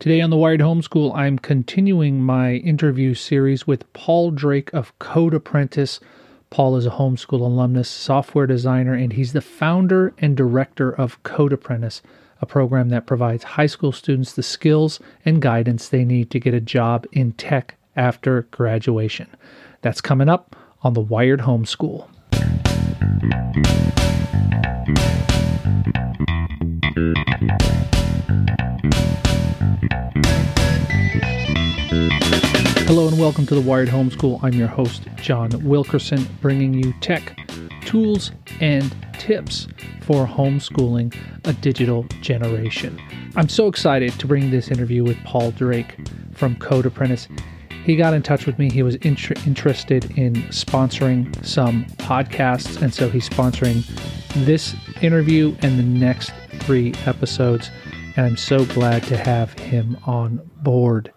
Today 0.00 0.22
on 0.22 0.30
the 0.30 0.38
Wired 0.38 0.60
Homeschool, 0.60 1.14
I'm 1.14 1.38
continuing 1.38 2.22
my 2.22 2.54
interview 2.54 3.12
series 3.12 3.66
with 3.66 3.92
Paul 3.92 4.30
Drake 4.30 4.72
of 4.72 4.98
Code 4.98 5.34
Apprentice. 5.34 6.00
Paul 6.48 6.76
is 6.76 6.86
a 6.86 6.90
homeschool 6.92 7.42
alumnus, 7.42 7.90
software 7.90 8.46
designer, 8.46 8.94
and 8.94 9.12
he's 9.12 9.34
the 9.34 9.42
founder 9.42 10.14
and 10.16 10.34
director 10.34 10.90
of 10.90 11.22
Code 11.22 11.52
Apprentice, 11.52 12.00
a 12.40 12.46
program 12.46 12.88
that 12.88 13.06
provides 13.06 13.44
high 13.44 13.66
school 13.66 13.92
students 13.92 14.32
the 14.32 14.42
skills 14.42 15.00
and 15.26 15.42
guidance 15.42 15.90
they 15.90 16.06
need 16.06 16.30
to 16.30 16.40
get 16.40 16.54
a 16.54 16.62
job 16.62 17.06
in 17.12 17.32
tech 17.32 17.74
after 17.94 18.46
graduation. 18.52 19.28
That's 19.82 20.00
coming 20.00 20.30
up 20.30 20.56
on 20.80 20.94
the 20.94 21.02
Wired 21.02 21.40
Homeschool. 21.40 22.08
Hello 32.90 33.06
and 33.06 33.20
welcome 33.20 33.46
to 33.46 33.54
the 33.54 33.60
Wired 33.60 33.88
Homeschool. 33.88 34.42
I'm 34.42 34.52
your 34.54 34.66
host, 34.66 35.06
John 35.14 35.50
Wilkerson, 35.64 36.26
bringing 36.40 36.74
you 36.74 36.92
tech, 37.00 37.38
tools, 37.82 38.32
and 38.60 38.92
tips 39.12 39.68
for 40.00 40.26
homeschooling 40.26 41.14
a 41.44 41.52
digital 41.52 42.02
generation. 42.20 43.00
I'm 43.36 43.48
so 43.48 43.68
excited 43.68 44.18
to 44.18 44.26
bring 44.26 44.50
this 44.50 44.72
interview 44.72 45.04
with 45.04 45.16
Paul 45.22 45.52
Drake 45.52 45.98
from 46.32 46.56
Code 46.56 46.84
Apprentice. 46.84 47.28
He 47.84 47.94
got 47.94 48.12
in 48.12 48.22
touch 48.22 48.44
with 48.44 48.58
me. 48.58 48.68
He 48.68 48.82
was 48.82 48.96
inter- 48.96 49.36
interested 49.46 50.06
in 50.18 50.34
sponsoring 50.48 51.46
some 51.46 51.84
podcasts, 51.98 52.82
and 52.82 52.92
so 52.92 53.08
he's 53.08 53.28
sponsoring 53.28 53.86
this 54.44 54.74
interview 55.00 55.56
and 55.62 55.78
the 55.78 55.84
next 55.84 56.32
three 56.62 56.92
episodes. 57.06 57.70
And 58.16 58.26
I'm 58.26 58.36
so 58.36 58.64
glad 58.64 59.04
to 59.04 59.16
have 59.16 59.52
him 59.52 59.96
on 60.06 60.40
board. 60.62 61.12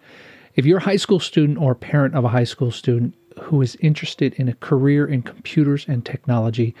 If 0.56 0.64
you're 0.64 0.78
a 0.78 0.82
high 0.82 0.96
school 0.96 1.18
student 1.18 1.58
or 1.58 1.74
parent 1.74 2.14
of 2.14 2.24
a 2.24 2.28
high 2.28 2.44
school 2.44 2.70
student 2.70 3.14
who 3.42 3.60
is 3.60 3.76
interested 3.80 4.34
in 4.34 4.48
a 4.48 4.54
career 4.54 5.04
in 5.04 5.22
computers 5.22 5.84
and 5.88 6.04
technology, 6.04 6.76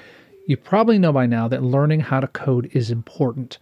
you 0.46 0.56
probably 0.56 0.96
know 0.96 1.12
by 1.12 1.26
now 1.26 1.48
that 1.48 1.64
learning 1.64 1.98
how 1.98 2.20
to 2.20 2.28
code 2.28 2.70
is 2.72 2.92
important. 2.92 3.58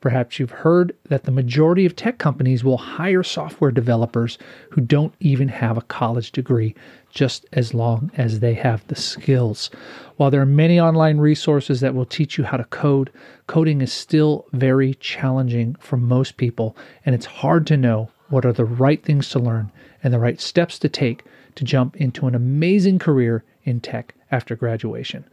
Perhaps 0.00 0.38
you've 0.38 0.52
heard 0.52 0.94
that 1.08 1.24
the 1.24 1.32
majority 1.32 1.84
of 1.84 1.96
tech 1.96 2.18
companies 2.18 2.62
will 2.62 2.76
hire 2.76 3.24
software 3.24 3.72
developers 3.72 4.38
who 4.70 4.82
don't 4.82 5.14
even 5.18 5.48
have 5.48 5.76
a 5.76 5.82
college 5.82 6.30
degree, 6.30 6.72
just 7.10 7.44
as 7.52 7.74
long 7.74 8.12
as 8.16 8.38
they 8.38 8.54
have 8.54 8.86
the 8.86 8.94
skills. 8.94 9.68
While 10.16 10.30
there 10.30 10.42
are 10.42 10.46
many 10.46 10.78
online 10.78 11.18
resources 11.18 11.80
that 11.80 11.94
will 11.94 12.06
teach 12.06 12.38
you 12.38 12.44
how 12.44 12.56
to 12.56 12.64
code, 12.64 13.10
coding 13.48 13.80
is 13.80 13.92
still 13.92 14.46
very 14.52 14.94
challenging 14.94 15.74
for 15.80 15.96
most 15.96 16.36
people, 16.36 16.76
and 17.04 17.16
it's 17.16 17.26
hard 17.26 17.66
to 17.66 17.76
know 17.76 18.10
what 18.28 18.44
are 18.44 18.52
the 18.52 18.64
right 18.64 19.02
things 19.04 19.28
to 19.30 19.38
learn 19.38 19.70
and 20.02 20.12
the 20.12 20.18
right 20.18 20.40
steps 20.40 20.78
to 20.80 20.88
take 20.88 21.24
to 21.54 21.64
jump 21.64 21.96
into 21.96 22.26
an 22.26 22.34
amazing 22.34 22.98
career 22.98 23.44
in 23.64 23.80
tech 23.80 24.14
after 24.30 24.54
graduation. 24.54 25.24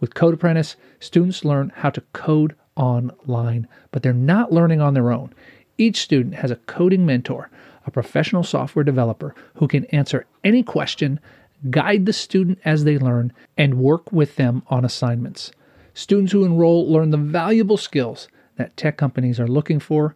With 0.00 0.14
Code 0.14 0.34
Apprentice, 0.34 0.76
students 1.00 1.44
learn 1.44 1.72
how 1.76 1.90
to 1.90 2.02
code 2.12 2.56
online, 2.76 3.68
but 3.90 4.02
they're 4.02 4.12
not 4.12 4.52
learning 4.52 4.80
on 4.80 4.94
their 4.94 5.12
own. 5.12 5.32
Each 5.78 6.00
student 6.00 6.34
has 6.36 6.50
a 6.50 6.56
coding 6.56 7.06
mentor, 7.06 7.50
a 7.86 7.90
professional 7.90 8.42
software 8.42 8.84
developer 8.84 9.34
who 9.54 9.68
can 9.68 9.84
answer 9.86 10.26
any 10.44 10.62
question, 10.62 11.20
guide 11.70 12.06
the 12.06 12.12
student 12.12 12.58
as 12.64 12.84
they 12.84 12.98
learn, 12.98 13.32
and 13.56 13.74
work 13.74 14.10
with 14.12 14.36
them 14.36 14.62
on 14.68 14.84
assignments. 14.84 15.52
Students 15.94 16.32
who 16.32 16.44
enroll 16.44 16.90
learn 16.90 17.10
the 17.10 17.16
valuable 17.16 17.76
skills 17.76 18.28
that 18.56 18.76
tech 18.76 18.96
companies 18.96 19.38
are 19.38 19.48
looking 19.48 19.78
for, 19.78 20.14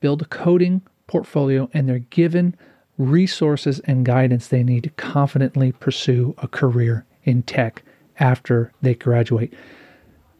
build 0.00 0.22
a 0.22 0.26
coding 0.26 0.82
portfolio, 1.08 1.68
and 1.74 1.88
they're 1.88 1.98
given 1.98 2.54
resources 2.98 3.80
and 3.80 4.06
guidance 4.06 4.48
they 4.48 4.62
need 4.62 4.84
to 4.84 4.90
confidently 4.90 5.72
pursue 5.72 6.34
a 6.38 6.48
career 6.48 7.04
in 7.24 7.42
tech 7.42 7.82
after 8.20 8.72
they 8.82 8.94
graduate. 8.94 9.52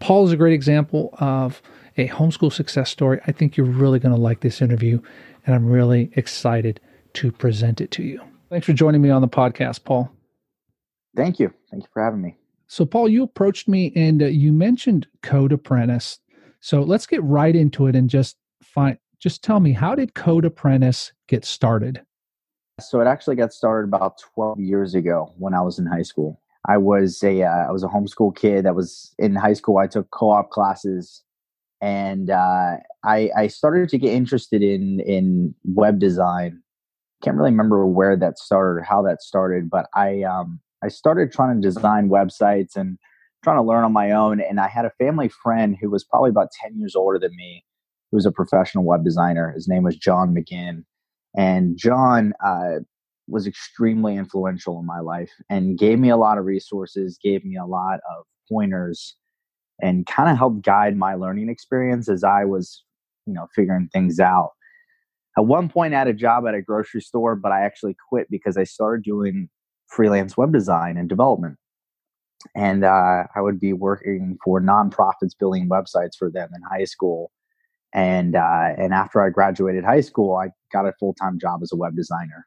Paul 0.00 0.26
is 0.26 0.32
a 0.32 0.36
great 0.36 0.52
example 0.52 1.10
of 1.18 1.60
a 1.96 2.08
homeschool 2.08 2.52
success 2.52 2.90
story. 2.90 3.20
I 3.26 3.32
think 3.32 3.56
you're 3.56 3.66
really 3.66 3.98
going 3.98 4.14
to 4.14 4.20
like 4.20 4.40
this 4.40 4.62
interview, 4.62 5.00
and 5.44 5.54
I'm 5.54 5.66
really 5.66 6.10
excited 6.14 6.80
to 7.14 7.32
present 7.32 7.80
it 7.80 7.90
to 7.92 8.02
you. 8.02 8.20
Thanks 8.50 8.66
for 8.66 8.72
joining 8.72 9.02
me 9.02 9.10
on 9.10 9.22
the 9.22 9.28
podcast, 9.28 9.84
Paul. 9.84 10.10
Thank 11.16 11.40
you. 11.40 11.52
Thank 11.70 11.82
you 11.82 11.88
for 11.92 12.02
having 12.02 12.22
me. 12.22 12.36
So, 12.66 12.84
Paul, 12.84 13.08
you 13.08 13.22
approached 13.22 13.66
me 13.66 13.92
and 13.96 14.22
uh, 14.22 14.26
you 14.26 14.52
mentioned 14.52 15.06
Code 15.22 15.52
Apprentice. 15.52 16.20
So, 16.60 16.82
let's 16.82 17.06
get 17.06 17.22
right 17.22 17.54
into 17.54 17.86
it 17.86 17.96
and 17.96 18.08
just 18.10 18.36
find 18.62 18.98
just 19.18 19.42
tell 19.42 19.60
me 19.60 19.72
how 19.72 19.94
did 19.94 20.14
Code 20.14 20.44
Apprentice 20.44 21.12
get 21.26 21.44
started? 21.44 22.02
So 22.80 23.00
it 23.00 23.06
actually 23.06 23.36
got 23.36 23.52
started 23.52 23.88
about 23.88 24.18
12 24.34 24.60
years 24.60 24.94
ago 24.94 25.32
when 25.36 25.54
I 25.54 25.60
was 25.60 25.78
in 25.78 25.86
high 25.86 26.02
school. 26.02 26.40
I 26.66 26.76
was 26.76 27.22
a 27.22 27.42
uh, 27.42 27.66
I 27.68 27.72
was 27.72 27.82
a 27.82 27.88
homeschool 27.88 28.36
kid 28.36 28.64
that 28.64 28.74
was 28.74 29.14
in 29.18 29.34
high 29.34 29.54
school. 29.54 29.78
I 29.78 29.86
took 29.86 30.10
co-op 30.10 30.50
classes, 30.50 31.22
and 31.80 32.30
uh, 32.30 32.76
I 33.04 33.30
I 33.36 33.46
started 33.46 33.88
to 33.88 33.98
get 33.98 34.12
interested 34.12 34.62
in 34.62 35.00
in 35.00 35.54
web 35.64 35.98
design. 35.98 36.62
Can't 37.22 37.36
really 37.36 37.50
remember 37.50 37.86
where 37.86 38.16
that 38.16 38.38
started 38.38 38.80
or 38.80 38.82
how 38.82 39.02
that 39.02 39.22
started, 39.22 39.70
but 39.70 39.86
I 39.94 40.22
um, 40.22 40.60
I 40.84 40.88
started 40.88 41.32
trying 41.32 41.60
to 41.60 41.66
design 41.66 42.10
websites 42.10 42.76
and 42.76 42.98
trying 43.42 43.56
to 43.56 43.62
learn 43.62 43.84
on 43.84 43.92
my 43.92 44.12
own. 44.12 44.40
And 44.40 44.60
I 44.60 44.68
had 44.68 44.84
a 44.84 44.92
family 44.98 45.28
friend 45.28 45.76
who 45.80 45.90
was 45.90 46.04
probably 46.04 46.30
about 46.30 46.50
10 46.60 46.78
years 46.78 46.94
older 46.94 47.18
than 47.18 47.34
me 47.36 47.64
who 48.10 48.16
was 48.16 48.26
a 48.26 48.32
professional 48.32 48.84
web 48.84 49.04
designer. 49.04 49.52
His 49.52 49.68
name 49.68 49.82
was 49.82 49.96
John 49.96 50.34
McGinn. 50.34 50.84
And 51.36 51.76
John 51.76 52.32
uh, 52.44 52.80
was 53.28 53.46
extremely 53.46 54.16
influential 54.16 54.78
in 54.80 54.86
my 54.86 55.00
life 55.00 55.30
and 55.50 55.78
gave 55.78 55.98
me 55.98 56.08
a 56.08 56.16
lot 56.16 56.38
of 56.38 56.46
resources, 56.46 57.18
gave 57.22 57.44
me 57.44 57.56
a 57.56 57.66
lot 57.66 58.00
of 58.10 58.24
pointers, 58.50 59.16
and 59.80 60.06
kind 60.06 60.30
of 60.30 60.36
helped 60.36 60.62
guide 60.62 60.96
my 60.96 61.14
learning 61.14 61.48
experience 61.48 62.08
as 62.08 62.24
I 62.24 62.44
was, 62.44 62.82
you 63.26 63.34
know, 63.34 63.46
figuring 63.54 63.88
things 63.92 64.18
out. 64.18 64.52
At 65.36 65.46
one 65.46 65.68
point, 65.68 65.94
I 65.94 65.98
had 65.98 66.08
a 66.08 66.14
job 66.14 66.46
at 66.48 66.54
a 66.54 66.62
grocery 66.62 67.00
store, 67.00 67.36
but 67.36 67.52
I 67.52 67.60
actually 67.60 67.96
quit 68.08 68.26
because 68.30 68.56
I 68.56 68.64
started 68.64 69.04
doing 69.04 69.48
freelance 69.86 70.36
web 70.36 70.52
design 70.52 70.96
and 70.96 71.08
development. 71.08 71.58
And 72.56 72.84
uh, 72.84 73.24
I 73.34 73.40
would 73.40 73.60
be 73.60 73.72
working 73.72 74.38
for 74.44 74.60
nonprofits 74.60 75.38
building 75.38 75.68
websites 75.68 76.16
for 76.18 76.30
them 76.30 76.48
in 76.54 76.62
high 76.62 76.84
school 76.84 77.30
and 77.94 78.36
uh, 78.36 78.74
and 78.76 78.92
after 78.92 79.20
I 79.22 79.30
graduated 79.30 79.84
high 79.84 80.00
school, 80.00 80.36
I 80.36 80.48
got 80.72 80.86
a 80.86 80.92
full 80.98 81.14
time 81.14 81.38
job 81.38 81.60
as 81.62 81.72
a 81.72 81.76
web 81.76 81.96
designer, 81.96 82.46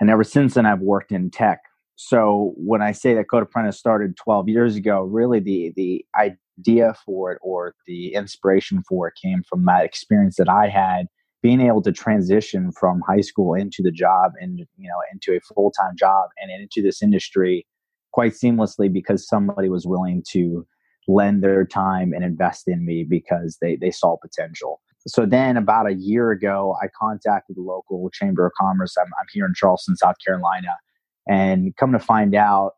and 0.00 0.10
ever 0.10 0.24
since 0.24 0.54
then 0.54 0.66
I've 0.66 0.80
worked 0.80 1.12
in 1.12 1.30
tech. 1.30 1.60
So 1.96 2.54
when 2.56 2.80
I 2.80 2.92
say 2.92 3.14
that 3.14 3.28
Code 3.30 3.42
Apprentice 3.42 3.78
started 3.78 4.16
12 4.16 4.48
years 4.48 4.76
ago, 4.76 5.02
really 5.02 5.40
the 5.40 5.72
the 5.76 6.04
idea 6.16 6.94
for 7.04 7.32
it 7.32 7.38
or 7.42 7.74
the 7.86 8.14
inspiration 8.14 8.82
for 8.88 9.08
it 9.08 9.14
came 9.22 9.42
from 9.48 9.64
that 9.66 9.84
experience 9.84 10.36
that 10.36 10.48
I 10.48 10.68
had 10.68 11.06
being 11.42 11.60
able 11.60 11.82
to 11.82 11.92
transition 11.92 12.70
from 12.72 13.02
high 13.06 13.20
school 13.22 13.54
into 13.54 13.82
the 13.82 13.90
job 13.90 14.32
and 14.40 14.58
you 14.58 14.88
know 14.88 15.00
into 15.12 15.36
a 15.36 15.54
full 15.54 15.70
time 15.70 15.94
job 15.98 16.28
and 16.38 16.50
into 16.50 16.82
this 16.82 17.02
industry 17.02 17.66
quite 18.12 18.32
seamlessly 18.32 18.92
because 18.92 19.26
somebody 19.26 19.68
was 19.68 19.86
willing 19.86 20.22
to 20.28 20.66
lend 21.08 21.42
their 21.42 21.64
time 21.64 22.12
and 22.12 22.24
invest 22.24 22.68
in 22.68 22.84
me 22.84 23.04
because 23.08 23.58
they, 23.60 23.76
they 23.76 23.90
saw 23.90 24.16
potential. 24.16 24.80
So 25.06 25.24
then 25.24 25.56
about 25.56 25.86
a 25.86 25.94
year 25.94 26.30
ago, 26.30 26.76
I 26.82 26.88
contacted 26.98 27.56
the 27.56 27.62
local 27.62 28.10
chamber 28.10 28.46
of 28.46 28.52
commerce. 28.58 28.96
I'm, 28.98 29.06
I'm 29.06 29.26
here 29.32 29.46
in 29.46 29.54
Charleston, 29.54 29.96
South 29.96 30.16
Carolina, 30.24 30.76
and 31.28 31.74
come 31.76 31.92
to 31.92 31.98
find 31.98 32.34
out 32.34 32.72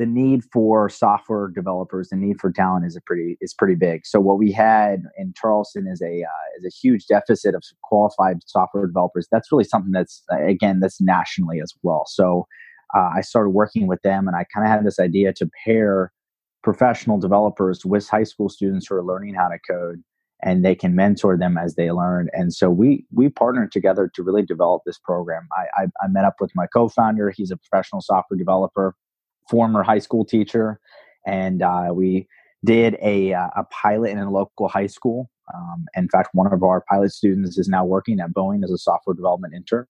the 0.00 0.06
need 0.06 0.42
for 0.50 0.88
software 0.88 1.48
developers, 1.48 2.08
the 2.08 2.16
need 2.16 2.40
for 2.40 2.50
talent 2.50 2.86
is 2.86 2.96
a 2.96 3.02
pretty 3.02 3.36
is 3.42 3.52
pretty 3.52 3.74
big. 3.74 4.06
So 4.06 4.18
what 4.18 4.38
we 4.38 4.50
had 4.50 5.02
in 5.18 5.34
Charleston 5.36 5.86
is 5.86 6.00
a 6.00 6.22
uh, 6.22 6.58
is 6.58 6.64
a 6.64 6.74
huge 6.74 7.06
deficit 7.06 7.54
of 7.54 7.62
qualified 7.84 8.38
software 8.46 8.86
developers. 8.86 9.28
That's 9.30 9.52
really 9.52 9.64
something 9.64 9.92
that's 9.92 10.22
again 10.32 10.80
that's 10.80 11.02
nationally 11.02 11.60
as 11.60 11.74
well. 11.82 12.04
So 12.06 12.46
uh, 12.96 13.10
I 13.14 13.20
started 13.20 13.50
working 13.50 13.88
with 13.88 14.00
them, 14.00 14.26
and 14.26 14.34
I 14.34 14.46
kind 14.54 14.66
of 14.66 14.72
had 14.72 14.86
this 14.86 14.98
idea 14.98 15.34
to 15.34 15.50
pair 15.66 16.12
professional 16.62 17.18
developers 17.18 17.84
with 17.84 18.08
high 18.08 18.24
school 18.24 18.48
students 18.48 18.86
who 18.86 18.94
are 18.94 19.04
learning 19.04 19.34
how 19.34 19.48
to 19.48 19.58
code 19.68 20.02
and 20.42 20.64
they 20.64 20.74
can 20.74 20.94
mentor 20.94 21.36
them 21.36 21.58
as 21.58 21.74
they 21.74 21.90
learn. 21.90 22.28
And 22.32 22.52
so 22.52 22.70
we 22.70 23.04
we 23.12 23.28
partnered 23.28 23.72
together 23.72 24.10
to 24.14 24.22
really 24.22 24.42
develop 24.42 24.82
this 24.84 24.98
program. 24.98 25.48
I 25.52 25.82
i, 25.82 25.86
I 26.02 26.08
met 26.08 26.24
up 26.24 26.36
with 26.40 26.50
my 26.54 26.66
co-founder. 26.66 27.30
He's 27.30 27.50
a 27.50 27.56
professional 27.56 28.00
software 28.00 28.38
developer 28.38 28.94
former 29.50 29.82
high 29.82 29.98
school 29.98 30.24
teacher 30.24 30.80
and 31.26 31.62
uh, 31.62 31.88
we 31.92 32.28
did 32.64 32.96
a, 33.02 33.32
uh, 33.32 33.48
a 33.56 33.64
pilot 33.64 34.10
in 34.10 34.18
a 34.18 34.30
local 34.30 34.68
high 34.68 34.86
school. 34.86 35.30
Um, 35.52 35.86
in 35.96 36.08
fact 36.08 36.28
one 36.32 36.52
of 36.52 36.62
our 36.62 36.84
pilot 36.88 37.10
students 37.10 37.58
is 37.58 37.68
now 37.68 37.84
working 37.84 38.20
at 38.20 38.30
boeing 38.30 38.62
as 38.62 38.70
a 38.70 38.78
software 38.78 39.14
development 39.14 39.54
intern. 39.54 39.86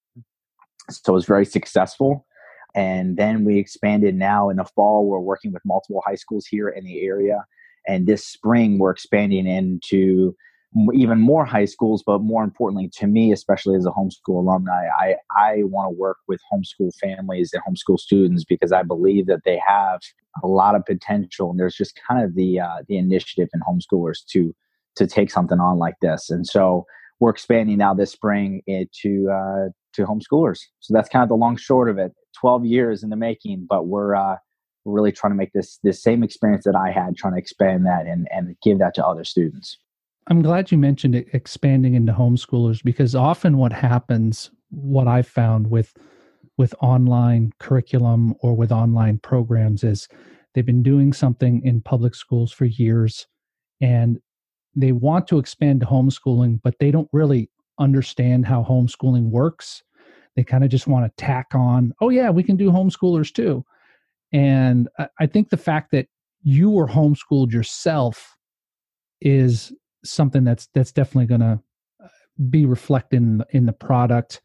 So 0.88 1.12
it 1.12 1.14
was 1.14 1.26
very 1.26 1.44
successful 1.44 2.26
and 2.75 3.17
then 3.17 3.44
we 3.44 3.58
expanded 3.58 4.14
now 4.14 4.49
in 4.50 4.56
the 4.56 4.64
fall. 4.64 5.06
We're 5.06 5.20
working 5.20 5.52
with 5.52 5.62
multiple 5.64 6.02
high 6.06 6.14
schools 6.14 6.46
here 6.46 6.69
in 6.69 6.84
the 6.84 7.00
area. 7.00 7.44
And 7.87 8.06
this 8.06 8.26
spring, 8.26 8.78
we're 8.78 8.90
expanding 8.90 9.46
into 9.46 10.34
even 10.94 11.19
more 11.20 11.44
high 11.44 11.64
schools, 11.64 12.02
but 12.06 12.20
more 12.20 12.44
importantly 12.44 12.88
to 12.94 13.06
me, 13.06 13.32
especially 13.32 13.75
as 13.75 13.87
a 13.87 13.90
homeschool 13.90 14.38
alumni, 14.38 14.87
I, 14.96 15.17
I 15.37 15.62
want 15.64 15.90
to 15.93 15.99
work 15.99 16.19
with 16.28 16.40
homeschool 16.52 16.93
families 17.00 17.52
and 17.52 17.62
homeschool 17.64 17.99
students 17.99 18.44
because 18.44 18.70
I 18.70 18.84
believe 18.84 19.26
that 19.26 19.43
they 19.44 19.61
have 19.67 20.00
a 20.44 20.46
lot 20.46 20.76
of 20.76 20.84
potential 20.87 21.50
and 21.50 21.58
there's 21.58 21.75
just 21.75 21.99
kind 22.06 22.25
of 22.25 22.37
the 22.37 22.61
uh, 22.61 22.82
the 22.87 22.99
initiative 22.99 23.49
in 23.52 23.61
homeschoolers 23.61 24.25
to 24.31 24.55
to 24.96 25.06
take 25.06 25.31
something 25.31 25.58
on 25.58 25.78
like 25.78 25.96
this. 26.00 26.31
And 26.31 26.46
so 26.46 26.87
we're 27.19 27.31
expanding 27.31 27.78
now 27.78 27.94
this 27.94 28.12
spring 28.12 28.62
into 28.67 29.28
uh, 29.31 29.70
to 29.94 30.06
homeschoolers. 30.06 30.61
So 30.81 30.94
that's 30.94 31.08
kind 31.08 31.22
of 31.22 31.28
the 31.28 31.34
long 31.37 31.56
short 31.56 31.90
of 31.90 31.99
it. 31.99 32.12
Twelve 32.38 32.65
years 32.65 33.03
in 33.03 33.11
the 33.11 33.17
making, 33.17 33.67
but 33.69 33.87
we're 33.87 34.15
uh, 34.15 34.37
we're 34.85 34.94
really 34.94 35.12
trying 35.12 35.32
to 35.32 35.37
make 35.37 35.53
this 35.53 35.79
this 35.82 36.03
same 36.03 36.23
experience 36.23 36.65
that 36.65 36.77
I 36.77 36.91
had, 36.91 37.17
trying 37.17 37.35
to 37.35 37.38
expand 37.38 37.87
that 37.87 38.06
and 38.06 38.29
and 38.31 38.56
give 38.62 38.79
that 38.79 38.94
to 38.94 39.06
other 39.06 39.25
students. 39.25 39.79
I'm 40.27 40.43
glad 40.43 40.71
you 40.71 40.79
mentioned 40.79 41.17
expanding 41.32 41.94
into 41.94 42.12
homeschoolers 42.12 42.82
because 42.82 43.15
often 43.15 43.56
what 43.56 43.73
happens, 43.73 44.50
what 44.71 45.09
I've 45.09 45.27
found 45.27 45.71
with 45.71 45.93
with 46.56 46.75
online 46.81 47.53
curriculum 47.59 48.35
or 48.41 48.55
with 48.55 48.71
online 48.71 49.19
programs 49.19 49.82
is 49.82 50.09
they've 50.55 50.67
been 50.67 50.82
doing 50.82 51.12
something 51.12 51.62
in 51.65 51.81
public 51.81 52.15
schools 52.15 52.53
for 52.53 52.67
years 52.67 53.27
and 53.81 54.21
they 54.77 54.93
want 54.93 55.27
to 55.29 55.38
expand 55.38 55.81
to 55.81 55.87
homeschooling, 55.87 56.61
but 56.62 56.79
they 56.79 56.91
don't 56.91 57.09
really 57.12 57.50
understand 57.79 58.47
how 58.47 58.62
homeschooling 58.62 59.31
works. 59.31 59.82
They 60.37 60.44
kind 60.44 60.65
of 60.65 60.71
just 60.71 60.87
want 60.87 61.05
to 61.05 61.25
tack 61.25 61.49
on, 61.55 61.93
oh, 62.00 62.09
yeah, 62.09 62.31
we 62.31 62.43
can 62.43 62.56
do 62.56 62.71
homeschoolers 62.71 63.32
too. 63.32 63.65
And 64.32 64.88
I 65.19 65.27
think 65.27 65.50
the 65.50 65.56
fact 65.56 65.91
that 65.91 66.06
you 66.43 66.71
were 66.71 66.87
homeschooled 66.87 67.53
yourself 67.53 68.37
is 69.21 69.73
something 70.05 70.44
that's 70.44 70.69
that's 70.75 70.93
definitely 70.93 71.27
going 71.27 71.41
to 71.41 71.61
uh, 72.03 72.09
be 72.49 72.65
reflected 72.65 73.17
in 73.17 73.38
the, 73.38 73.47
in 73.50 73.67
the 73.67 73.73
product. 73.73 74.41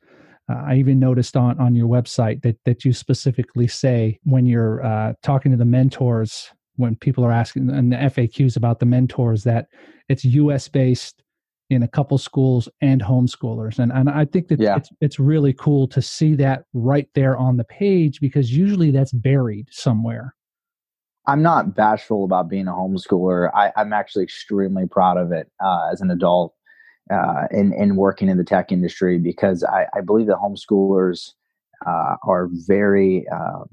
Uh, 0.50 0.64
I 0.68 0.76
even 0.76 1.00
noticed 1.00 1.38
on 1.38 1.60
on 1.60 1.76
your 1.76 1.88
website 1.88 2.42
that 2.42 2.58
that 2.66 2.84
you 2.84 2.94
specifically 2.94 3.68
say 3.68 4.20
when 4.24 4.46
you're 4.46 4.84
uh, 4.84 5.14
talking 5.24 5.52
to 5.52 5.58
the 5.58 5.66
mentors, 5.66 6.52
when 6.76 6.96
people 6.96 7.24
are 7.24 7.32
asking 7.32 7.70
and 7.70 7.92
the 7.92 7.98
FAQs 7.98 8.58
about 8.58 8.80
the 8.80 8.86
mentors, 8.86 9.44
that 9.44 9.68
it's 10.10 10.26
U.S. 10.26 10.68
based 10.68 11.24
in 11.70 11.84
a 11.84 11.88
couple 11.88 12.18
schools 12.18 12.70
and 12.82 13.02
homeschoolers, 13.02 13.80
and 13.80 13.92
and 13.92 14.10
I 14.10 14.26
think 14.26 14.48
that 14.50 14.60
yeah. 14.60 14.78
it's 14.78 14.90
it's 15.02 15.20
really 15.20 15.54
cool 15.54 15.88
to 15.90 16.02
see 16.02 16.36
that 16.36 16.66
right 16.74 17.10
there 17.16 17.38
on 17.38 17.58
the 17.58 17.64
page 17.64 18.20
because 18.20 18.56
usually 18.56 18.92
that's 18.92 19.12
buried 19.12 19.68
somewhere. 19.72 20.36
I'm 21.28 21.42
not 21.42 21.76
bashful 21.76 22.24
about 22.24 22.50
being 22.50 22.68
a 22.68 22.72
homeschooler. 22.72 23.50
I, 23.54 23.72
am 23.76 23.94
actually 23.94 24.24
extremely 24.24 24.88
proud 24.88 25.18
of 25.18 25.32
it 25.32 25.52
uh, 25.64 25.90
as 25.92 26.02
an 26.02 26.12
adult 26.12 26.54
uh, 27.12 27.48
in, 27.52 27.74
in 27.74 27.96
working 27.96 28.30
in 28.30 28.38
the 28.38 28.44
tech 28.44 28.72
industry 28.72 29.18
because 29.18 29.64
I, 29.64 29.88
I 29.96 30.02
believe 30.02 30.28
that 30.28 30.38
homeschoolers 30.38 31.32
uh, 31.86 32.16
are 32.24 32.50
very, 32.52 33.28
um, 33.30 33.66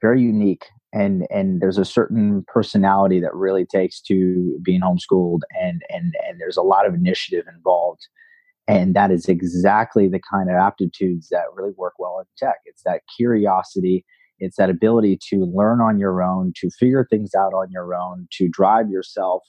very 0.00 0.22
unique. 0.22 0.66
And, 0.92 1.26
and 1.30 1.60
there's 1.60 1.78
a 1.78 1.84
certain 1.84 2.44
personality 2.48 3.20
that 3.20 3.34
really 3.34 3.64
takes 3.64 4.00
to 4.02 4.58
being 4.62 4.80
homeschooled, 4.80 5.40
and, 5.60 5.82
and, 5.88 6.14
and 6.26 6.40
there's 6.40 6.56
a 6.56 6.62
lot 6.62 6.86
of 6.86 6.94
initiative 6.94 7.44
involved. 7.54 8.00
And 8.66 8.94
that 8.94 9.10
is 9.10 9.26
exactly 9.26 10.08
the 10.08 10.20
kind 10.30 10.50
of 10.50 10.56
aptitudes 10.56 11.28
that 11.30 11.44
really 11.54 11.72
work 11.76 11.94
well 11.98 12.18
in 12.18 12.26
tech. 12.38 12.56
It's 12.66 12.82
that 12.84 13.02
curiosity 13.16 14.04
it's 14.40 14.56
that 14.56 14.70
ability 14.70 15.18
to 15.28 15.44
learn 15.54 15.80
on 15.80 15.98
your 15.98 16.22
own, 16.22 16.52
to 16.56 16.70
figure 16.70 17.06
things 17.08 17.34
out 17.34 17.52
on 17.52 17.70
your 17.70 17.94
own, 17.94 18.26
to 18.32 18.48
drive 18.48 18.88
yourself. 18.88 19.42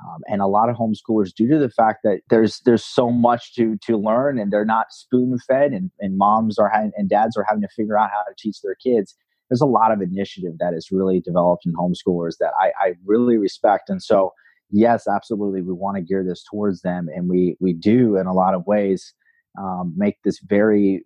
Um, 0.00 0.20
and 0.26 0.40
a 0.40 0.46
lot 0.46 0.68
of 0.68 0.76
homeschoolers, 0.76 1.34
due 1.34 1.48
to 1.48 1.58
the 1.58 1.70
fact 1.70 2.00
that 2.04 2.20
there's 2.30 2.60
there's 2.64 2.84
so 2.84 3.10
much 3.10 3.52
to 3.56 3.76
to 3.82 3.96
learn, 3.96 4.38
and 4.38 4.52
they're 4.52 4.64
not 4.64 4.92
spoon 4.92 5.36
fed, 5.44 5.72
and, 5.72 5.90
and 5.98 6.16
moms 6.16 6.56
are 6.56 6.72
and 6.72 7.08
dads 7.08 7.36
are 7.36 7.44
having 7.48 7.62
to 7.62 7.68
figure 7.76 7.98
out 7.98 8.10
how 8.10 8.22
to 8.22 8.34
teach 8.38 8.62
their 8.62 8.76
kids. 8.76 9.16
There's 9.48 9.60
a 9.60 9.66
lot 9.66 9.92
of 9.92 10.00
initiative 10.00 10.54
that 10.58 10.74
is 10.74 10.90
really 10.90 11.20
developed 11.20 11.64
in 11.66 11.74
homeschoolers 11.74 12.36
that 12.40 12.52
I, 12.60 12.72
I 12.80 12.94
really 13.04 13.38
respect. 13.38 13.88
And 13.88 14.02
so, 14.02 14.32
yes, 14.70 15.06
absolutely, 15.08 15.62
we 15.62 15.72
want 15.72 15.96
to 15.96 16.02
gear 16.02 16.24
this 16.24 16.44
towards 16.44 16.82
them, 16.82 17.08
and 17.14 17.28
we 17.28 17.56
we 17.60 17.72
do 17.72 18.16
in 18.16 18.26
a 18.26 18.34
lot 18.34 18.54
of 18.54 18.66
ways 18.66 19.14
um, 19.58 19.94
make 19.96 20.16
this 20.24 20.40
very. 20.40 21.04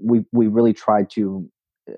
We 0.00 0.24
we 0.32 0.46
really 0.46 0.72
try 0.72 1.04
to 1.14 1.50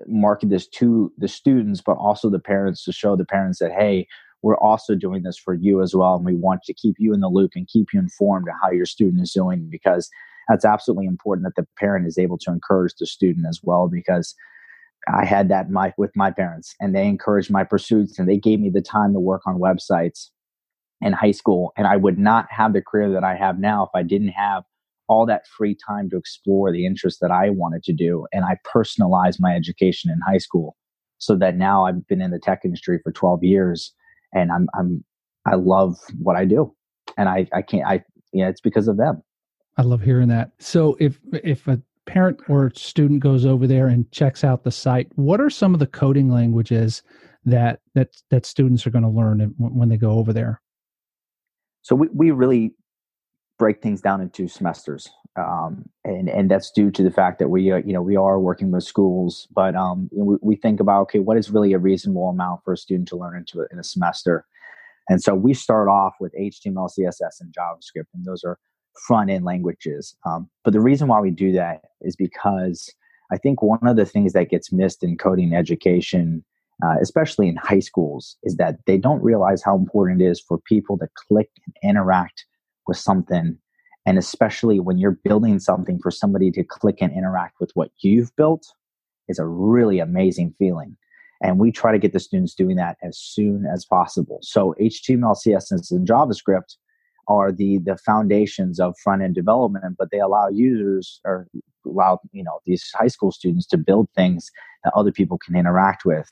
market 0.07 0.49
this 0.49 0.67
to 0.67 1.11
the 1.17 1.27
students, 1.27 1.81
but 1.81 1.97
also 1.97 2.29
the 2.29 2.39
parents 2.39 2.83
to 2.85 2.91
show 2.91 3.15
the 3.15 3.25
parents 3.25 3.59
that, 3.59 3.71
hey, 3.71 4.07
we're 4.41 4.57
also 4.57 4.95
doing 4.95 5.23
this 5.23 5.37
for 5.37 5.53
you 5.53 5.81
as 5.81 5.95
well. 5.95 6.15
And 6.15 6.25
we 6.25 6.35
want 6.35 6.63
to 6.63 6.73
keep 6.73 6.95
you 6.97 7.13
in 7.13 7.19
the 7.19 7.29
loop 7.29 7.51
and 7.55 7.67
keep 7.67 7.87
you 7.93 7.99
informed 7.99 8.47
of 8.47 8.55
how 8.61 8.71
your 8.71 8.85
student 8.85 9.21
is 9.21 9.31
doing 9.31 9.67
because 9.69 10.09
that's 10.47 10.65
absolutely 10.65 11.05
important 11.05 11.45
that 11.45 11.61
the 11.61 11.67
parent 11.77 12.07
is 12.07 12.17
able 12.17 12.37
to 12.39 12.51
encourage 12.51 12.93
the 12.99 13.05
student 13.05 13.45
as 13.47 13.59
well 13.63 13.87
because 13.87 14.35
I 15.07 15.25
had 15.25 15.49
that 15.49 15.69
my, 15.69 15.93
with 15.97 16.11
my 16.15 16.31
parents 16.31 16.75
and 16.79 16.95
they 16.95 17.07
encouraged 17.07 17.49
my 17.49 17.63
pursuits 17.63 18.19
and 18.19 18.29
they 18.29 18.37
gave 18.37 18.59
me 18.59 18.69
the 18.69 18.81
time 18.81 19.13
to 19.13 19.19
work 19.19 19.41
on 19.45 19.59
websites 19.59 20.29
in 21.01 21.13
high 21.13 21.31
school. 21.31 21.73
And 21.75 21.87
I 21.87 21.97
would 21.97 22.19
not 22.19 22.45
have 22.49 22.73
the 22.73 22.81
career 22.81 23.11
that 23.11 23.23
I 23.23 23.35
have 23.35 23.59
now 23.59 23.83
if 23.83 23.89
I 23.95 24.03
didn't 24.03 24.29
have 24.29 24.63
all 25.07 25.25
that 25.25 25.47
free 25.47 25.75
time 25.75 26.09
to 26.09 26.17
explore 26.17 26.71
the 26.71 26.85
interests 26.85 27.19
that 27.19 27.31
I 27.31 27.49
wanted 27.49 27.83
to 27.83 27.93
do. 27.93 28.27
And 28.31 28.45
I 28.45 28.57
personalized 28.63 29.39
my 29.41 29.55
education 29.55 30.11
in 30.11 30.19
high 30.25 30.37
school 30.37 30.77
so 31.17 31.35
that 31.35 31.57
now 31.57 31.85
I've 31.85 32.07
been 32.07 32.21
in 32.21 32.31
the 32.31 32.39
tech 32.39 32.61
industry 32.63 32.99
for 33.03 33.11
12 33.11 33.43
years 33.43 33.93
and 34.33 34.51
I'm, 34.51 34.67
I'm, 34.77 35.03
I 35.45 35.55
love 35.55 35.97
what 36.19 36.35
I 36.35 36.45
do. 36.45 36.73
And 37.17 37.27
I, 37.27 37.47
I 37.53 37.61
can't, 37.61 37.85
I, 37.85 38.03
yeah, 38.31 38.47
it's 38.47 38.61
because 38.61 38.87
of 38.87 38.97
them. 38.97 39.21
I 39.77 39.81
love 39.81 40.01
hearing 40.01 40.29
that. 40.29 40.51
So 40.59 40.95
if, 40.99 41.19
if 41.43 41.67
a 41.67 41.81
parent 42.05 42.39
or 42.49 42.71
student 42.75 43.21
goes 43.21 43.45
over 43.45 43.67
there 43.67 43.87
and 43.87 44.11
checks 44.11 44.43
out 44.43 44.63
the 44.63 44.71
site, 44.71 45.07
what 45.15 45.39
are 45.39 45.49
some 45.49 45.73
of 45.73 45.79
the 45.79 45.87
coding 45.87 46.29
languages 46.29 47.03
that, 47.45 47.79
that, 47.95 48.09
that 48.29 48.45
students 48.45 48.85
are 48.85 48.91
going 48.91 49.03
to 49.03 49.09
learn 49.09 49.53
when 49.57 49.89
they 49.89 49.97
go 49.97 50.11
over 50.11 50.33
there? 50.33 50.61
So 51.81 51.95
we, 51.95 52.07
we 52.13 52.31
really 52.31 52.73
break 53.61 53.81
things 53.81 54.01
down 54.01 54.21
into 54.21 54.47
semesters, 54.47 55.07
um, 55.35 55.85
and 56.03 56.27
and 56.29 56.49
that's 56.49 56.71
due 56.71 56.89
to 56.89 57.03
the 57.03 57.11
fact 57.11 57.37
that 57.37 57.49
we 57.49 57.71
uh, 57.71 57.77
you 57.77 57.93
know 57.93 58.01
we 58.01 58.15
are 58.15 58.39
working 58.39 58.71
with 58.71 58.83
schools, 58.83 59.47
but 59.53 59.75
um, 59.75 60.09
we, 60.11 60.37
we 60.41 60.55
think 60.55 60.79
about 60.79 61.03
okay, 61.03 61.19
what 61.19 61.37
is 61.37 61.51
really 61.51 61.73
a 61.73 61.77
reasonable 61.77 62.29
amount 62.29 62.61
for 62.63 62.73
a 62.73 62.77
student 62.77 63.07
to 63.09 63.15
learn 63.15 63.37
into 63.37 63.61
it 63.61 63.67
in 63.71 63.77
a 63.77 63.83
semester, 63.83 64.45
and 65.09 65.21
so 65.21 65.35
we 65.35 65.53
start 65.53 65.89
off 65.89 66.13
with 66.19 66.33
HTML, 66.33 66.89
CSS, 66.97 67.39
and 67.39 67.53
JavaScript, 67.53 68.07
and 68.15 68.25
those 68.25 68.43
are 68.43 68.57
front 69.07 69.29
end 69.29 69.45
languages. 69.45 70.15
Um, 70.25 70.49
but 70.63 70.73
the 70.73 70.81
reason 70.81 71.07
why 71.07 71.19
we 71.19 71.31
do 71.31 71.51
that 71.53 71.81
is 72.01 72.15
because 72.15 72.89
I 73.31 73.37
think 73.37 73.61
one 73.61 73.79
of 73.85 73.95
the 73.95 74.05
things 74.05 74.33
that 74.33 74.49
gets 74.49 74.71
missed 74.71 75.03
in 75.03 75.17
coding 75.17 75.53
education, 75.53 76.43
uh, 76.83 76.95
especially 77.01 77.47
in 77.47 77.55
high 77.55 77.79
schools, 77.79 78.37
is 78.43 78.57
that 78.57 78.79
they 78.85 78.97
don't 78.97 79.23
realize 79.23 79.63
how 79.63 79.75
important 79.75 80.21
it 80.21 80.25
is 80.25 80.41
for 80.41 80.57
people 80.57 80.97
to 80.97 81.07
click 81.27 81.49
and 81.65 81.75
interact 81.89 82.45
with 82.87 82.97
something 82.97 83.57
and 84.05 84.17
especially 84.17 84.79
when 84.79 84.97
you're 84.97 85.19
building 85.23 85.59
something 85.59 85.99
for 86.01 86.11
somebody 86.11 86.51
to 86.51 86.63
click 86.63 86.97
and 87.01 87.11
interact 87.13 87.59
with 87.59 87.71
what 87.73 87.91
you've 88.01 88.35
built 88.35 88.65
is 89.27 89.39
a 89.39 89.45
really 89.45 89.99
amazing 89.99 90.53
feeling 90.57 90.97
and 91.43 91.59
we 91.59 91.71
try 91.71 91.91
to 91.91 91.99
get 91.99 92.13
the 92.13 92.19
students 92.19 92.53
doing 92.53 92.75
that 92.75 92.97
as 93.03 93.17
soon 93.17 93.65
as 93.65 93.85
possible 93.85 94.39
so 94.41 94.75
html 94.81 95.35
css 95.45 95.91
and 95.91 96.07
javascript 96.07 96.77
are 97.27 97.51
the 97.51 97.79
the 97.79 97.97
foundations 97.97 98.79
of 98.79 98.95
front 99.03 99.21
end 99.21 99.35
development 99.35 99.95
but 99.97 100.09
they 100.11 100.19
allow 100.19 100.47
users 100.49 101.19
or 101.25 101.47
allow 101.85 102.19
you 102.31 102.43
know 102.43 102.59
these 102.65 102.89
high 102.93 103.07
school 103.07 103.31
students 103.31 103.65
to 103.67 103.77
build 103.77 104.07
things 104.15 104.51
that 104.83 104.93
other 104.95 105.11
people 105.11 105.37
can 105.37 105.55
interact 105.55 106.05
with. 106.05 106.29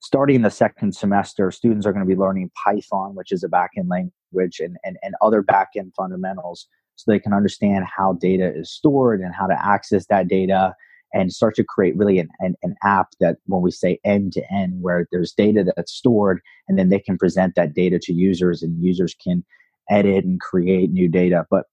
Starting 0.00 0.42
the 0.42 0.50
second 0.50 0.94
semester, 0.94 1.50
students 1.50 1.86
are 1.86 1.92
going 1.92 2.04
to 2.04 2.08
be 2.08 2.18
learning 2.18 2.50
Python, 2.62 3.14
which 3.14 3.32
is 3.32 3.42
a 3.42 3.48
backend 3.48 3.88
language, 3.88 4.60
and, 4.60 4.76
and, 4.84 4.96
and 5.02 5.14
other 5.22 5.42
backend 5.42 5.92
fundamentals 5.96 6.68
so 6.96 7.10
they 7.10 7.18
can 7.18 7.32
understand 7.32 7.84
how 7.84 8.14
data 8.14 8.52
is 8.54 8.70
stored 8.70 9.20
and 9.20 9.34
how 9.34 9.46
to 9.46 9.66
access 9.66 10.06
that 10.06 10.28
data 10.28 10.74
and 11.12 11.32
start 11.32 11.54
to 11.54 11.64
create 11.64 11.96
really 11.96 12.18
an, 12.18 12.28
an, 12.40 12.54
an 12.62 12.74
app 12.82 13.08
that 13.20 13.36
when 13.46 13.62
we 13.62 13.70
say 13.70 13.98
end 14.04 14.32
to 14.32 14.42
end 14.52 14.82
where 14.82 15.06
there's 15.12 15.32
data 15.32 15.64
that's 15.76 15.92
stored 15.92 16.40
and 16.68 16.78
then 16.78 16.88
they 16.88 16.98
can 16.98 17.18
present 17.18 17.54
that 17.54 17.74
data 17.74 17.98
to 17.98 18.12
users 18.12 18.62
and 18.62 18.82
users 18.82 19.14
can 19.22 19.44
edit 19.90 20.24
and 20.24 20.40
create 20.40 20.90
new 20.90 21.08
data 21.08 21.46
but 21.50 21.64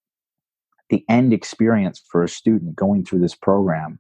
the 0.90 1.04
end 1.10 1.34
experience 1.34 2.02
for 2.12 2.24
a 2.24 2.30
student 2.30 2.76
going 2.76 3.04
through 3.04 3.20
this 3.20 3.36
program 3.36 4.00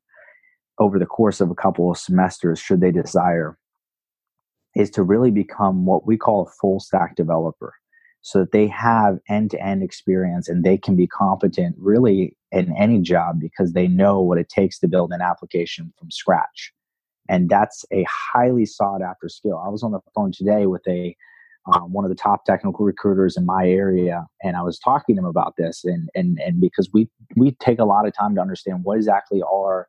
over 0.79 0.99
the 0.99 1.05
course 1.05 1.41
of 1.41 1.49
a 1.49 1.55
couple 1.55 1.91
of 1.91 1.97
semesters 1.97 2.59
should 2.59 2.81
they 2.81 2.91
desire 2.91 3.57
is 4.75 4.89
to 4.89 5.03
really 5.03 5.31
become 5.31 5.85
what 5.85 6.05
we 6.05 6.17
call 6.17 6.41
a 6.41 6.51
full 6.59 6.79
stack 6.79 7.15
developer 7.15 7.73
so 8.21 8.39
that 8.39 8.51
they 8.51 8.67
have 8.67 9.19
end 9.29 9.51
to 9.51 9.61
end 9.61 9.83
experience 9.83 10.47
and 10.47 10.63
they 10.63 10.77
can 10.77 10.95
be 10.95 11.05
competent 11.05 11.75
really 11.77 12.35
in 12.51 12.73
any 12.77 13.01
job 13.01 13.39
because 13.39 13.73
they 13.73 13.87
know 13.87 14.21
what 14.21 14.37
it 14.37 14.47
takes 14.49 14.79
to 14.79 14.87
build 14.87 15.11
an 15.11 15.21
application 15.21 15.93
from 15.99 16.09
scratch. 16.09 16.71
And 17.29 17.49
that's 17.49 17.85
a 17.91 18.05
highly 18.09 18.65
sought 18.65 19.01
after 19.01 19.27
skill. 19.27 19.61
I 19.63 19.69
was 19.69 19.83
on 19.83 19.91
the 19.91 19.99
phone 20.15 20.31
today 20.31 20.65
with 20.67 20.87
a 20.87 21.15
um, 21.71 21.93
one 21.93 22.03
of 22.03 22.09
the 22.09 22.15
top 22.15 22.43
technical 22.45 22.85
recruiters 22.85 23.37
in 23.37 23.45
my 23.45 23.67
area, 23.67 24.25
and 24.41 24.57
I 24.57 24.61
was 24.61 24.77
talking 24.79 25.15
to 25.15 25.21
him 25.21 25.25
about 25.25 25.55
this, 25.57 25.83
and 25.85 26.09
and 26.13 26.39
and 26.39 26.59
because 26.59 26.89
we 26.93 27.09
we 27.37 27.51
take 27.51 27.79
a 27.79 27.85
lot 27.85 28.05
of 28.05 28.13
time 28.13 28.35
to 28.35 28.41
understand 28.41 28.83
what 28.83 28.97
exactly 28.97 29.41
our 29.41 29.87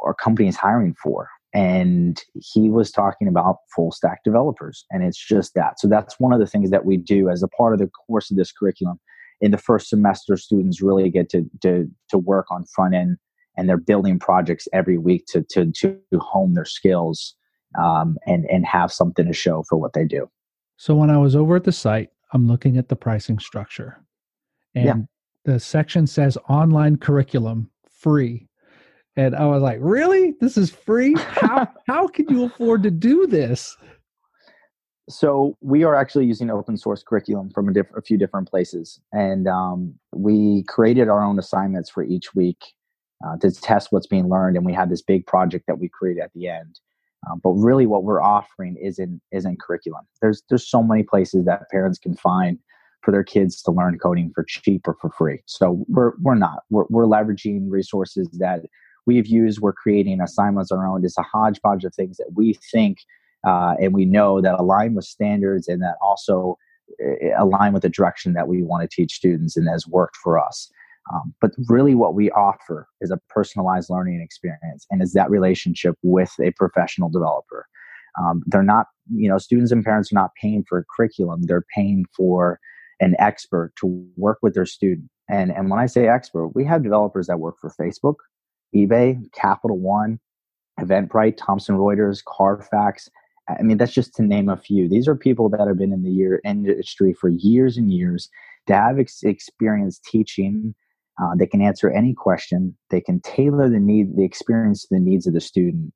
our 0.00 0.14
company 0.14 0.48
is 0.48 0.56
hiring 0.56 0.94
for, 1.00 1.28
and 1.54 2.20
he 2.34 2.68
was 2.68 2.90
talking 2.90 3.28
about 3.28 3.58
full 3.74 3.92
stack 3.92 4.24
developers, 4.24 4.84
and 4.90 5.04
it's 5.04 5.24
just 5.24 5.54
that. 5.54 5.78
So 5.78 5.86
that's 5.86 6.18
one 6.18 6.32
of 6.32 6.40
the 6.40 6.46
things 6.46 6.70
that 6.70 6.84
we 6.84 6.96
do 6.96 7.28
as 7.28 7.42
a 7.42 7.48
part 7.48 7.72
of 7.72 7.78
the 7.78 7.90
course 8.06 8.30
of 8.30 8.36
this 8.36 8.50
curriculum. 8.50 8.98
In 9.40 9.52
the 9.52 9.58
first 9.58 9.88
semester, 9.88 10.36
students 10.36 10.82
really 10.82 11.10
get 11.10 11.28
to 11.30 11.48
to 11.62 11.88
to 12.08 12.18
work 12.18 12.46
on 12.50 12.64
front 12.64 12.94
end, 12.94 13.18
and 13.56 13.68
they're 13.68 13.76
building 13.76 14.18
projects 14.18 14.66
every 14.72 14.98
week 14.98 15.26
to 15.28 15.42
to 15.50 15.70
to 15.72 15.96
hone 16.18 16.54
their 16.54 16.64
skills 16.64 17.36
um, 17.78 18.16
and 18.26 18.46
and 18.46 18.66
have 18.66 18.90
something 18.90 19.26
to 19.26 19.32
show 19.32 19.62
for 19.68 19.78
what 19.78 19.92
they 19.92 20.04
do. 20.04 20.28
So 20.76 20.94
when 20.94 21.10
I 21.10 21.18
was 21.18 21.34
over 21.34 21.56
at 21.56 21.64
the 21.64 21.72
site, 21.72 22.10
I'm 22.32 22.46
looking 22.46 22.76
at 22.76 22.88
the 22.88 22.96
pricing 22.96 23.38
structure, 23.38 24.04
and 24.74 24.84
yeah. 24.84 25.52
the 25.52 25.60
section 25.60 26.06
says 26.06 26.36
online 26.48 26.96
curriculum 26.96 27.70
free, 27.90 28.48
and 29.16 29.34
I 29.34 29.46
was 29.46 29.62
like, 29.62 29.78
"Really? 29.80 30.34
This 30.40 30.56
is 30.58 30.70
free? 30.70 31.14
How 31.14 31.68
how 31.86 32.08
can 32.08 32.28
you 32.28 32.44
afford 32.44 32.82
to 32.82 32.90
do 32.90 33.26
this?" 33.26 33.76
So 35.08 35.56
we 35.60 35.84
are 35.84 35.94
actually 35.94 36.26
using 36.26 36.50
open 36.50 36.76
source 36.76 37.02
curriculum 37.02 37.50
from 37.50 37.68
a, 37.68 37.72
diff- 37.72 37.94
a 37.96 38.02
few 38.02 38.18
different 38.18 38.48
places, 38.50 39.00
and 39.12 39.46
um, 39.46 39.94
we 40.12 40.64
created 40.64 41.08
our 41.08 41.22
own 41.22 41.38
assignments 41.38 41.88
for 41.88 42.02
each 42.02 42.34
week 42.34 42.62
uh, 43.24 43.36
to 43.38 43.50
test 43.52 43.92
what's 43.92 44.08
being 44.08 44.28
learned, 44.28 44.56
and 44.56 44.66
we 44.66 44.72
had 44.72 44.90
this 44.90 45.02
big 45.02 45.24
project 45.26 45.66
that 45.68 45.78
we 45.78 45.88
created 45.88 46.22
at 46.22 46.32
the 46.34 46.48
end. 46.48 46.80
Um, 47.30 47.40
but 47.42 47.50
really, 47.50 47.86
what 47.86 48.04
we're 48.04 48.22
offering 48.22 48.76
isn't 48.76 49.20
isn't 49.32 49.60
curriculum. 49.60 50.04
There's 50.20 50.42
there's 50.48 50.68
so 50.68 50.82
many 50.82 51.02
places 51.02 51.44
that 51.46 51.68
parents 51.70 51.98
can 51.98 52.16
find 52.16 52.58
for 53.02 53.12
their 53.12 53.24
kids 53.24 53.62
to 53.62 53.70
learn 53.70 53.98
coding 53.98 54.32
for 54.34 54.44
cheap 54.44 54.86
or 54.86 54.96
for 55.00 55.10
free. 55.10 55.40
So 55.46 55.84
we're 55.88 56.12
we're 56.20 56.34
not. 56.34 56.64
We're 56.70 56.84
we're 56.88 57.06
leveraging 57.06 57.66
resources 57.68 58.28
that 58.38 58.62
we've 59.06 59.26
used. 59.26 59.60
We're 59.60 59.72
creating 59.72 60.20
assignments 60.20 60.72
our 60.72 60.86
own. 60.86 61.04
It's 61.04 61.18
a 61.18 61.22
hodgepodge 61.22 61.84
of 61.84 61.94
things 61.94 62.16
that 62.18 62.30
we 62.34 62.58
think 62.72 62.98
uh, 63.46 63.74
and 63.80 63.94
we 63.94 64.04
know 64.04 64.40
that 64.40 64.58
align 64.58 64.94
with 64.94 65.04
standards 65.04 65.68
and 65.68 65.80
that 65.80 65.96
also 66.02 66.58
uh, 67.02 67.30
align 67.38 67.72
with 67.72 67.82
the 67.82 67.88
direction 67.88 68.32
that 68.32 68.48
we 68.48 68.62
want 68.62 68.82
to 68.82 68.94
teach 68.94 69.14
students 69.14 69.56
and 69.56 69.68
has 69.68 69.86
worked 69.86 70.16
for 70.16 70.38
us. 70.38 70.70
Um, 71.12 71.34
but 71.40 71.52
really, 71.68 71.94
what 71.94 72.14
we 72.14 72.30
offer 72.32 72.88
is 73.00 73.10
a 73.10 73.20
personalized 73.28 73.90
learning 73.90 74.20
experience 74.20 74.86
and 74.90 75.02
is 75.02 75.12
that 75.12 75.30
relationship 75.30 75.94
with 76.02 76.32
a 76.42 76.50
professional 76.52 77.08
developer. 77.08 77.66
Um, 78.18 78.42
they're 78.46 78.62
not, 78.62 78.86
you 79.12 79.28
know, 79.28 79.38
students 79.38 79.70
and 79.70 79.84
parents 79.84 80.10
are 80.10 80.16
not 80.16 80.30
paying 80.40 80.64
for 80.68 80.78
a 80.78 80.84
curriculum, 80.96 81.42
they're 81.42 81.66
paying 81.74 82.06
for 82.16 82.58
an 83.00 83.14
expert 83.18 83.72
to 83.80 84.04
work 84.16 84.38
with 84.42 84.54
their 84.54 84.66
student. 84.66 85.08
And, 85.28 85.50
and 85.52 85.70
when 85.70 85.78
I 85.78 85.86
say 85.86 86.08
expert, 86.08 86.48
we 86.48 86.64
have 86.64 86.82
developers 86.82 87.26
that 87.26 87.40
work 87.40 87.56
for 87.60 87.72
Facebook, 87.78 88.14
eBay, 88.74 89.20
Capital 89.32 89.78
One, 89.78 90.18
Eventbrite, 90.80 91.36
Thomson 91.36 91.76
Reuters, 91.76 92.22
Carfax. 92.24 93.08
I 93.48 93.62
mean, 93.62 93.76
that's 93.76 93.92
just 93.92 94.14
to 94.14 94.22
name 94.22 94.48
a 94.48 94.56
few. 94.56 94.88
These 94.88 95.08
are 95.08 95.14
people 95.14 95.48
that 95.50 95.66
have 95.66 95.78
been 95.78 95.92
in 95.92 96.02
the 96.02 96.10
year 96.10 96.40
industry 96.44 97.12
for 97.12 97.28
years 97.28 97.76
and 97.76 97.92
years, 97.92 98.28
that 98.66 98.82
have 98.82 98.98
ex- 98.98 99.22
experience 99.22 100.00
teaching 100.00 100.74
uh, 101.20 101.34
they 101.36 101.46
can 101.46 101.62
answer 101.62 101.90
any 101.90 102.14
question. 102.14 102.76
They 102.90 103.00
can 103.00 103.20
tailor 103.20 103.68
the 103.68 103.80
need, 103.80 104.16
the 104.16 104.24
experience 104.24 104.82
to 104.82 104.88
the 104.90 105.00
needs 105.00 105.26
of 105.26 105.34
the 105.34 105.40
student. 105.40 105.92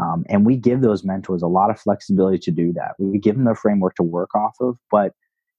Um, 0.00 0.24
and 0.28 0.46
we 0.46 0.56
give 0.56 0.82
those 0.82 1.04
mentors 1.04 1.42
a 1.42 1.48
lot 1.48 1.70
of 1.70 1.80
flexibility 1.80 2.38
to 2.38 2.50
do 2.52 2.72
that. 2.74 2.92
We 2.98 3.18
give 3.18 3.36
them 3.36 3.48
a 3.48 3.56
framework 3.56 3.96
to 3.96 4.04
work 4.04 4.34
off 4.34 4.54
of, 4.60 4.76
but 4.90 5.12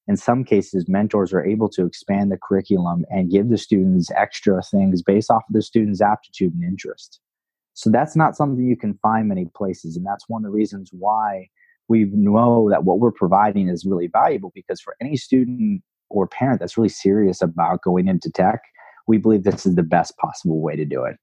in 0.08 0.18
some 0.18 0.44
cases, 0.44 0.86
mentors 0.88 1.34
are 1.34 1.46
able 1.46 1.70
to 1.70 1.86
expand 1.86 2.32
the 2.32 2.40
curriculum 2.42 3.06
and 3.10 3.30
give 3.30 3.50
the 3.50 3.58
students 3.58 4.10
extra 4.16 4.62
things 4.62 5.02
based 5.02 5.30
off 5.30 5.44
of 5.48 5.54
the 5.54 5.62
student's 5.62 6.02
aptitude 6.02 6.54
and 6.54 6.64
interest. 6.64 7.20
So 7.74 7.90
that's 7.90 8.16
not 8.16 8.36
something 8.36 8.66
you 8.66 8.78
can 8.78 8.98
find 9.02 9.28
many 9.28 9.48
places. 9.56 9.96
And 9.96 10.06
that's 10.06 10.28
one 10.28 10.44
of 10.44 10.52
the 10.52 10.56
reasons 10.56 10.90
why 10.92 11.48
we 11.88 12.06
know 12.06 12.70
that 12.70 12.84
what 12.84 13.00
we're 13.00 13.12
providing 13.12 13.70
is 13.70 13.86
really 13.86 14.08
valuable 14.08 14.52
because 14.56 14.82
for 14.82 14.96
any 15.02 15.18
student 15.18 15.82
or 16.10 16.28
parent 16.28 16.60
that's 16.60 16.78
really 16.78 16.90
serious 16.90 17.42
about 17.42 17.82
going 17.84 18.08
into 18.08 18.30
tech, 18.32 18.62
we 19.08 19.18
believe 19.18 19.44
this 19.44 19.66
is 19.66 19.76
the 19.76 19.84
best 19.84 20.18
possible 20.18 20.62
way 20.62 20.76
to 20.76 20.86
do 20.86 21.04
it. 21.04 21.18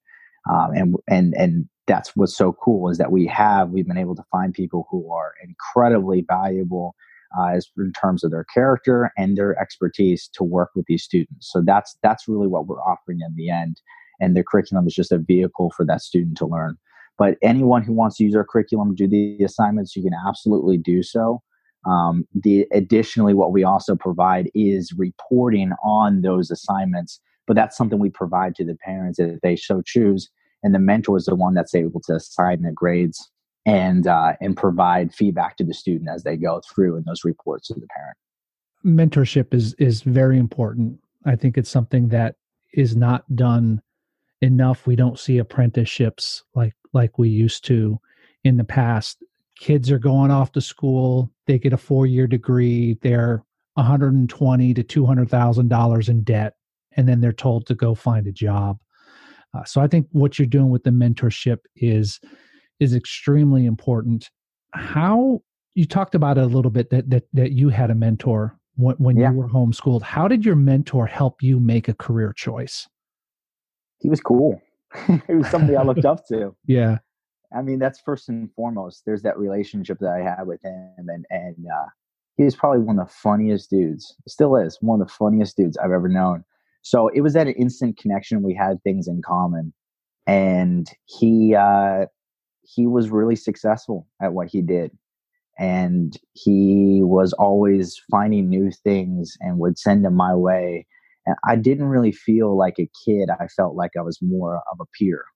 Um, 0.50 0.70
and 0.74 0.96
and 1.08 1.34
and 1.34 1.68
that's 1.86 2.14
what's 2.14 2.36
so 2.36 2.52
cool 2.52 2.90
is 2.90 2.98
that 2.98 3.12
we 3.12 3.26
have 3.26 3.70
we've 3.70 3.86
been 3.86 3.98
able 3.98 4.14
to 4.16 4.24
find 4.30 4.52
people 4.52 4.86
who 4.90 5.10
are 5.12 5.32
incredibly 5.42 6.24
valuable 6.28 6.94
uh, 7.38 7.48
as 7.48 7.68
in 7.76 7.92
terms 7.92 8.24
of 8.24 8.30
their 8.30 8.44
character 8.44 9.10
and 9.16 9.36
their 9.36 9.58
expertise 9.60 10.28
to 10.34 10.44
work 10.44 10.70
with 10.74 10.86
these 10.86 11.02
students. 11.02 11.50
So 11.50 11.62
that's 11.64 11.96
that's 12.02 12.28
really 12.28 12.46
what 12.46 12.66
we're 12.66 12.82
offering 12.82 13.20
in 13.20 13.34
the 13.36 13.50
end. 13.50 13.80
And 14.20 14.36
the 14.36 14.44
curriculum 14.44 14.86
is 14.86 14.94
just 14.94 15.12
a 15.12 15.18
vehicle 15.18 15.72
for 15.76 15.84
that 15.86 16.00
student 16.00 16.36
to 16.38 16.46
learn. 16.46 16.76
But 17.18 17.36
anyone 17.42 17.82
who 17.82 17.92
wants 17.92 18.16
to 18.16 18.24
use 18.24 18.34
our 18.34 18.44
curriculum, 18.44 18.94
do 18.94 19.08
the 19.08 19.42
assignments, 19.44 19.96
you 19.96 20.02
can 20.02 20.14
absolutely 20.26 20.78
do 20.78 21.02
so. 21.02 21.42
Um, 21.86 22.26
the 22.34 22.66
additionally, 22.72 23.34
what 23.34 23.52
we 23.52 23.64
also 23.64 23.96
provide 23.96 24.50
is 24.54 24.92
reporting 24.96 25.72
on 25.84 26.22
those 26.22 26.50
assignments 26.50 27.20
but 27.48 27.56
that's 27.56 27.76
something 27.76 27.98
we 27.98 28.10
provide 28.10 28.54
to 28.54 28.64
the 28.64 28.76
parents 28.76 29.18
if 29.18 29.40
they 29.40 29.56
so 29.56 29.82
choose. 29.84 30.30
And 30.62 30.74
the 30.74 30.78
mentor 30.78 31.16
is 31.16 31.24
the 31.24 31.34
one 31.34 31.54
that's 31.54 31.74
able 31.74 32.00
to 32.02 32.16
assign 32.16 32.62
the 32.62 32.70
grades 32.70 33.28
and 33.66 34.06
uh, 34.06 34.34
and 34.40 34.56
provide 34.56 35.12
feedback 35.12 35.56
to 35.56 35.64
the 35.64 35.74
student 35.74 36.10
as 36.10 36.22
they 36.22 36.36
go 36.36 36.60
through 36.72 36.96
in 36.96 37.04
those 37.06 37.24
reports 37.24 37.68
to 37.68 37.74
the 37.74 37.86
parent. 37.96 38.16
Mentorship 38.84 39.54
is 39.54 39.74
is 39.74 40.02
very 40.02 40.38
important. 40.38 41.00
I 41.24 41.36
think 41.36 41.58
it's 41.58 41.70
something 41.70 42.08
that 42.08 42.36
is 42.74 42.94
not 42.94 43.24
done 43.34 43.80
enough. 44.42 44.86
We 44.86 44.94
don't 44.94 45.18
see 45.18 45.38
apprenticeships 45.38 46.44
like 46.54 46.74
like 46.92 47.18
we 47.18 47.28
used 47.28 47.64
to 47.66 47.98
in 48.44 48.56
the 48.56 48.64
past. 48.64 49.22
Kids 49.58 49.90
are 49.90 49.98
going 49.98 50.30
off 50.30 50.52
to 50.52 50.60
school. 50.60 51.32
They 51.46 51.58
get 51.58 51.72
a 51.72 51.78
four 51.78 52.06
year 52.06 52.26
degree. 52.26 52.98
They're 53.00 53.42
120 53.74 54.74
to 54.74 54.82
200 54.82 55.30
thousand 55.30 55.68
dollars 55.68 56.08
in 56.08 56.22
debt 56.24 56.57
and 56.98 57.08
then 57.08 57.20
they're 57.20 57.32
told 57.32 57.66
to 57.68 57.74
go 57.74 57.94
find 57.94 58.26
a 58.26 58.32
job. 58.32 58.78
Uh, 59.56 59.64
so 59.64 59.80
I 59.80 59.86
think 59.86 60.08
what 60.10 60.38
you're 60.38 60.46
doing 60.46 60.68
with 60.68 60.82
the 60.82 60.90
mentorship 60.90 61.58
is 61.76 62.20
is 62.80 62.94
extremely 62.94 63.64
important. 63.64 64.30
How 64.74 65.42
you 65.74 65.86
talked 65.86 66.14
about 66.14 66.36
it 66.36 66.44
a 66.44 66.46
little 66.46 66.70
bit 66.70 66.90
that 66.90 67.08
that, 67.08 67.24
that 67.32 67.52
you 67.52 67.70
had 67.70 67.90
a 67.90 67.94
mentor 67.94 68.58
when, 68.74 68.96
when 68.96 69.16
yeah. 69.16 69.30
you 69.30 69.36
were 69.36 69.48
homeschooled. 69.48 70.02
How 70.02 70.28
did 70.28 70.44
your 70.44 70.56
mentor 70.56 71.06
help 71.06 71.42
you 71.42 71.60
make 71.60 71.88
a 71.88 71.94
career 71.94 72.34
choice? 72.36 72.88
He 74.00 74.10
was 74.10 74.20
cool. 74.20 74.60
he 75.06 75.34
was 75.34 75.48
somebody 75.48 75.76
I 75.76 75.82
looked 75.82 76.04
up 76.04 76.26
to. 76.28 76.54
Yeah. 76.66 76.98
I 77.56 77.62
mean, 77.62 77.78
that's 77.78 77.98
first 78.00 78.28
and 78.28 78.52
foremost. 78.52 79.04
There's 79.06 79.22
that 79.22 79.38
relationship 79.38 80.00
that 80.00 80.10
I 80.10 80.18
had 80.18 80.46
with 80.46 80.62
him, 80.62 80.92
and 80.98 81.24
and 81.30 81.56
uh, 81.66 81.86
he 82.36 82.44
was 82.44 82.54
probably 82.54 82.80
one 82.80 82.98
of 82.98 83.08
the 83.08 83.14
funniest 83.14 83.70
dudes. 83.70 84.14
Still 84.26 84.56
is 84.56 84.76
one 84.82 85.00
of 85.00 85.08
the 85.08 85.14
funniest 85.14 85.56
dudes 85.56 85.78
I've 85.78 85.90
ever 85.90 86.08
known. 86.08 86.44
So 86.88 87.08
it 87.08 87.20
was 87.20 87.36
at 87.36 87.46
an 87.46 87.52
instant 87.52 87.98
connection. 87.98 88.42
We 88.42 88.54
had 88.54 88.82
things 88.82 89.08
in 89.08 89.20
common, 89.20 89.74
and 90.26 90.88
he 91.04 91.54
uh, 91.54 92.06
he 92.62 92.86
was 92.86 93.10
really 93.10 93.36
successful 93.36 94.06
at 94.22 94.32
what 94.32 94.48
he 94.48 94.62
did, 94.62 94.96
and 95.58 96.18
he 96.32 97.00
was 97.02 97.34
always 97.34 98.00
finding 98.10 98.48
new 98.48 98.70
things 98.70 99.36
and 99.40 99.58
would 99.58 99.78
send 99.78 100.02
them 100.02 100.14
my 100.14 100.34
way. 100.34 100.86
And 101.26 101.36
I 101.46 101.56
didn't 101.56 101.88
really 101.88 102.10
feel 102.10 102.56
like 102.56 102.78
a 102.78 102.90
kid. 103.04 103.28
I 103.38 103.48
felt 103.48 103.76
like 103.76 103.90
I 103.98 104.00
was 104.00 104.18
more 104.22 104.62
of 104.72 104.78
a 104.80 104.86
peer, 104.98 105.26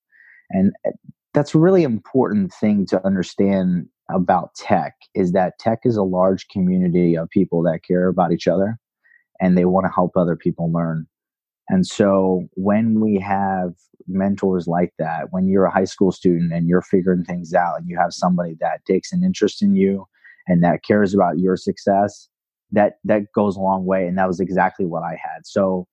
and 0.49 0.73
uh, 0.89 0.93
that's 1.35 1.55
a 1.55 1.59
really 1.59 1.83
important 1.83 2.55
thing 2.55 2.87
to 2.87 3.07
understand 3.07 3.89
about 4.11 4.55
tech 4.55 4.95
is 5.15 5.33
that 5.33 5.59
tech 5.59 5.81
is 5.85 5.99
a 5.99 6.03
large 6.03 6.49
community 6.49 7.15
of 7.15 7.29
people 7.29 7.63
that 7.65 7.81
care 7.87 8.09
about 8.09 8.33
each 8.33 8.49
other 8.49 8.79
and 9.41 9.57
they 9.57 9.65
want 9.65 9.87
to 9.87 9.93
help 9.93 10.13
other 10.17 10.37
people 10.37 10.71
learn 10.71 11.07
and 11.69 11.87
so 11.87 12.49
when 12.55 13.01
we 13.01 13.19
have 13.19 13.75
mentors 14.09 14.67
like 14.67 14.93
that, 14.99 15.29
when 15.31 15.49
you're 15.49 15.65
a 15.65 15.73
high 15.73 15.85
school 15.85 16.13
student 16.13 16.53
and 16.53 16.69
you're 16.69 16.83
figuring 16.83 17.25
things 17.25 17.55
out 17.55 17.79
and 17.79 17.89
you 17.89 17.97
have 17.97 18.13
somebody 18.13 18.57
that 18.61 18.85
takes 18.85 19.13
an 19.13 19.23
interest 19.23 19.63
in 19.63 19.75
you 19.75 20.07
and 20.49 20.63
that 20.65 20.83
cares 20.83 21.15
about 21.15 21.39
your 21.39 21.57
success, 21.57 22.29
that 22.73 22.95
that 23.05 23.33
goes 23.35 23.57
a 23.57 23.61
long 23.61 23.85
way. 23.85 24.07
And 24.07 24.19
that 24.19 24.29
was 24.29 24.41
exactly 24.41 24.87
what 24.87 25.03
I 25.03 25.13
had. 25.13 25.47
So 25.47 25.87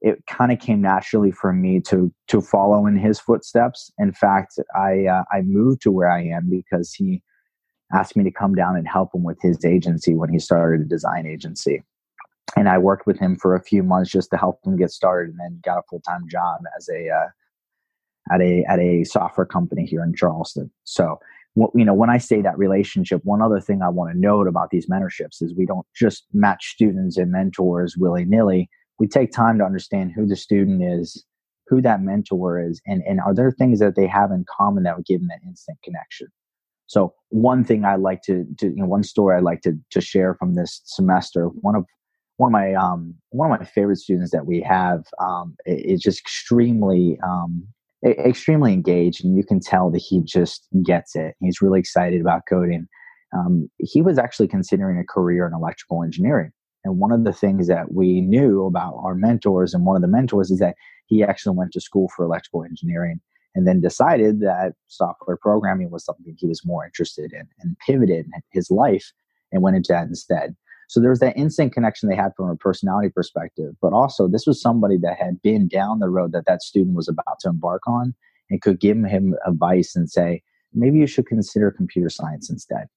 it 0.00 0.24
kind 0.26 0.50
of 0.50 0.58
came 0.58 0.80
naturally 0.80 1.30
for 1.30 1.52
me 1.52 1.80
to 1.80 2.12
to 2.28 2.40
follow 2.40 2.86
in 2.86 2.96
his 2.96 3.20
footsteps. 3.20 3.92
In 3.98 4.12
fact, 4.12 4.58
I 4.74 5.06
uh, 5.06 5.24
I 5.30 5.42
moved 5.42 5.82
to 5.82 5.90
where 5.90 6.10
I 6.10 6.22
am 6.24 6.48
because 6.48 6.94
he 6.94 7.22
asked 7.92 8.16
me 8.16 8.24
to 8.24 8.30
come 8.30 8.54
down 8.54 8.76
and 8.76 8.88
help 8.88 9.14
him 9.14 9.24
with 9.24 9.38
his 9.42 9.64
agency 9.64 10.14
when 10.14 10.30
he 10.30 10.38
started 10.38 10.80
a 10.80 10.88
design 10.88 11.26
agency 11.26 11.82
and 12.56 12.68
I 12.68 12.78
worked 12.78 13.06
with 13.06 13.18
him 13.18 13.36
for 13.36 13.54
a 13.54 13.62
few 13.62 13.82
months 13.82 14.10
just 14.10 14.30
to 14.30 14.36
help 14.36 14.60
him 14.64 14.76
get 14.76 14.90
started, 14.90 15.30
and 15.30 15.38
then 15.40 15.60
got 15.64 15.78
a 15.78 15.82
full 15.88 16.00
time 16.00 16.26
job 16.28 16.60
as 16.76 16.88
a 16.88 17.08
uh, 17.08 18.34
at 18.34 18.40
a 18.40 18.64
at 18.68 18.78
a 18.78 19.04
software 19.04 19.46
company 19.46 19.86
here 19.86 20.02
in 20.02 20.14
Charleston. 20.14 20.70
So 20.84 21.18
what, 21.54 21.70
you 21.74 21.84
know, 21.84 21.94
when 21.94 22.10
I 22.10 22.18
say 22.18 22.42
that 22.42 22.58
relationship, 22.58 23.22
one 23.24 23.42
other 23.42 23.60
thing 23.60 23.82
I 23.82 23.88
want 23.88 24.12
to 24.12 24.18
note 24.18 24.46
about 24.46 24.70
these 24.70 24.88
mentorships 24.88 25.42
is 25.42 25.54
we 25.56 25.66
don't 25.66 25.86
just 25.96 26.24
match 26.32 26.66
students 26.66 27.16
and 27.16 27.32
mentors 27.32 27.96
willy 27.96 28.24
nilly. 28.24 28.70
We 28.98 29.08
take 29.08 29.32
time 29.32 29.58
to 29.58 29.64
understand 29.64 30.12
who 30.14 30.26
the 30.26 30.36
student 30.36 30.82
is, 30.82 31.24
who 31.66 31.80
that 31.82 32.02
mentor 32.02 32.60
is, 32.60 32.80
and, 32.86 33.02
and 33.06 33.20
are 33.20 33.34
there 33.34 33.50
things 33.50 33.80
that 33.80 33.96
they 33.96 34.06
have 34.06 34.30
in 34.30 34.44
common 34.56 34.84
that 34.84 34.96
would 34.96 35.06
give 35.06 35.20
them 35.20 35.28
that 35.28 35.46
instant 35.46 35.78
connection. 35.82 36.28
So 36.86 37.14
one 37.28 37.64
thing 37.64 37.84
I 37.84 37.96
like 37.96 38.22
to, 38.22 38.44
to 38.58 38.66
you 38.66 38.76
know, 38.76 38.86
one 38.86 39.04
story 39.04 39.36
I 39.36 39.40
like 39.40 39.62
to, 39.62 39.78
to 39.90 40.00
share 40.00 40.34
from 40.34 40.54
this 40.54 40.82
semester, 40.84 41.46
one 41.46 41.76
of 41.76 41.84
one 42.40 42.48
of 42.48 42.52
my 42.52 42.72
um, 42.72 43.14
one 43.30 43.52
of 43.52 43.60
my 43.60 43.66
favorite 43.66 43.98
students 43.98 44.32
that 44.32 44.46
we 44.46 44.62
have 44.62 45.04
um, 45.20 45.54
is 45.66 46.00
just 46.00 46.20
extremely 46.20 47.18
um, 47.22 47.68
extremely 48.02 48.72
engaged, 48.72 49.22
and 49.22 49.36
you 49.36 49.44
can 49.44 49.60
tell 49.60 49.90
that 49.90 49.98
he 49.98 50.22
just 50.24 50.66
gets 50.82 51.14
it. 51.14 51.34
He's 51.40 51.60
really 51.60 51.80
excited 51.80 52.18
about 52.22 52.46
coding. 52.48 52.88
Um, 53.36 53.68
he 53.78 54.00
was 54.00 54.18
actually 54.18 54.48
considering 54.48 54.98
a 54.98 55.04
career 55.04 55.46
in 55.46 55.52
electrical 55.52 56.02
engineering. 56.02 56.50
And 56.82 56.98
one 56.98 57.12
of 57.12 57.24
the 57.24 57.32
things 57.32 57.68
that 57.68 57.92
we 57.92 58.22
knew 58.22 58.64
about 58.64 58.94
our 59.04 59.14
mentors, 59.14 59.74
and 59.74 59.84
one 59.84 59.96
of 59.96 60.02
the 60.02 60.08
mentors, 60.08 60.50
is 60.50 60.60
that 60.60 60.76
he 61.08 61.22
actually 61.22 61.56
went 61.56 61.72
to 61.72 61.80
school 61.80 62.10
for 62.16 62.24
electrical 62.24 62.64
engineering 62.64 63.20
and 63.54 63.66
then 63.66 63.82
decided 63.82 64.40
that 64.40 64.72
software 64.86 65.36
programming 65.36 65.90
was 65.90 66.06
something 66.06 66.34
he 66.38 66.46
was 66.46 66.64
more 66.64 66.86
interested 66.86 67.34
in 67.34 67.46
and 67.60 67.76
pivoted 67.86 68.24
his 68.50 68.70
life 68.70 69.12
and 69.52 69.60
went 69.60 69.76
into 69.76 69.92
that 69.92 70.06
instead. 70.06 70.56
So 70.90 70.98
there 70.98 71.10
was 71.10 71.20
that 71.20 71.36
instant 71.36 71.72
connection 71.72 72.08
they 72.08 72.16
had 72.16 72.34
from 72.36 72.50
a 72.50 72.56
personality 72.56 73.10
perspective, 73.10 73.76
but 73.80 73.92
also 73.92 74.26
this 74.26 74.44
was 74.44 74.60
somebody 74.60 74.98
that 75.02 75.16
had 75.16 75.40
been 75.40 75.68
down 75.68 76.00
the 76.00 76.08
road 76.08 76.32
that 76.32 76.46
that 76.48 76.62
student 76.62 76.96
was 76.96 77.06
about 77.06 77.38
to 77.42 77.48
embark 77.48 77.82
on 77.86 78.12
and 78.50 78.60
could 78.60 78.80
give 78.80 78.96
him 78.96 79.36
advice 79.46 79.94
and 79.94 80.10
say, 80.10 80.42
maybe 80.74 80.98
you 80.98 81.06
should 81.06 81.28
consider 81.28 81.70
computer 81.70 82.08
science 82.08 82.50
instead. 82.50 82.88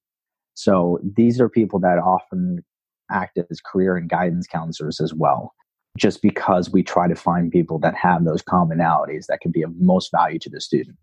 So 0.54 0.98
these 1.04 1.40
are 1.40 1.48
people 1.48 1.78
that 1.80 2.00
often 2.00 2.64
act 3.12 3.38
as 3.38 3.60
career 3.60 3.96
and 3.96 4.10
guidance 4.10 4.48
counselors 4.48 5.00
as 5.00 5.14
well, 5.14 5.54
just 5.96 6.20
because 6.20 6.70
we 6.70 6.82
try 6.82 7.06
to 7.06 7.14
find 7.14 7.52
people 7.52 7.78
that 7.78 7.94
have 7.94 8.24
those 8.24 8.42
commonalities 8.42 9.26
that 9.26 9.40
can 9.40 9.52
be 9.52 9.62
of 9.62 9.70
most 9.76 10.10
value 10.10 10.40
to 10.40 10.50
the 10.50 10.60
student. 10.60 10.96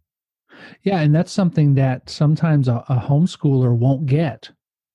Yeah, 0.84 1.00
and 1.00 1.16
that's 1.16 1.32
something 1.32 1.76
that 1.76 2.10
sometimes 2.10 2.68
a, 2.68 2.84
a 2.90 2.98
homeschooler 2.98 3.74
won't 3.74 4.08
get 4.08 4.52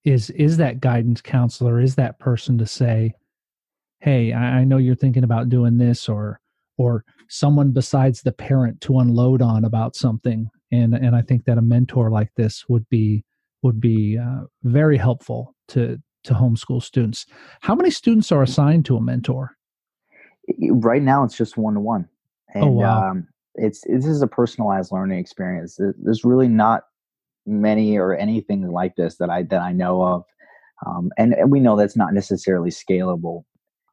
is 0.07 0.31
is 0.31 0.57
that 0.57 0.81
guidance 0.81 1.21
counselor 1.21 1.81
is 1.81 1.97
that 1.97 2.19
person 2.19 2.57
to 2.57 2.65
say 2.65 3.13
hey 4.01 4.33
I, 4.33 4.61
I, 4.61 4.65
know 4.65 4.79
you're 4.79 4.95
thinking 4.95 5.25
about 5.25 5.49
doing 5.49 5.77
this 5.77 6.09
or 6.09 6.41
or 6.79 7.05
someone 7.29 7.73
besides 7.73 8.23
the 8.23 8.33
parent 8.33 8.81
to 8.83 8.99
unload 9.01 9.43
on 9.43 9.65
about 9.65 9.97
something? 9.97 10.49
And 10.73 10.95
and 10.95 11.15
i 11.15 11.23
think 11.23 11.45
that 11.45 11.59
a 11.59 11.63
mentor 11.63 12.11
like 12.11 12.31
this 12.37 12.65
would 12.69 12.89
be 12.89 13.25
would 13.63 13.81
be 13.81 14.19
uh, 14.19 14.45
very 14.63 14.97
helpful 14.97 15.55
to 15.69 15.99
to 16.25 16.35
homeschool 16.35 16.83
students. 16.83 17.27
How 17.61 17.75
many 17.75 17.91
students 17.91 18.31
are 18.33 18.43
assigned 18.43 18.85
to 18.87 18.97
a 18.97 19.01
mentor? 19.01 19.57
Right 20.71 21.03
now 21.03 21.25
it's 21.25 21.37
just 21.37 21.57
one 21.57 21.75
to 21.75 21.81
one. 21.81 22.09
And 22.55 22.65
oh, 22.65 22.71
wow. 22.71 23.11
um, 23.11 23.29
it's 23.55 23.83
this 23.87 24.07
is 24.07 24.23
a 24.23 24.27
personalized 24.27 24.93
learning 24.93 25.19
experience. 25.19 25.79
There's 25.99 26.25
really 26.25 26.49
not 26.49 26.83
many 27.47 27.97
or 27.97 28.15
anything 28.15 28.69
like 28.71 28.97
this 28.97 29.17
that 29.19 29.31
I 29.31 29.43
that 29.45 29.61
I 29.61 29.73
know 29.73 30.03
of, 30.03 30.25
um, 30.87 31.11
and, 31.17 31.33
and 31.35 31.51
we 31.51 31.61
know 31.61 31.77
that's 31.77 31.97
not 31.97 32.13
necessarily 32.13 32.71
scalable. 32.71 33.45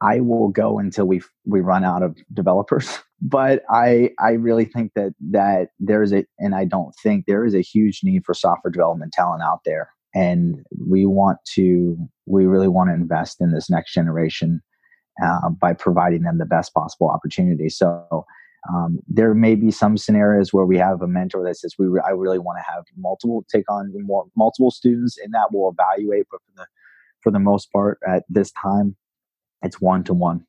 I 0.01 0.19
will 0.19 0.49
go 0.49 0.79
until 0.79 1.05
we 1.05 1.21
we 1.45 1.61
run 1.61 1.83
out 1.83 2.03
of 2.03 2.17
developers, 2.33 2.99
but 3.21 3.63
I 3.69 4.11
I 4.19 4.31
really 4.31 4.65
think 4.65 4.91
that 4.95 5.13
that 5.31 5.69
there 5.79 6.03
is 6.03 6.13
a 6.13 6.25
and 6.39 6.55
I 6.55 6.65
don't 6.65 6.93
think 7.01 7.25
there 7.25 7.45
is 7.45 7.55
a 7.55 7.61
huge 7.61 8.01
need 8.03 8.25
for 8.25 8.33
software 8.33 8.71
development 8.71 9.13
talent 9.13 9.43
out 9.43 9.61
there, 9.65 9.89
and 10.13 10.63
we 10.87 11.05
want 11.05 11.39
to 11.53 11.97
we 12.25 12.45
really 12.45 12.67
want 12.67 12.89
to 12.89 12.93
invest 12.93 13.37
in 13.39 13.51
this 13.51 13.69
next 13.69 13.93
generation 13.93 14.61
uh, 15.23 15.49
by 15.49 15.73
providing 15.73 16.23
them 16.23 16.37
the 16.37 16.45
best 16.45 16.73
possible 16.73 17.09
opportunity. 17.09 17.69
So 17.69 18.25
um, 18.69 18.99
there 19.07 19.33
may 19.33 19.55
be 19.55 19.71
some 19.71 19.97
scenarios 19.97 20.53
where 20.53 20.65
we 20.65 20.77
have 20.77 21.01
a 21.01 21.07
mentor 21.07 21.43
that 21.43 21.57
says, 21.57 21.75
"We, 21.77 21.87
re- 21.87 22.01
I 22.05 22.11
really 22.11 22.39
want 22.39 22.59
to 22.59 22.71
have 22.71 22.85
multiple 22.97 23.45
take 23.49 23.69
on 23.69 23.91
more 24.05 24.25
multiple 24.35 24.71
students," 24.71 25.17
and 25.17 25.33
that 25.33 25.49
will 25.51 25.69
evaluate. 25.77 26.27
But 26.31 26.41
for 26.45 26.51
the 26.55 26.67
for 27.21 27.31
the 27.31 27.39
most 27.39 27.71
part, 27.71 27.99
at 28.07 28.23
this 28.29 28.51
time, 28.51 28.95
it's 29.63 29.81
one 29.81 30.03
to 30.05 30.13
one. 30.13 30.45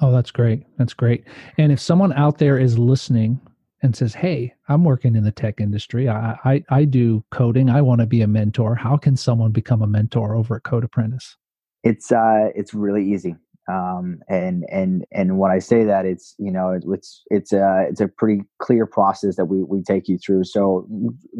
Oh, 0.00 0.12
that's 0.12 0.30
great. 0.30 0.64
That's 0.78 0.94
great. 0.94 1.24
And 1.56 1.72
if 1.72 1.80
someone 1.80 2.12
out 2.12 2.38
there 2.38 2.58
is 2.58 2.78
listening 2.78 3.40
and 3.82 3.94
says, 3.94 4.14
"Hey, 4.14 4.54
I'm 4.68 4.82
working 4.82 5.14
in 5.14 5.22
the 5.22 5.32
tech 5.32 5.60
industry. 5.60 6.08
I 6.08 6.36
I, 6.44 6.64
I 6.70 6.84
do 6.84 7.24
coding. 7.30 7.70
I 7.70 7.82
want 7.82 8.00
to 8.00 8.06
be 8.06 8.20
a 8.22 8.28
mentor. 8.28 8.74
How 8.74 8.96
can 8.96 9.16
someone 9.16 9.52
become 9.52 9.80
a 9.80 9.86
mentor 9.86 10.34
over 10.34 10.56
at 10.56 10.64
Code 10.64 10.84
Apprentice?" 10.84 11.36
It's 11.84 12.10
uh, 12.10 12.50
it's 12.56 12.74
really 12.74 13.08
easy 13.08 13.36
um, 13.68 14.20
and 14.28 14.64
and 14.70 15.04
and 15.12 15.38
when 15.38 15.50
I 15.50 15.58
say 15.58 15.84
that, 15.84 16.06
it's 16.06 16.34
you 16.38 16.50
know 16.50 16.78
it's 16.90 17.22
it's 17.30 17.52
a 17.52 17.86
it's 17.88 18.00
a 18.00 18.08
pretty 18.08 18.42
clear 18.58 18.86
process 18.86 19.36
that 19.36 19.44
we 19.44 19.62
we 19.62 19.82
take 19.82 20.08
you 20.08 20.16
through. 20.18 20.44
So 20.44 20.88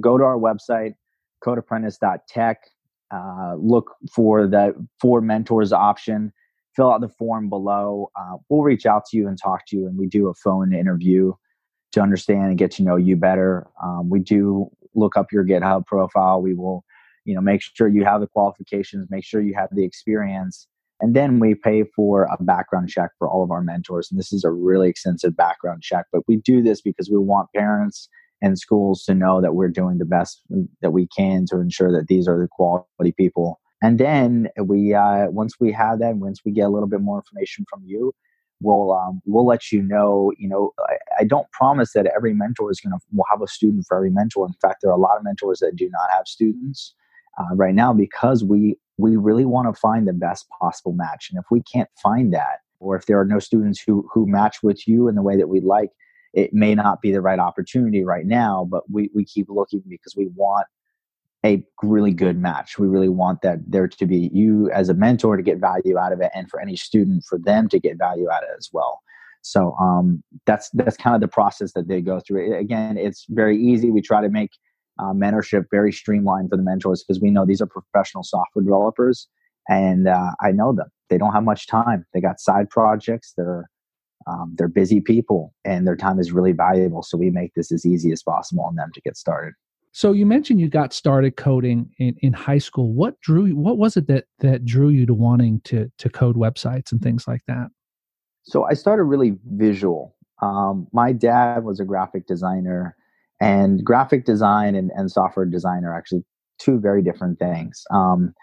go 0.00 0.18
to 0.18 0.24
our 0.24 0.36
website, 0.36 0.94
codeapprentice.tech. 1.42 2.58
Uh, 3.10 3.54
look 3.56 3.94
for 4.12 4.46
the 4.46 4.74
for 5.00 5.22
mentors 5.22 5.72
option. 5.72 6.32
Fill 6.76 6.92
out 6.92 7.00
the 7.00 7.08
form 7.08 7.48
below. 7.48 8.10
Uh, 8.14 8.36
we'll 8.50 8.62
reach 8.62 8.84
out 8.84 9.06
to 9.06 9.16
you 9.16 9.26
and 9.26 9.38
talk 9.38 9.66
to 9.68 9.76
you, 9.76 9.86
and 9.86 9.96
we 9.96 10.06
do 10.06 10.28
a 10.28 10.34
phone 10.34 10.74
interview 10.74 11.32
to 11.92 12.02
understand 12.02 12.48
and 12.48 12.58
get 12.58 12.70
to 12.72 12.82
know 12.82 12.96
you 12.96 13.16
better. 13.16 13.66
Um, 13.82 14.10
we 14.10 14.20
do 14.20 14.70
look 14.94 15.16
up 15.16 15.32
your 15.32 15.44
GitHub 15.44 15.86
profile. 15.86 16.42
We 16.42 16.52
will, 16.52 16.84
you 17.24 17.34
know, 17.34 17.40
make 17.40 17.62
sure 17.62 17.88
you 17.88 18.04
have 18.04 18.20
the 18.20 18.26
qualifications, 18.26 19.08
make 19.10 19.24
sure 19.24 19.40
you 19.40 19.54
have 19.54 19.70
the 19.72 19.84
experience, 19.84 20.68
and 21.00 21.14
then 21.14 21.38
we 21.38 21.54
pay 21.54 21.84
for 21.84 22.24
a 22.24 22.42
background 22.42 22.88
check 22.88 23.10
for 23.18 23.28
all 23.28 23.44
of 23.44 23.50
our 23.50 23.62
mentors. 23.62 24.10
And 24.10 24.18
this 24.18 24.32
is 24.32 24.44
a 24.44 24.50
really 24.50 24.88
extensive 24.88 25.36
background 25.36 25.82
check, 25.82 26.06
but 26.12 26.22
we 26.26 26.36
do 26.36 26.62
this 26.62 26.80
because 26.80 27.08
we 27.10 27.18
want 27.18 27.48
parents 27.54 28.08
and 28.42 28.58
schools 28.58 29.04
to 29.04 29.14
know 29.14 29.40
that 29.40 29.54
we're 29.54 29.68
doing 29.68 29.98
the 29.98 30.04
best 30.04 30.42
that 30.80 30.90
we 30.90 31.08
can 31.16 31.44
to 31.46 31.60
ensure 31.60 31.92
that 31.92 32.08
these 32.08 32.28
are 32.28 32.38
the 32.38 32.48
quality 32.50 33.12
people. 33.16 33.60
And 33.82 33.98
then 33.98 34.48
we, 34.62 34.94
uh, 34.94 35.30
once 35.30 35.54
we 35.60 35.72
have 35.72 36.00
that, 36.00 36.16
once 36.16 36.40
we 36.44 36.52
get 36.52 36.66
a 36.66 36.68
little 36.68 36.88
bit 36.88 37.00
more 37.00 37.18
information 37.18 37.64
from 37.68 37.82
you, 37.84 38.12
we'll 38.60 38.92
um, 38.92 39.20
we'll 39.24 39.46
let 39.46 39.70
you 39.70 39.82
know. 39.82 40.32
You 40.36 40.48
know, 40.48 40.72
I, 40.80 40.96
I 41.20 41.24
don't 41.24 41.50
promise 41.52 41.92
that 41.92 42.06
every 42.14 42.34
mentor 42.34 42.70
is 42.70 42.80
going 42.80 42.92
to 42.92 42.98
will 43.12 43.24
have 43.30 43.42
a 43.42 43.46
student 43.46 43.84
for 43.86 43.96
every 43.96 44.10
mentor. 44.10 44.46
In 44.46 44.54
fact, 44.54 44.78
there 44.82 44.90
are 44.90 44.98
a 44.98 45.00
lot 45.00 45.16
of 45.16 45.24
mentors 45.24 45.60
that 45.60 45.76
do 45.76 45.88
not 45.90 46.10
have 46.10 46.26
students 46.26 46.94
uh, 47.38 47.54
right 47.54 47.74
now 47.74 47.92
because 47.92 48.42
we 48.42 48.76
we 48.98 49.16
really 49.16 49.44
want 49.44 49.72
to 49.72 49.80
find 49.80 50.06
the 50.06 50.12
best 50.12 50.46
possible 50.60 50.92
match. 50.92 51.28
And 51.30 51.38
if 51.38 51.46
we 51.50 51.62
can't 51.62 51.88
find 52.02 52.34
that, 52.34 52.58
or 52.80 52.96
if 52.96 53.06
there 53.06 53.18
are 53.18 53.24
no 53.24 53.38
students 53.38 53.80
who 53.80 54.08
who 54.12 54.26
match 54.26 54.62
with 54.62 54.86
you 54.86 55.08
in 55.08 55.14
the 55.14 55.22
way 55.22 55.36
that 55.36 55.48
we'd 55.48 55.64
like, 55.64 55.90
it 56.34 56.52
may 56.52 56.74
not 56.74 57.00
be 57.00 57.10
the 57.10 57.20
right 57.20 57.38
opportunity 57.38 58.04
right 58.04 58.26
now. 58.26 58.66
But 58.70 58.90
we 58.90 59.10
we 59.14 59.24
keep 59.24 59.48
looking 59.48 59.82
because 59.88 60.14
we 60.16 60.26
want 60.34 60.66
a 61.46 61.64
really 61.82 62.12
good 62.12 62.38
match. 62.38 62.78
We 62.78 62.88
really 62.88 63.08
want 63.08 63.42
that 63.42 63.58
there 63.66 63.88
to 63.88 64.06
be 64.06 64.30
you 64.32 64.70
as 64.72 64.88
a 64.88 64.94
mentor 64.94 65.36
to 65.36 65.42
get 65.42 65.58
value 65.58 65.96
out 65.96 66.12
of 66.12 66.20
it, 66.20 66.30
and 66.34 66.50
for 66.50 66.60
any 66.60 66.76
student 66.76 67.24
for 67.24 67.38
them 67.38 67.68
to 67.68 67.78
get 67.78 67.96
value 67.96 68.28
out 68.30 68.42
of 68.42 68.50
it 68.50 68.56
as 68.58 68.68
well. 68.72 69.00
So 69.42 69.74
um, 69.80 70.22
that's 70.46 70.70
that's 70.70 70.96
kind 70.96 71.14
of 71.14 71.20
the 71.20 71.28
process 71.28 71.72
that 71.72 71.88
they 71.88 72.00
go 72.00 72.20
through. 72.20 72.56
Again, 72.56 72.98
it's 72.98 73.26
very 73.28 73.56
easy. 73.56 73.90
We 73.90 74.02
try 74.02 74.20
to 74.20 74.28
make 74.28 74.50
uh, 74.98 75.12
mentorship 75.12 75.64
very 75.70 75.92
streamlined 75.92 76.50
for 76.50 76.56
the 76.56 76.62
mentors 76.62 77.02
because 77.02 77.20
we 77.20 77.30
know 77.30 77.44
these 77.46 77.60
are 77.60 77.66
professional 77.66 78.22
software 78.22 78.64
developers 78.64 79.28
and 79.68 80.08
uh, 80.08 80.30
I 80.40 80.50
know 80.50 80.72
them. 80.72 80.88
They 81.10 81.18
don't 81.18 81.32
have 81.32 81.44
much 81.44 81.66
time. 81.66 82.06
They 82.12 82.20
got 82.20 82.40
side 82.40 82.70
projects. 82.70 83.34
They're 83.36 83.68
um, 84.26 84.54
they're 84.58 84.68
busy 84.68 85.00
people, 85.00 85.54
and 85.64 85.86
their 85.86 85.96
time 85.96 86.18
is 86.18 86.32
really 86.32 86.52
valuable. 86.52 87.02
So 87.02 87.16
we 87.16 87.30
make 87.30 87.54
this 87.54 87.72
as 87.72 87.86
easy 87.86 88.12
as 88.12 88.22
possible 88.22 88.64
on 88.64 88.74
them 88.74 88.90
to 88.92 89.00
get 89.00 89.16
started. 89.16 89.54
So 89.92 90.12
you 90.12 90.26
mentioned 90.26 90.60
you 90.60 90.68
got 90.68 90.92
started 90.92 91.36
coding 91.36 91.90
in, 91.98 92.14
in 92.20 92.34
high 92.34 92.58
school. 92.58 92.92
What 92.92 93.18
drew 93.20 93.46
you? 93.46 93.56
What 93.56 93.78
was 93.78 93.96
it 93.96 94.06
that 94.08 94.24
that 94.40 94.64
drew 94.64 94.88
you 94.90 95.06
to 95.06 95.14
wanting 95.14 95.60
to 95.64 95.90
to 95.98 96.10
code 96.10 96.36
websites 96.36 96.92
and 96.92 97.00
things 97.00 97.26
like 97.26 97.42
that? 97.46 97.68
So 98.42 98.64
I 98.64 98.74
started 98.74 99.04
really 99.04 99.36
visual. 99.46 100.14
Um, 100.42 100.88
my 100.92 101.12
dad 101.12 101.64
was 101.64 101.80
a 101.80 101.84
graphic 101.84 102.26
designer 102.26 102.96
and 103.40 103.84
graphic 103.84 104.24
design 104.24 104.74
and, 104.74 104.90
and 104.94 105.10
software 105.10 105.46
design 105.46 105.84
are 105.84 105.96
actually 105.96 106.24
two 106.58 106.78
very 106.80 107.02
different 107.02 107.38
things. 107.38 107.82
Um, 107.92 108.34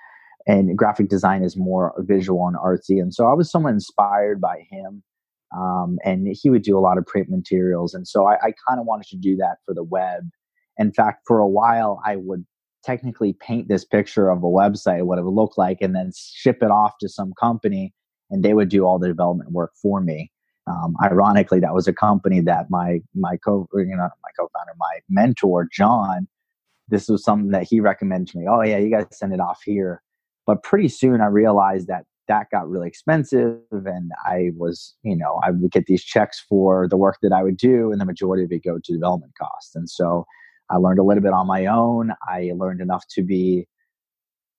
and 0.47 0.77
graphic 0.77 1.09
design 1.09 1.43
is 1.43 1.57
more 1.57 1.93
visual 1.99 2.47
and 2.47 2.55
artsy. 2.55 3.01
And 3.01 3.13
so 3.13 3.27
I 3.27 3.33
was 3.33 3.51
somewhat 3.51 3.73
inspired 3.73 4.39
by 4.39 4.63
him. 4.69 5.03
Um, 5.55 5.97
and 6.03 6.27
he 6.29 6.49
would 6.49 6.63
do 6.63 6.77
a 6.77 6.81
lot 6.81 6.97
of 6.97 7.05
print 7.05 7.29
materials. 7.29 7.93
And 7.93 8.07
so 8.07 8.27
I, 8.27 8.33
I 8.35 8.53
kind 8.67 8.79
of 8.79 8.85
wanted 8.85 9.07
to 9.07 9.17
do 9.17 9.35
that 9.37 9.57
for 9.65 9.73
the 9.73 9.83
web. 9.83 10.23
In 10.77 10.91
fact, 10.91 11.23
for 11.25 11.39
a 11.39 11.47
while, 11.47 12.01
I 12.05 12.17
would 12.17 12.45
technically 12.83 13.33
paint 13.33 13.67
this 13.67 13.85
picture 13.85 14.29
of 14.29 14.39
a 14.39 14.47
website, 14.47 15.03
what 15.03 15.17
it 15.17 15.23
would 15.23 15.33
look 15.33 15.57
like, 15.57 15.77
and 15.81 15.95
then 15.95 16.11
ship 16.15 16.57
it 16.61 16.71
off 16.71 16.93
to 16.99 17.09
some 17.09 17.33
company, 17.39 17.93
and 18.29 18.43
they 18.43 18.53
would 18.53 18.69
do 18.69 18.85
all 18.85 18.99
the 18.99 19.07
development 19.07 19.51
work 19.51 19.71
for 19.81 20.01
me. 20.01 20.31
Um, 20.67 20.95
ironically, 21.03 21.59
that 21.59 21.73
was 21.73 21.87
a 21.87 21.93
company 21.93 22.41
that 22.41 22.69
my 22.69 22.99
my 23.13 23.37
co 23.37 23.67
you 23.73 23.85
know 23.85 24.09
my 24.23 24.29
co-founder, 24.37 24.73
my 24.77 24.99
mentor 25.09 25.67
John, 25.71 26.27
this 26.87 27.07
was 27.07 27.23
something 27.23 27.51
that 27.51 27.67
he 27.69 27.79
recommended 27.79 28.31
to 28.31 28.39
me. 28.39 28.45
Oh 28.49 28.61
yeah, 28.61 28.77
you 28.77 28.89
guys 28.89 29.05
send 29.11 29.33
it 29.33 29.39
off 29.39 29.61
here. 29.63 30.01
But 30.45 30.63
pretty 30.63 30.89
soon 30.89 31.21
I 31.21 31.27
realized 31.27 31.87
that 31.87 32.05
that 32.27 32.47
got 32.51 32.69
really 32.69 32.87
expensive 32.87 33.59
and 33.71 34.11
I 34.25 34.49
was, 34.57 34.95
you 35.03 35.15
know, 35.15 35.39
I 35.43 35.51
would 35.51 35.71
get 35.71 35.85
these 35.85 36.03
checks 36.03 36.43
for 36.47 36.87
the 36.87 36.97
work 36.97 37.17
that 37.21 37.31
I 37.31 37.43
would 37.43 37.57
do 37.57 37.91
and 37.91 38.01
the 38.01 38.05
majority 38.05 38.43
of 38.43 38.51
it 38.51 38.63
go 38.63 38.79
to 38.83 38.93
development 38.93 39.33
costs. 39.39 39.75
And 39.75 39.89
so 39.89 40.25
I 40.69 40.77
learned 40.77 40.99
a 40.99 41.03
little 41.03 41.21
bit 41.21 41.33
on 41.33 41.47
my 41.47 41.67
own. 41.67 42.11
I 42.27 42.51
learned 42.55 42.81
enough 42.81 43.05
to 43.11 43.23
be 43.23 43.67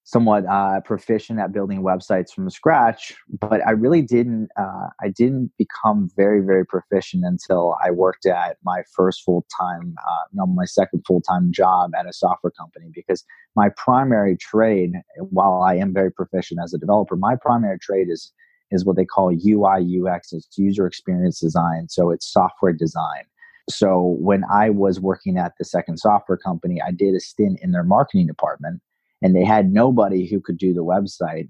somewhat 0.07 0.47
uh, 0.47 0.81
proficient 0.83 1.41
at 1.41 1.53
building 1.53 1.83
websites 1.83 2.33
from 2.33 2.49
scratch, 2.49 3.13
but 3.41 3.61
I 3.67 3.73
really 3.73 4.03
didn't. 4.03 4.51
Uh, 4.57 4.87
I 5.03 5.09
didn't 5.09 5.51
become 5.59 6.09
very, 6.17 6.41
very 6.41 6.65
proficient 6.65 7.25
until 7.25 7.77
I 7.85 7.91
worked 7.91 8.25
at 8.25 8.57
my 8.65 8.83
first 8.95 9.25
full 9.25 9.45
time, 9.61 9.97
uh, 10.09 10.23
no, 10.33 10.47
my 10.47 10.65
second 10.65 11.05
full 11.05 11.21
time 11.21 11.51
job 11.51 11.91
at 11.99 12.07
a 12.07 12.13
software 12.13 12.53
company. 12.53 12.87
Because 12.95 13.25
my 13.57 13.69
primary 13.71 14.37
trade, 14.37 14.93
while 15.19 15.63
I 15.63 15.75
am 15.75 15.93
very 15.93 16.13
proficient 16.13 16.61
as 16.63 16.73
a 16.73 16.79
developer, 16.79 17.17
my 17.17 17.35
primary 17.35 17.79
trade 17.81 18.07
is 18.09 18.33
is 18.71 18.85
what 18.85 18.95
they 18.95 19.05
call 19.05 19.31
UI 19.31 20.01
UX. 20.01 20.33
It's 20.33 20.57
user 20.57 20.87
experience 20.87 21.41
design. 21.41 21.89
So 21.89 22.11
it's 22.13 22.33
software 22.33 22.73
design. 22.73 23.25
So 23.69 24.17
when 24.21 24.45
I 24.53 24.71
was 24.71 25.01
working 25.01 25.37
at 25.37 25.55
the 25.59 25.65
second 25.65 25.99
software 25.99 26.39
company, 26.39 26.81
I 26.81 26.93
did 26.93 27.17
a 27.17 27.21
stint 27.21 27.59
in 27.61 27.73
their 27.73 27.83
marketing 27.83 28.29
department 28.29 28.81
and 29.23 29.35
they 29.35 29.45
had 29.45 29.73
nobody 29.73 30.27
who 30.27 30.41
could 30.41 30.59
do 30.59 30.75
the 30.75 30.85
website 30.85 31.49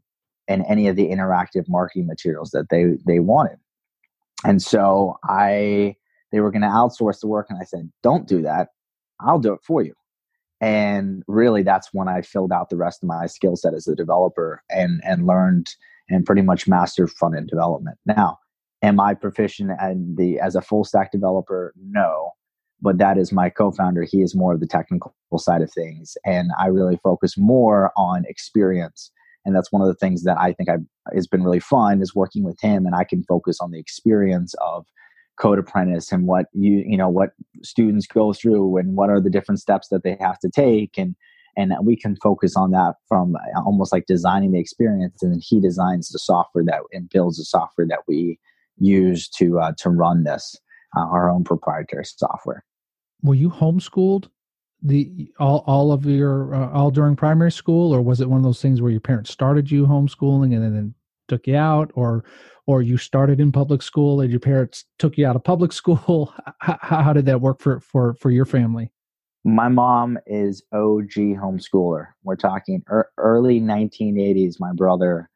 and 0.49 0.65
any 0.69 0.89
of 0.89 0.97
the 0.97 1.09
interactive 1.09 1.69
marketing 1.69 2.07
materials 2.07 2.51
that 2.51 2.69
they 2.71 2.97
they 3.07 3.21
wanted. 3.21 3.59
And 4.45 4.63
so 4.63 5.19
i 5.25 5.97
they 6.33 6.41
were 6.41 6.51
going 6.51 6.63
to 6.63 6.69
outsource 6.69 7.21
the 7.21 7.29
work 7.29 7.47
and 7.51 7.59
i 7.61 7.65
said 7.65 7.91
don't 8.03 8.29
do 8.29 8.43
that. 8.43 8.69
I'll 9.21 9.39
do 9.39 9.53
it 9.53 9.61
for 9.67 9.83
you. 9.83 9.95
And 10.61 11.23
really 11.27 11.63
that's 11.63 11.93
when 11.93 12.09
i 12.09 12.23
filled 12.23 12.53
out 12.53 12.71
the 12.71 12.77
rest 12.77 13.03
of 13.03 13.09
my 13.09 13.27
skill 13.27 13.57
set 13.57 13.75
as 13.75 13.89
a 13.89 13.95
developer 13.95 14.63
and 14.71 15.01
and 15.05 15.27
learned 15.27 15.75
and 16.09 16.25
pretty 16.25 16.43
much 16.43 16.69
mastered 16.69 17.11
front 17.11 17.37
end 17.37 17.49
development. 17.49 17.99
Now 18.07 18.39
am 18.83 19.01
i 19.01 19.15
proficient 19.15 19.71
at 19.81 19.97
the 20.17 20.39
as 20.39 20.55
a 20.55 20.63
full 20.63 20.85
stack 20.85 21.11
developer? 21.13 21.75
No 21.77 22.33
but 22.87 22.99
that 22.99 23.19
is 23.19 23.33
my 23.33 23.51
co-founder. 23.51 24.05
He 24.05 24.23
is 24.23 24.37
more 24.37 24.55
of 24.55 24.61
the 24.61 24.67
technical 24.67 25.13
side 25.39 25.61
of 25.61 25.73
things 25.73 26.17
and 26.25 26.51
i 26.59 26.67
really 26.69 26.99
focus 27.03 27.37
more 27.37 27.91
on 27.97 28.25
experience. 28.27 29.11
And 29.45 29.55
that's 29.55 29.73
one 29.73 29.83
of 29.83 29.89
the 29.89 30.01
things 30.03 30.23
that 30.23 30.39
i 30.39 30.53
think 30.53 30.69
i 30.71 30.77
has 31.15 31.27
been 31.27 31.43
really 31.43 31.61
fun 31.61 32.01
is 32.01 32.15
working 32.15 32.45
with 32.45 32.59
him 32.61 32.87
and 32.87 32.95
i 32.95 33.05
can 33.05 33.23
focus 33.25 33.59
on 33.61 33.71
the 33.73 33.79
experience 33.79 34.55
of 34.73 34.87
code 35.37 35.59
apprentice 35.59 36.11
and 36.13 36.27
what 36.27 36.47
you 36.53 36.83
you 36.87 36.97
know 36.97 37.09
what 37.09 37.31
students 37.63 38.07
go 38.07 38.33
through 38.33 38.79
and 38.79 38.97
what 38.97 39.11
are 39.11 39.21
the 39.21 39.35
different 39.37 39.61
steps 39.61 39.89
that 39.89 40.03
they 40.03 40.17
have 40.21 40.39
to 40.39 40.51
take. 40.51 40.97
And 40.97 41.15
and 41.59 41.73
we 41.83 41.97
can 41.97 42.17
focus 42.17 42.55
on 42.57 42.71
that 42.73 42.95
from 43.09 43.35
almost 43.65 43.93
like 43.93 44.07
designing 44.07 44.53
the 44.53 44.61
experience 44.61 45.23
and 45.23 45.33
then 45.33 45.41
he 45.43 45.61
designs 45.61 46.11
the 46.11 46.19
software 46.19 46.65
that 46.65 46.83
and 46.93 47.09
builds 47.09 47.39
the 47.39 47.45
software 47.45 47.87
that 47.89 48.01
we 48.07 48.39
use 48.79 49.29
to 49.39 49.59
uh, 49.59 49.73
to 49.79 49.91
run 49.91 50.25
this 50.25 50.57
uh, 50.97 51.01
our 51.01 51.31
own 51.31 51.45
proprietary 51.45 52.05
software. 52.05 52.65
Were 53.23 53.35
you 53.35 53.51
homeschooled 53.51 54.29
the 54.83 55.33
all 55.39 55.65
all 55.67 55.93
of 55.93 56.05
your 56.05 56.55
uh, 56.55 56.71
all 56.71 56.91
during 56.91 57.17
primary 57.17 57.53
school, 57.53 57.95
or 57.95 58.03
was 58.03 58.21
it 58.21 58.29
one 58.29 58.39
of 58.39 58.45
those 58.45 58.63
things 58.63 58.81
where 58.81 58.91
your 58.91 59.01
parents 59.01 59.31
started 59.31 59.71
you 59.71 59.87
homeschooling 59.87 60.55
and 60.55 60.63
then, 60.63 60.75
then 60.75 60.95
took 61.29 61.47
you 61.47 61.57
out, 61.57 61.91
or 61.95 62.25
or 62.67 62.83
you 62.83 62.97
started 62.97 63.41
in 63.41 63.53
public 63.53 63.83
school 63.83 64.21
and 64.21 64.31
your 64.31 64.41
parents 64.41 64.85
took 64.99 65.17
you 65.17 65.27
out 65.27 65.37
of 65.37 65.45
public 65.45 65.73
school? 65.81 66.35
How, 66.61 66.79
how 66.81 67.13
did 67.13 67.27
that 67.27 67.41
work 67.41 67.61
for 67.61 67.81
for 67.81 68.15
for 68.15 68.31
your 68.31 68.45
family? 68.45 68.93
My 69.45 69.69
mom 69.69 70.19
is 70.27 70.63
OG 70.73 71.13
homeschooler. 71.39 72.09
We're 72.25 72.37
talking 72.37 72.83
er, 72.91 73.11
early 73.17 73.61
1980s. 73.61 74.57
My 74.59 74.73
brother 74.73 75.31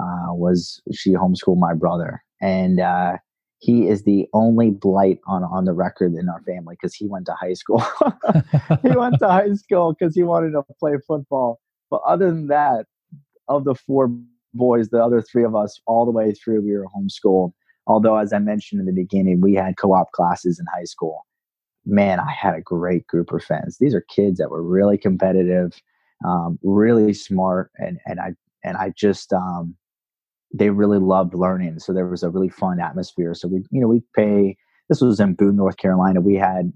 uh, 0.00 0.32
was 0.32 0.80
she 0.92 1.12
homeschooled 1.12 1.58
my 1.58 1.74
brother, 1.74 2.22
and 2.40 2.80
uh, 2.80 3.18
he 3.60 3.88
is 3.88 4.04
the 4.04 4.26
only 4.32 4.70
blight 4.70 5.20
on 5.26 5.44
on 5.44 5.66
the 5.66 5.74
record 5.74 6.14
in 6.14 6.28
our 6.28 6.42
family 6.42 6.76
because 6.80 6.94
he 6.94 7.06
went 7.06 7.26
to 7.26 7.34
high 7.34 7.52
school. 7.52 7.84
he 8.82 8.88
went 8.88 9.18
to 9.18 9.28
high 9.28 9.52
school 9.52 9.94
because 9.94 10.14
he 10.14 10.22
wanted 10.22 10.52
to 10.52 10.62
play 10.78 10.94
football. 11.06 11.60
But 11.90 12.00
other 12.06 12.30
than 12.30 12.46
that, 12.46 12.86
of 13.48 13.64
the 13.64 13.74
four 13.74 14.10
boys, 14.54 14.88
the 14.88 15.04
other 15.04 15.20
three 15.20 15.44
of 15.44 15.54
us, 15.54 15.78
all 15.86 16.06
the 16.06 16.10
way 16.10 16.32
through, 16.32 16.62
we 16.62 16.76
were 16.76 16.86
homeschooled. 16.96 17.52
Although, 17.86 18.16
as 18.16 18.32
I 18.32 18.38
mentioned 18.38 18.80
in 18.80 18.86
the 18.86 18.92
beginning, 18.92 19.40
we 19.40 19.54
had 19.54 19.76
co-op 19.76 20.10
classes 20.12 20.58
in 20.58 20.66
high 20.74 20.84
school. 20.84 21.26
Man, 21.84 22.18
I 22.18 22.32
had 22.32 22.54
a 22.54 22.60
great 22.60 23.06
group 23.08 23.32
of 23.32 23.42
friends. 23.42 23.76
These 23.78 23.94
are 23.94 24.04
kids 24.08 24.38
that 24.38 24.50
were 24.50 24.62
really 24.62 24.96
competitive, 24.96 25.72
um, 26.24 26.58
really 26.62 27.12
smart, 27.12 27.70
and 27.76 27.98
and 28.06 28.20
I 28.20 28.34
and 28.64 28.76
I 28.76 28.92
just 28.96 29.32
um, 29.32 29.74
they 30.52 30.70
really 30.70 30.98
loved 30.98 31.34
learning. 31.34 31.78
So 31.78 31.92
there 31.92 32.06
was 32.06 32.22
a 32.22 32.30
really 32.30 32.48
fun 32.48 32.80
atmosphere. 32.80 33.34
So 33.34 33.48
we, 33.48 33.64
you 33.70 33.80
know, 33.80 33.88
we 33.88 34.02
pay. 34.14 34.56
This 34.88 35.00
was 35.00 35.20
in 35.20 35.34
Boone, 35.34 35.56
North 35.56 35.76
Carolina. 35.76 36.20
We 36.20 36.34
had 36.34 36.72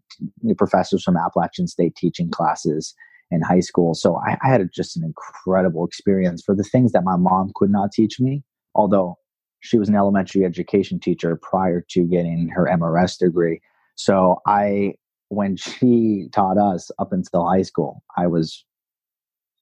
professors 0.56 1.02
from 1.02 1.16
Appalachian 1.16 1.66
State 1.66 1.96
teaching 1.96 2.30
classes 2.30 2.94
in 3.30 3.42
high 3.42 3.60
school. 3.60 3.94
So 3.94 4.16
I, 4.16 4.38
I 4.42 4.48
had 4.48 4.60
a, 4.60 4.66
just 4.66 4.96
an 4.96 5.02
incredible 5.02 5.84
experience 5.84 6.42
for 6.44 6.54
the 6.54 6.62
things 6.62 6.92
that 6.92 7.02
my 7.02 7.16
mom 7.16 7.50
could 7.56 7.70
not 7.70 7.90
teach 7.92 8.20
me. 8.20 8.44
Although 8.76 9.18
she 9.60 9.78
was 9.78 9.88
an 9.88 9.96
elementary 9.96 10.44
education 10.44 11.00
teacher 11.00 11.38
prior 11.42 11.84
to 11.90 12.06
getting 12.06 12.50
her 12.50 12.66
MRS 12.66 13.18
degree. 13.18 13.60
So 13.96 14.36
I, 14.46 14.94
when 15.28 15.56
she 15.56 16.28
taught 16.32 16.58
us 16.58 16.90
up 16.98 17.12
until 17.12 17.48
high 17.48 17.62
school, 17.62 18.02
I 18.16 18.26
was, 18.26 18.64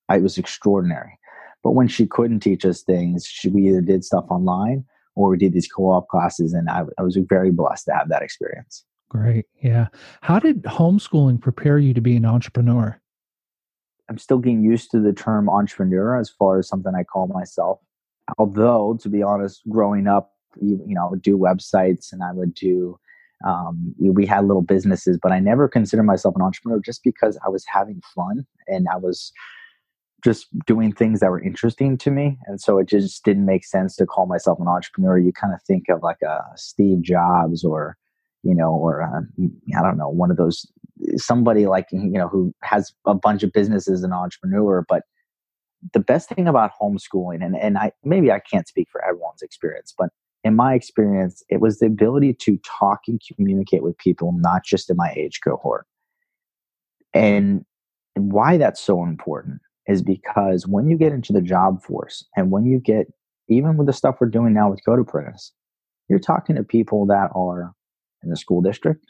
I 0.09 0.19
was 0.19 0.37
extraordinary. 0.39 1.19
But 1.63 1.73
when 1.73 1.89
she 1.89 2.07
couldn't 2.07 2.41
teach 2.41 2.65
us 2.65 2.83
things, 2.83 3.27
she, 3.27 3.49
we 3.49 3.69
either 3.69 3.81
did 3.81 4.05
stuff 4.05 4.25
online 4.29 4.85
or 5.15 5.31
we 5.31 5.39
did 5.39 5.53
these 5.53 5.69
co-op 5.69 6.09
classes, 6.09 6.53
and 6.55 6.69
I, 6.71 6.85
I 6.99 7.03
was 7.03 7.19
very 7.29 7.51
blessed 7.51 7.85
to 7.87 7.95
have 7.95 8.09
that 8.09 8.23
experience. 8.23 8.85
Great, 9.11 9.45
yeah. 9.63 9.89
How 10.23 10.39
did 10.39 10.63
homeschooling 10.63 11.41
prepare 11.41 11.79
you 11.79 11.93
to 11.93 12.01
be 12.01 12.17
an 12.17 12.25
entrepreneur? 12.25 12.99
I'm 14.09 14.19
still 14.19 14.39
getting 14.39 14.63
used 14.63 14.91
to 14.93 15.01
the 15.01 15.13
term 15.13 15.51
entrepreneur 15.51 16.19
as 16.19 16.31
far 16.31 16.59
as 16.59 16.69
something 16.69 16.95
I 16.95 17.05
call 17.05 17.27
myself. 17.27 17.79
Although, 18.39 18.99
to 19.03 19.09
be 19.09 19.23
honest, 19.23 19.61
growing 19.69 20.07
up, 20.07 20.33
you, 20.61 20.83
you 20.87 20.95
know, 20.95 21.07
I 21.07 21.11
would 21.11 21.23
do 21.23 21.37
websites 21.37 22.13
and 22.13 22.23
I 22.23 22.33
would 22.33 22.55
do 22.55 22.99
um, 23.45 23.95
we 23.99 24.27
had 24.27 24.47
little 24.47 24.63
businesses, 24.63 25.19
but 25.21 25.33
I 25.33 25.41
never 25.41 25.69
considered 25.69 26.05
myself 26.05 26.37
an 26.37 26.43
entrepreneur 26.43 26.81
just 26.81 27.03
because 27.03 27.39
I 27.45 27.49
was 27.49 27.65
having 27.67 28.01
fun 28.15 28.47
and 28.69 28.87
I 28.93 28.97
was 28.97 29.33
just 30.23 30.47
doing 30.67 30.93
things 30.93 31.21
that 31.21 31.31
were 31.31 31.43
interesting 31.43 31.99
to 31.99 32.11
me. 32.11 32.39
And 32.47 32.61
so 32.61 32.79
it 32.79 32.89
just 32.89 33.25
didn't 33.25 33.45
make 33.45 33.65
sense 33.65 33.97
to 33.97 34.07
call 34.07 34.27
myself 34.27 34.61
an 34.61 34.69
entrepreneur. 34.69 35.19
You 35.19 35.33
kind 35.33 35.53
of 35.53 35.61
think 35.63 35.89
of 35.89 36.03
like 36.03 36.23
a 36.23 36.41
Steve 36.57 37.03
Jobs 37.03 37.65
or, 37.65 37.97
you 38.43 38.55
know, 38.55 38.73
or 38.73 39.01
a, 39.01 39.27
I 39.77 39.83
don't 39.83 39.99
know, 39.99 40.09
one 40.09 40.31
of 40.31 40.37
those, 40.37 40.67
somebody 41.17 41.67
like, 41.67 41.89
you 41.91 42.11
know, 42.11 42.29
who 42.29 42.55
has 42.63 42.93
a 43.07 43.15
bunch 43.15 43.43
of 43.43 43.53
businesses, 43.53 44.05
an 44.05 44.13
entrepreneur. 44.13 44.85
But 44.89 45.03
the 45.93 46.01
best 46.01 46.29
thing 46.29 46.47
about 46.47 46.71
homeschooling, 46.81 47.45
and, 47.45 47.57
and 47.57 47.77
I 47.77 47.91
maybe 48.05 48.31
I 48.31 48.39
can't 48.39 48.69
speak 48.69 48.89
for 48.91 49.05
everyone's 49.05 49.43
experience, 49.43 49.93
but 49.97 50.11
in 50.45 50.55
my 50.55 50.75
experience, 50.75 51.43
it 51.49 51.61
was 51.61 51.79
the 51.79 51.87
ability 51.87 52.35
to 52.35 52.59
talk 52.59 53.01
and 53.09 53.21
communicate 53.35 53.83
with 53.83 53.99
people, 53.99 54.33
not 54.37 54.65
just 54.65 54.91
in 54.91 54.97
my 54.97 55.13
age 55.17 55.41
cohort. 55.43 55.87
And, 57.15 57.65
and 58.17 58.33
why 58.33 58.57
that's 58.57 58.81
so 58.81 59.05
important 59.05 59.61
is 59.87 60.03
because 60.03 60.67
when 60.67 60.89
you 60.89 60.97
get 60.97 61.13
into 61.13 61.33
the 61.33 61.41
job 61.41 61.83
force 61.83 62.25
and 62.37 62.51
when 62.51 62.65
you 62.67 62.79
get 62.79 63.07
even 63.49 63.77
with 63.77 63.87
the 63.87 63.93
stuff 63.93 64.17
we're 64.21 64.29
doing 64.29 64.55
now 64.55 64.71
with 64.71 64.85
Code 64.85 65.01
Apprentice, 65.01 65.53
you're 66.09 66.19
talking 66.19 66.57
to 66.57 66.63
people 66.63 67.07
that 67.07 67.31
are 67.35 67.73
in 68.23 68.31
the 68.31 68.37
school 68.37 68.61
district 68.61 69.05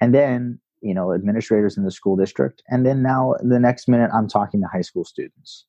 and 0.00 0.14
then 0.14 0.58
you 0.80 0.94
know 0.94 1.12
administrators 1.12 1.76
in 1.76 1.84
the 1.84 1.90
school 1.90 2.16
district 2.16 2.62
and 2.68 2.86
then 2.86 3.02
now 3.02 3.34
the 3.42 3.60
next 3.60 3.86
minute 3.86 4.10
i'm 4.14 4.28
talking 4.28 4.60
to 4.60 4.66
high 4.66 4.80
school 4.80 5.04
students. 5.04 5.66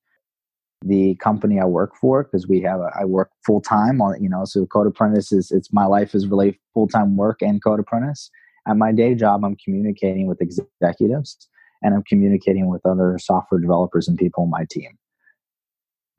The 0.84 1.15
company 1.15 1.60
i 1.60 1.65
work 1.65 1.96
for 1.96 2.24
because 2.24 2.48
we 2.48 2.62
have 2.62 2.80
a, 2.80 2.89
I 3.00 3.06
work 3.06 3.30
full-time 3.46 4.02
on 4.02 4.22
you 4.24 4.30
know 4.30 4.46
so 4.46 4.65
code 4.65 4.88
apprentice 4.88 5.32
is 5.32 5.52
it's 5.52 5.72
my 5.72 5.86
life 5.86 6.15
is 6.15 6.28
really 6.28 6.60
full-time 6.74 7.17
work 7.17 7.41
and 7.41 7.63
code 7.63 7.80
apprentice. 7.80 8.32
At 8.67 8.78
my 8.78 8.91
day 8.91 9.13
job 9.13 9.44
i'm 9.44 9.58
communicating 9.63 10.28
with 10.28 10.41
executives 10.41 11.50
and 11.82 11.94
I'm 11.94 12.04
communicating 12.04 12.67
with 12.67 12.86
other 12.86 13.17
software 13.20 13.60
developers 13.60 14.08
and 14.08 14.17
people 14.17 14.44
on 14.44 14.50
my 14.50 14.65
team. 14.70 14.98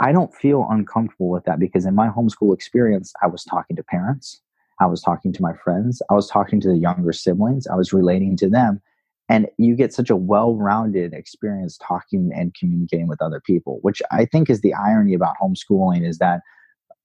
I 0.01 0.13
don't 0.13 0.35
feel 0.35 0.67
uncomfortable 0.69 1.29
with 1.29 1.45
that 1.45 1.61
because 1.61 1.87
in 1.87 1.95
my 1.95 2.09
homeschool 2.09 2.55
experience, 2.55 3.13
I 3.23 3.29
was 3.29 3.45
talking 3.45 3.77
to 3.77 3.85
parents, 3.85 4.41
I 4.81 4.87
was 4.87 5.01
talking 5.01 5.33
to 5.33 5.43
my 5.43 5.53
friends, 5.53 6.03
I 6.11 6.15
was 6.15 6.29
talking 6.29 6.61
to 6.63 6.69
the 6.69 6.79
younger 6.79 7.13
siblings, 7.13 7.67
I 7.67 7.77
was 7.77 7.93
relating 7.93 8.37
to 8.39 8.49
them. 8.49 8.81
And 9.29 9.47
you 9.57 9.77
get 9.77 9.95
such 9.95 10.11
a 10.11 10.17
well 10.17 10.57
rounded 10.57 11.15
experience 11.15 11.79
talking 11.79 12.33
and 12.35 12.53
communicating 12.55 13.07
with 13.07 13.23
other 13.23 13.41
people, 13.41 13.79
which 13.83 14.03
I 14.11 14.25
think 14.25 14.51
is 14.51 14.61
the 14.61 14.75
irony 14.75 15.15
about 15.15 15.37
homeschooling 15.41 16.07
is 16.07 16.19
that 16.19 16.41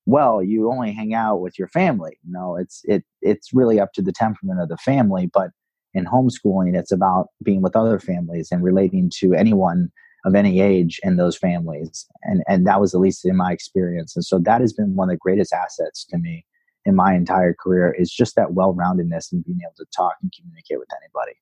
well 0.07 0.41
you 0.41 0.71
only 0.71 0.91
hang 0.91 1.13
out 1.13 1.41
with 1.41 1.59
your 1.59 1.67
family 1.67 2.17
no 2.25 2.55
it's 2.55 2.81
it 2.85 3.03
it's 3.21 3.53
really 3.53 3.79
up 3.79 3.91
to 3.93 4.01
the 4.01 4.13
temperament 4.13 4.59
of 4.59 4.69
the 4.69 4.77
family 4.77 5.29
but 5.31 5.51
in 5.93 6.05
homeschooling, 6.05 6.77
it's 6.77 6.91
about 6.91 7.27
being 7.43 7.61
with 7.61 7.75
other 7.75 7.99
families 7.99 8.49
and 8.51 8.63
relating 8.63 9.11
to 9.19 9.33
anyone 9.33 9.89
of 10.25 10.35
any 10.35 10.59
age 10.59 10.99
in 11.03 11.15
those 11.15 11.37
families. 11.37 12.05
And, 12.23 12.43
and 12.47 12.67
that 12.67 12.81
was 12.81 12.93
at 12.93 12.99
least 12.99 13.25
in 13.25 13.37
my 13.37 13.51
experience. 13.51 14.15
And 14.15 14.25
so 14.25 14.39
that 14.39 14.61
has 14.61 14.73
been 14.73 14.95
one 14.95 15.09
of 15.09 15.13
the 15.13 15.19
greatest 15.19 15.53
assets 15.53 16.05
to 16.09 16.17
me 16.17 16.45
in 16.85 16.95
my 16.95 17.13
entire 17.13 17.53
career 17.53 17.95
is 17.97 18.11
just 18.11 18.35
that 18.35 18.53
well-roundedness 18.53 19.31
and 19.31 19.43
being 19.45 19.59
able 19.63 19.75
to 19.77 19.85
talk 19.95 20.15
and 20.21 20.31
communicate 20.37 20.79
with 20.79 20.89
anybody. 21.01 21.37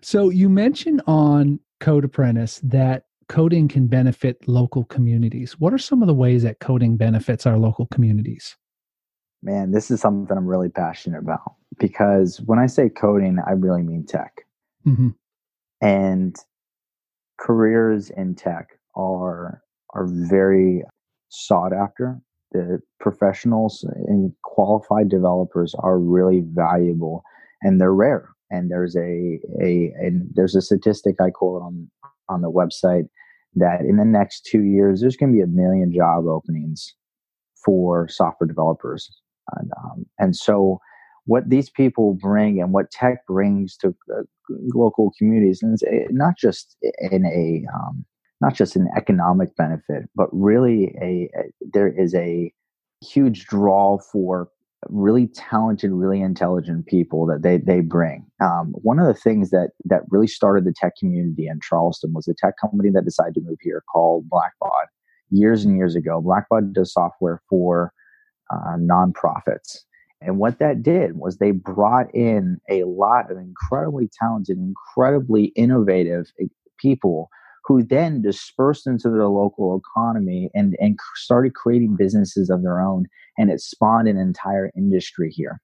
So 0.00 0.30
you 0.30 0.48
mentioned 0.48 1.02
on 1.06 1.60
Code 1.80 2.04
Apprentice 2.04 2.60
that 2.62 3.04
coding 3.28 3.68
can 3.68 3.86
benefit 3.86 4.46
local 4.46 4.84
communities. 4.84 5.58
What 5.58 5.72
are 5.72 5.78
some 5.78 6.02
of 6.02 6.08
the 6.08 6.14
ways 6.14 6.42
that 6.42 6.60
coding 6.60 6.96
benefits 6.96 7.46
our 7.46 7.58
local 7.58 7.86
communities? 7.86 8.56
Man, 9.42 9.72
this 9.72 9.90
is 9.90 10.00
something 10.00 10.36
I'm 10.36 10.46
really 10.46 10.68
passionate 10.68 11.18
about 11.18 11.54
because 11.78 12.40
when 12.46 12.58
I 12.58 12.66
say 12.66 12.88
coding, 12.88 13.38
I 13.44 13.52
really 13.52 13.82
mean 13.82 14.06
tech. 14.06 14.42
Mm-hmm. 14.86 15.08
And 15.80 16.36
careers 17.38 18.10
in 18.10 18.34
tech 18.34 18.68
are 18.94 19.62
are 19.94 20.06
very 20.06 20.82
sought 21.28 21.72
after. 21.72 22.20
The 22.52 22.80
professionals 23.00 23.84
and 24.06 24.32
qualified 24.44 25.08
developers 25.08 25.74
are 25.78 25.98
really 25.98 26.42
valuable 26.44 27.24
and 27.62 27.80
they're 27.80 27.94
rare. 27.94 28.28
And 28.50 28.70
there's 28.70 28.94
a 28.94 29.40
a 29.60 29.92
and 29.98 30.28
there's 30.34 30.54
a 30.54 30.62
statistic 30.62 31.16
I 31.20 31.30
quote 31.30 31.62
on 31.62 31.90
on 32.28 32.42
the 32.42 32.50
website 32.50 33.08
that 33.54 33.80
in 33.80 33.96
the 33.96 34.04
next 34.04 34.44
two 34.44 34.62
years 34.62 35.00
there's 35.00 35.16
going 35.16 35.32
to 35.32 35.36
be 35.36 35.42
a 35.42 35.46
million 35.46 35.92
job 35.92 36.26
openings 36.26 36.94
for 37.64 38.08
software 38.08 38.48
developers, 38.48 39.10
and, 39.56 39.70
um, 39.82 40.06
and 40.18 40.36
so 40.36 40.80
what 41.24 41.48
these 41.48 41.70
people 41.70 42.14
bring 42.14 42.60
and 42.60 42.72
what 42.72 42.90
tech 42.90 43.26
brings 43.26 43.76
to 43.78 43.94
uh, 44.14 44.22
local 44.74 45.12
communities, 45.18 45.62
and 45.62 45.78
it's 45.80 46.12
not 46.12 46.36
just 46.36 46.76
in 47.10 47.24
a 47.26 47.64
um, 47.74 48.04
not 48.40 48.54
just 48.54 48.74
an 48.74 48.88
economic 48.96 49.54
benefit, 49.56 50.08
but 50.16 50.28
really 50.32 50.94
a, 51.00 51.30
a 51.38 51.44
there 51.72 51.88
is 51.88 52.14
a 52.14 52.52
huge 53.02 53.46
draw 53.46 53.98
for 53.98 54.48
really 54.88 55.28
talented, 55.28 55.92
really 55.92 56.20
intelligent 56.20 56.86
people 56.86 57.24
that 57.26 57.42
they 57.42 57.58
they 57.58 57.80
bring. 57.80 58.26
Um, 58.42 58.72
one 58.82 58.98
of 58.98 59.06
the 59.06 59.14
things 59.14 59.50
that 59.50 59.70
that 59.84 60.02
really 60.10 60.26
started 60.26 60.64
the 60.64 60.74
tech 60.76 60.94
community 60.98 61.46
in 61.46 61.60
Charleston 61.62 62.12
was 62.12 62.26
a 62.26 62.34
tech 62.34 62.54
company 62.60 62.90
that 62.90 63.04
decided 63.04 63.34
to 63.34 63.40
move 63.42 63.58
here 63.60 63.82
called 63.92 64.28
Blackbaud 64.28 64.86
years 65.30 65.64
and 65.64 65.76
years 65.76 65.94
ago. 65.94 66.20
Blackbaud 66.20 66.72
does 66.72 66.92
software 66.92 67.40
for 67.48 67.92
uh, 68.52 68.76
nonprofits, 68.76 69.78
and 70.24 70.38
what 70.38 70.58
that 70.58 70.82
did 70.82 71.16
was 71.16 71.36
they 71.36 71.50
brought 71.50 72.12
in 72.14 72.58
a 72.70 72.84
lot 72.84 73.30
of 73.30 73.38
incredibly 73.38 74.08
talented, 74.18 74.58
incredibly 74.58 75.46
innovative 75.56 76.32
eh, 76.40 76.46
people 76.78 77.28
who 77.64 77.82
then 77.82 78.22
dispersed 78.22 78.86
into 78.86 79.08
the 79.08 79.28
local 79.28 79.80
economy 79.80 80.50
and, 80.54 80.76
and 80.80 80.98
started 81.14 81.54
creating 81.54 81.96
businesses 81.96 82.50
of 82.50 82.62
their 82.62 82.80
own. 82.80 83.06
And 83.38 83.50
it 83.50 83.60
spawned 83.60 84.08
an 84.08 84.16
entire 84.16 84.70
industry 84.76 85.30
here. 85.30 85.60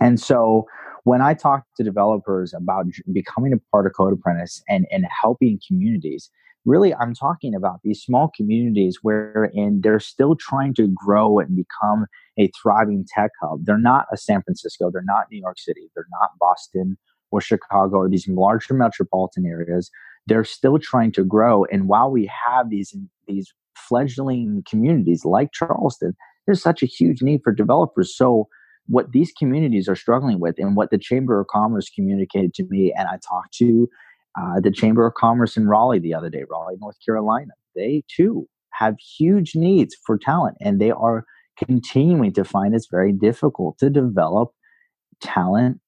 And 0.00 0.20
so 0.20 0.66
when 1.04 1.20
I 1.20 1.34
talk 1.34 1.64
to 1.76 1.82
developers 1.82 2.54
about 2.54 2.86
becoming 3.12 3.52
a 3.52 3.58
part 3.70 3.86
of 3.86 3.92
Code 3.94 4.12
Apprentice 4.12 4.62
and, 4.68 4.86
and 4.90 5.04
helping 5.20 5.60
communities, 5.66 6.30
really 6.64 6.94
I'm 6.94 7.14
talking 7.14 7.54
about 7.54 7.80
these 7.82 8.00
small 8.00 8.30
communities 8.36 8.98
wherein 9.02 9.80
they're 9.82 10.00
still 10.00 10.36
trying 10.36 10.74
to 10.74 10.88
grow 10.88 11.38
and 11.38 11.56
become 11.56 12.06
a 12.38 12.50
thriving 12.60 13.04
tech 13.12 13.30
hub. 13.40 13.64
They're 13.64 13.78
not 13.78 14.06
a 14.12 14.16
San 14.16 14.42
Francisco, 14.42 14.90
they're 14.92 15.02
not 15.04 15.26
New 15.30 15.40
York 15.40 15.58
City, 15.58 15.90
they're 15.94 16.06
not 16.20 16.30
Boston 16.38 16.96
or 17.30 17.40
Chicago 17.40 17.96
or 17.96 18.08
these 18.08 18.28
larger 18.28 18.74
metropolitan 18.74 19.46
areas 19.46 19.90
they're 20.26 20.44
still 20.44 20.78
trying 20.78 21.12
to 21.12 21.24
grow. 21.24 21.64
And 21.66 21.88
while 21.88 22.10
we 22.10 22.30
have 22.46 22.70
these 22.70 22.94
these 23.26 23.52
fledgling 23.76 24.62
communities 24.68 25.24
like 25.24 25.52
Charleston, 25.52 26.14
there's 26.46 26.62
such 26.62 26.82
a 26.82 26.86
huge 26.86 27.22
need 27.22 27.40
for 27.42 27.52
developers. 27.52 28.16
So 28.16 28.48
what 28.86 29.12
these 29.12 29.32
communities 29.38 29.88
are 29.88 29.96
struggling 29.96 30.40
with 30.40 30.56
and 30.58 30.76
what 30.76 30.90
the 30.90 30.98
Chamber 30.98 31.40
of 31.40 31.46
Commerce 31.48 31.88
communicated 31.88 32.54
to 32.54 32.64
me, 32.68 32.92
and 32.96 33.08
I 33.08 33.18
talked 33.26 33.54
to 33.54 33.88
uh, 34.40 34.60
the 34.60 34.70
Chamber 34.70 35.06
of 35.06 35.14
Commerce 35.14 35.56
in 35.56 35.68
Raleigh 35.68 35.98
the 35.98 36.14
other 36.14 36.30
day, 36.30 36.44
Raleigh, 36.50 36.76
North 36.80 36.96
Carolina. 37.04 37.52
They 37.76 38.02
too 38.14 38.48
have 38.72 38.96
huge 38.98 39.54
needs 39.54 39.96
for 40.04 40.18
talent, 40.18 40.56
and 40.60 40.80
they 40.80 40.90
are 40.90 41.24
continuing 41.56 42.32
to 42.32 42.44
find 42.44 42.74
it's 42.74 42.88
very 42.90 43.12
difficult 43.12 43.78
to 43.78 43.90
develop 43.90 44.50
talent 45.20 45.80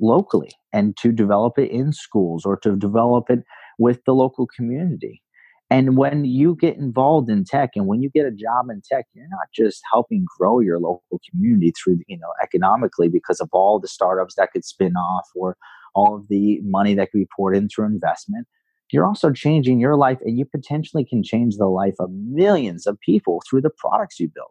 locally 0.00 0.50
and 0.72 0.96
to 0.98 1.12
develop 1.12 1.58
it 1.58 1.70
in 1.70 1.92
schools 1.92 2.44
or 2.44 2.56
to 2.58 2.76
develop 2.76 3.30
it 3.30 3.40
with 3.78 4.00
the 4.04 4.12
local 4.12 4.46
community. 4.46 5.22
And 5.68 5.96
when 5.96 6.24
you 6.24 6.54
get 6.54 6.76
involved 6.76 7.28
in 7.28 7.44
tech 7.44 7.70
and 7.74 7.86
when 7.86 8.00
you 8.00 8.08
get 8.08 8.24
a 8.24 8.30
job 8.30 8.70
in 8.70 8.82
tech, 8.88 9.06
you're 9.14 9.28
not 9.28 9.48
just 9.52 9.82
helping 9.90 10.24
grow 10.38 10.60
your 10.60 10.78
local 10.78 11.20
community 11.28 11.72
through, 11.72 11.98
you 12.06 12.16
know, 12.18 12.32
economically 12.40 13.08
because 13.08 13.40
of 13.40 13.48
all 13.52 13.80
the 13.80 13.88
startups 13.88 14.36
that 14.36 14.52
could 14.52 14.64
spin 14.64 14.94
off 14.96 15.28
or 15.34 15.56
all 15.94 16.14
of 16.14 16.28
the 16.28 16.60
money 16.62 16.94
that 16.94 17.10
could 17.10 17.18
be 17.18 17.28
poured 17.34 17.56
in 17.56 17.68
through 17.68 17.86
investment. 17.86 18.46
You're 18.92 19.06
also 19.06 19.32
changing 19.32 19.80
your 19.80 19.96
life 19.96 20.18
and 20.24 20.38
you 20.38 20.44
potentially 20.44 21.04
can 21.04 21.24
change 21.24 21.56
the 21.56 21.66
life 21.66 21.96
of 21.98 22.10
millions 22.12 22.86
of 22.86 23.00
people 23.00 23.42
through 23.48 23.62
the 23.62 23.70
products 23.70 24.20
you 24.20 24.30
build. 24.32 24.50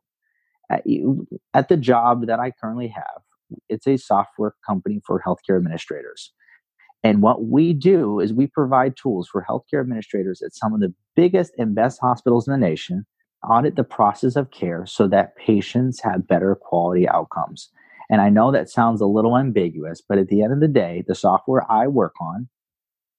At, 0.70 0.86
you, 0.86 1.28
at 1.54 1.70
the 1.70 1.78
job 1.78 2.28
that 2.28 2.40
I 2.40 2.52
currently 2.52 2.90
have, 2.90 3.22
it's 3.70 3.88
a 3.88 3.98
software 3.98 4.56
company 4.68 5.00
for 5.06 5.22
healthcare 5.26 5.56
administrators. 5.56 6.34
And 7.06 7.22
what 7.22 7.46
we 7.46 7.72
do 7.72 8.20
is 8.20 8.34
we 8.34 8.48
provide 8.48 8.98
tools 8.98 9.30
for 9.32 9.46
healthcare 9.48 9.80
administrators 9.80 10.42
at 10.42 10.56
some 10.56 10.74
of 10.74 10.80
the 10.80 10.92
biggest 11.16 11.54
and 11.60 11.76
best 11.76 12.02
hospitals 12.02 12.48
in 12.48 12.52
the 12.52 12.58
nation, 12.58 13.06
audit 13.48 13.76
the 13.76 13.84
process 13.84 14.36
of 14.36 14.50
care 14.50 14.88
so 14.88 15.08
that 15.10 15.36
patients 15.38 16.02
have 16.02 16.28
better 16.28 16.56
quality 16.56 17.08
outcomes. 17.08 17.70
And 18.10 18.22
I 18.22 18.30
know 18.30 18.52
that 18.52 18.72
sounds 18.72 19.02
a 19.02 19.06
little 19.06 19.38
ambiguous, 19.38 20.02
but 20.02 20.18
at 20.18 20.30
the 20.30 20.42
end 20.42 20.52
of 20.52 20.62
the 20.62 20.68
day, 20.68 21.04
the 21.08 21.14
software 21.14 21.62
I 21.72 21.86
work 21.86 22.16
on 22.20 22.50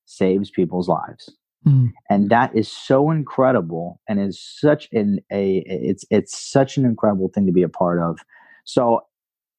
saves 0.04 0.50
people's 0.50 0.88
lives. 0.88 1.30
Mm. 1.64 1.92
And 2.10 2.28
that 2.28 2.56
is 2.56 2.68
so 2.68 3.12
incredible 3.12 4.00
and 4.08 4.20
is 4.20 4.40
such 4.40 4.88
an 4.90 5.20
a 5.30 5.62
it's 5.64 6.04
it's 6.10 6.36
such 6.36 6.76
an 6.76 6.84
incredible 6.86 7.30
thing 7.32 7.46
to 7.46 7.52
be 7.52 7.62
a 7.62 7.68
part 7.68 8.00
of. 8.00 8.18
So 8.64 9.02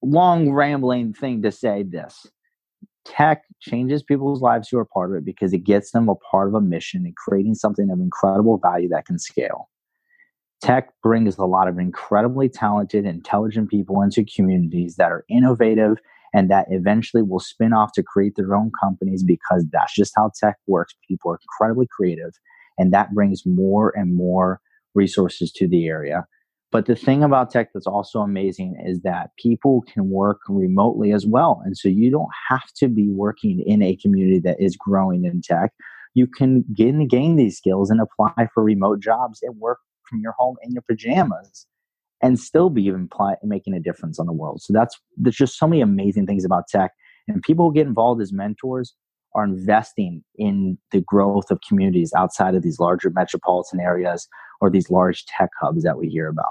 long 0.02 0.52
rambling 0.52 1.14
thing 1.14 1.44
to 1.44 1.52
say 1.52 1.84
this 1.84 2.28
tech 3.08 3.44
changes 3.60 4.04
people's 4.04 4.42
lives 4.42 4.70
who 4.70 4.78
are 4.78 4.86
part 4.86 5.12
of 5.12 5.18
it 5.18 5.26
because 5.26 5.54
it 5.54 5.64
gets 5.64 5.92
them 5.92 6.10
a 6.10 6.16
part 6.16 6.48
of 6.48 6.54
a 6.54 6.62
mission 6.62 7.06
and 7.06 7.16
creating 7.16 7.56
something 7.56 7.90
of 7.90 8.00
incredible 8.00 8.58
value 8.58 8.90
that 8.90 9.06
can 9.06 9.18
scale. 9.18 9.70
Tech 10.62 10.90
brings 11.04 11.38
a 11.38 11.46
lot 11.46 11.68
of 11.68 11.78
incredibly 11.78 12.50
talented 12.50 13.06
intelligent 13.06 13.70
people 13.70 14.02
into 14.02 14.26
communities 14.26 14.96
that 14.96 15.12
are 15.12 15.24
innovative 15.30 15.98
and 16.34 16.50
that 16.50 16.68
eventually 16.70 17.24
will 17.24 17.40
spin 17.40 17.74
off 17.74 17.92
to 17.94 18.04
create 18.04 18.36
their 18.36 18.56
own 18.56 18.72
companies 18.82 19.24
because 19.24 19.66
that's 19.72 19.94
just 19.94 20.14
how 20.16 20.32
tech 20.40 20.58
works. 20.68 20.96
People 21.08 21.32
are 21.32 21.40
incredibly 21.42 21.88
creative 21.88 22.34
and 22.78 22.92
that 22.92 23.14
brings 23.14 23.46
more 23.46 23.94
and 23.96 24.16
more 24.16 24.60
resources 24.96 25.52
to 25.52 25.68
the 25.68 25.88
area 25.88 26.26
but 26.72 26.86
the 26.86 26.96
thing 26.96 27.24
about 27.24 27.50
tech 27.50 27.70
that's 27.74 27.88
also 27.88 28.20
amazing 28.20 28.76
is 28.86 29.02
that 29.02 29.30
people 29.38 29.84
can 29.94 30.10
work 30.10 30.42
remotely 30.50 31.14
as 31.14 31.26
well. 31.26 31.62
And 31.64 31.78
so 31.78 31.88
you 31.88 32.12
don't 32.12 32.30
have 32.50 32.66
to 32.78 32.88
be 32.90 33.10
working 33.10 33.64
in 33.66 33.82
a 33.82 33.96
community 33.96 34.40
that 34.40 34.58
is 34.60 34.76
growing 34.76 35.24
in 35.26 35.42
tech. 35.42 35.72
You 36.14 36.28
can 36.28 36.66
gain, 36.76 37.08
gain 37.08 37.36
these 37.38 37.58
skills 37.58 37.90
and 37.90 38.02
apply 38.02 38.48
for 38.54 38.64
remote 38.64 39.00
jobs 39.00 39.40
and 39.42 39.58
work 39.58 39.80
from 40.10 40.20
your 40.20 40.34
home 40.38 40.56
in 40.62 40.72
your 40.72 40.84
pajamas 40.90 41.68
and 42.22 42.40
still 42.40 42.70
be 42.70 42.88
imply, 42.88 43.36
making 43.44 43.74
a 43.74 43.80
difference 43.80 44.20
on 44.20 44.26
the 44.26 44.34
world. 44.34 44.62
So 44.62 44.74
that's 44.74 45.00
there's 45.16 45.36
just 45.36 45.58
so 45.58 45.68
many 45.68 45.82
amazing 45.82 46.26
things 46.26 46.44
about 46.44 46.68
tech. 46.68 46.92
And 47.28 47.42
people 47.42 47.72
get 47.72 47.88
involved 47.88 48.22
as 48.22 48.34
mentors 48.34 48.94
are 49.38 49.44
investing 49.44 50.24
in 50.36 50.78
the 50.92 51.02
growth 51.02 51.52
of 51.52 51.60
communities 51.68 52.12
outside 52.18 52.56
of 52.56 52.64
these 52.64 52.80
larger 52.80 53.12
metropolitan 53.12 53.80
areas 53.80 54.28
or 54.60 54.70
these 54.72 54.90
large 54.90 55.26
tech 55.26 55.50
hubs 55.62 55.84
that 55.84 55.98
we 55.98 56.10
hear 56.10 56.28
about. 56.28 56.46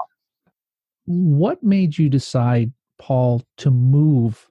What 1.05 1.61
made 1.61 1.97
you 1.97 2.09
decide, 2.09 2.71
Paul, 2.97 3.43
to 3.57 3.69
move 3.69 4.47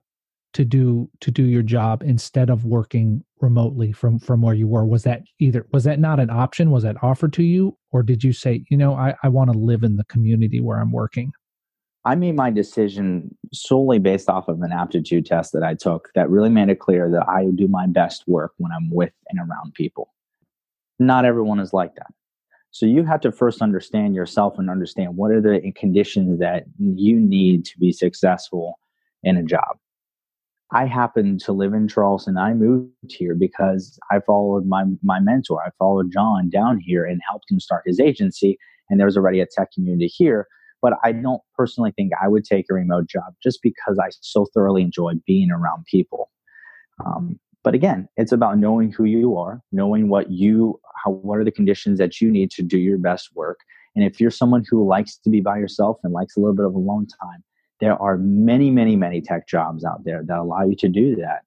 to 0.52 0.64
do 0.64 1.10
to 1.20 1.30
do 1.30 1.42
your 1.42 1.62
job 1.62 2.02
instead 2.02 2.48
of 2.48 2.64
working 2.64 3.22
remotely 3.40 3.92
from 3.92 4.18
from 4.18 4.42
where 4.42 4.54
you 4.54 4.66
were? 4.66 4.84
Was 4.84 5.02
that 5.04 5.22
either 5.38 5.66
was 5.72 5.84
that 5.84 5.98
not 5.98 6.20
an 6.20 6.30
option? 6.30 6.70
Was 6.70 6.82
that 6.82 7.02
offered 7.02 7.32
to 7.34 7.42
you, 7.42 7.76
or 7.90 8.02
did 8.02 8.22
you 8.22 8.32
say, 8.32 8.64
you 8.70 8.76
know, 8.76 8.94
I, 8.94 9.14
I 9.22 9.28
want 9.28 9.50
to 9.52 9.58
live 9.58 9.82
in 9.82 9.96
the 9.96 10.04
community 10.04 10.60
where 10.60 10.78
I'm 10.78 10.92
working? 10.92 11.32
I 12.06 12.14
made 12.14 12.36
my 12.36 12.50
decision 12.50 13.36
solely 13.52 13.98
based 13.98 14.28
off 14.28 14.46
of 14.46 14.62
an 14.62 14.70
aptitude 14.70 15.26
test 15.26 15.52
that 15.52 15.64
I 15.64 15.74
took 15.74 16.08
that 16.14 16.30
really 16.30 16.48
made 16.48 16.68
it 16.68 16.78
clear 16.78 17.10
that 17.10 17.28
I 17.28 17.46
do 17.52 17.66
my 17.66 17.88
best 17.88 18.22
work 18.28 18.52
when 18.58 18.70
I'm 18.70 18.88
with 18.92 19.12
and 19.28 19.40
around 19.40 19.74
people. 19.74 20.14
Not 21.00 21.24
everyone 21.24 21.58
is 21.58 21.72
like 21.72 21.96
that. 21.96 22.12
So 22.70 22.86
you 22.86 23.04
have 23.04 23.20
to 23.22 23.32
first 23.32 23.60
understand 23.60 24.14
yourself 24.14 24.56
and 24.56 24.70
understand 24.70 25.16
what 25.16 25.32
are 25.32 25.40
the 25.40 25.72
conditions 25.74 26.38
that 26.38 26.66
you 26.78 27.18
need 27.18 27.64
to 27.64 27.78
be 27.80 27.90
successful 27.90 28.78
in 29.24 29.36
a 29.36 29.42
job. 29.42 29.76
I 30.70 30.86
happened 30.86 31.40
to 31.40 31.52
live 31.52 31.74
in 31.74 31.88
Charleston. 31.88 32.38
I 32.38 32.54
moved 32.54 32.92
here 33.08 33.34
because 33.34 33.98
I 34.12 34.20
followed 34.20 34.66
my 34.66 34.84
my 35.02 35.18
mentor. 35.18 35.60
I 35.60 35.70
followed 35.76 36.12
John 36.12 36.50
down 36.50 36.78
here 36.78 37.04
and 37.04 37.20
helped 37.28 37.50
him 37.50 37.58
start 37.58 37.82
his 37.84 37.98
agency. 37.98 38.58
And 38.88 39.00
there 39.00 39.06
was 39.06 39.16
already 39.16 39.40
a 39.40 39.46
tech 39.46 39.72
community 39.72 40.06
here. 40.06 40.46
But 40.82 40.94
I 41.02 41.12
don't 41.12 41.40
personally 41.56 41.92
think 41.96 42.12
I 42.20 42.28
would 42.28 42.44
take 42.44 42.66
a 42.70 42.74
remote 42.74 43.08
job 43.08 43.34
just 43.42 43.60
because 43.62 43.98
I 43.98 44.08
so 44.20 44.46
thoroughly 44.54 44.82
enjoy 44.82 45.14
being 45.26 45.50
around 45.50 45.84
people. 45.86 46.30
Um, 47.04 47.38
but 47.64 47.74
again, 47.74 48.08
it's 48.16 48.30
about 48.30 48.58
knowing 48.58 48.92
who 48.92 49.04
you 49.04 49.36
are, 49.36 49.60
knowing 49.72 50.08
what 50.08 50.30
you, 50.30 50.80
how, 51.02 51.10
what 51.10 51.38
are 51.38 51.44
the 51.44 51.50
conditions 51.50 51.98
that 51.98 52.20
you 52.20 52.30
need 52.30 52.50
to 52.52 52.62
do 52.62 52.78
your 52.78 52.98
best 52.98 53.30
work. 53.34 53.58
And 53.96 54.04
if 54.04 54.20
you're 54.20 54.30
someone 54.30 54.64
who 54.70 54.86
likes 54.86 55.16
to 55.16 55.30
be 55.30 55.40
by 55.40 55.58
yourself 55.58 55.98
and 56.04 56.12
likes 56.12 56.36
a 56.36 56.40
little 56.40 56.54
bit 56.54 56.66
of 56.66 56.74
alone 56.74 57.06
time, 57.20 57.42
there 57.80 58.00
are 58.00 58.18
many, 58.18 58.70
many, 58.70 58.94
many 58.94 59.20
tech 59.20 59.48
jobs 59.48 59.84
out 59.84 60.04
there 60.04 60.22
that 60.26 60.38
allow 60.38 60.64
you 60.64 60.76
to 60.76 60.88
do 60.88 61.16
that. 61.16 61.42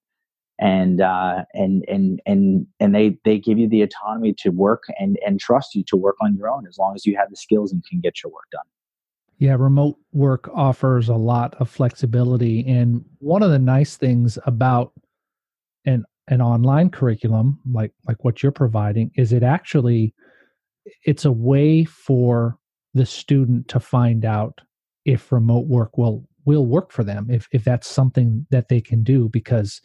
And 0.59 0.99
uh, 0.99 1.45
and 1.53 1.85
and 1.87 2.21
and 2.25 2.67
and 2.81 2.93
they 2.93 3.17
they 3.23 3.39
give 3.39 3.57
you 3.57 3.69
the 3.69 3.81
autonomy 3.81 4.33
to 4.39 4.49
work 4.49 4.83
and 4.99 5.17
and 5.25 5.39
trust 5.39 5.73
you 5.73 5.85
to 5.85 5.95
work 5.95 6.17
on 6.19 6.35
your 6.35 6.49
own 6.49 6.67
as 6.67 6.77
long 6.77 6.95
as 6.95 7.05
you 7.05 7.15
have 7.15 7.29
the 7.29 7.37
skills 7.37 7.71
and 7.71 7.81
can 7.89 8.01
get 8.01 8.21
your 8.21 8.33
work 8.33 8.43
done. 8.51 8.65
Yeah, 9.39 9.55
remote 9.57 9.95
work 10.11 10.49
offers 10.53 11.07
a 11.07 11.15
lot 11.15 11.55
of 11.59 11.69
flexibility, 11.69 12.65
and 12.67 13.03
one 13.19 13.41
of 13.41 13.51
the 13.51 13.59
nice 13.59 13.95
things 13.95 14.37
about 14.45 14.91
an 15.85 16.05
an 16.27 16.41
online 16.41 16.89
curriculum 16.89 17.59
like 17.71 17.91
like 18.07 18.23
what 18.23 18.43
you're 18.43 18.51
providing 18.51 19.11
is 19.15 19.33
it 19.33 19.43
actually 19.43 20.13
it's 21.05 21.25
a 21.25 21.31
way 21.31 21.83
for 21.83 22.57
the 22.93 23.05
student 23.05 23.67
to 23.67 23.79
find 23.79 24.25
out 24.25 24.61
if 25.05 25.31
remote 25.31 25.67
work 25.67 25.97
will 25.97 26.27
will 26.45 26.65
work 26.65 26.91
for 26.91 27.03
them 27.03 27.27
if 27.29 27.47
if 27.51 27.63
that's 27.63 27.87
something 27.87 28.45
that 28.51 28.69
they 28.69 28.79
can 28.79 29.03
do 29.03 29.27
because 29.29 29.81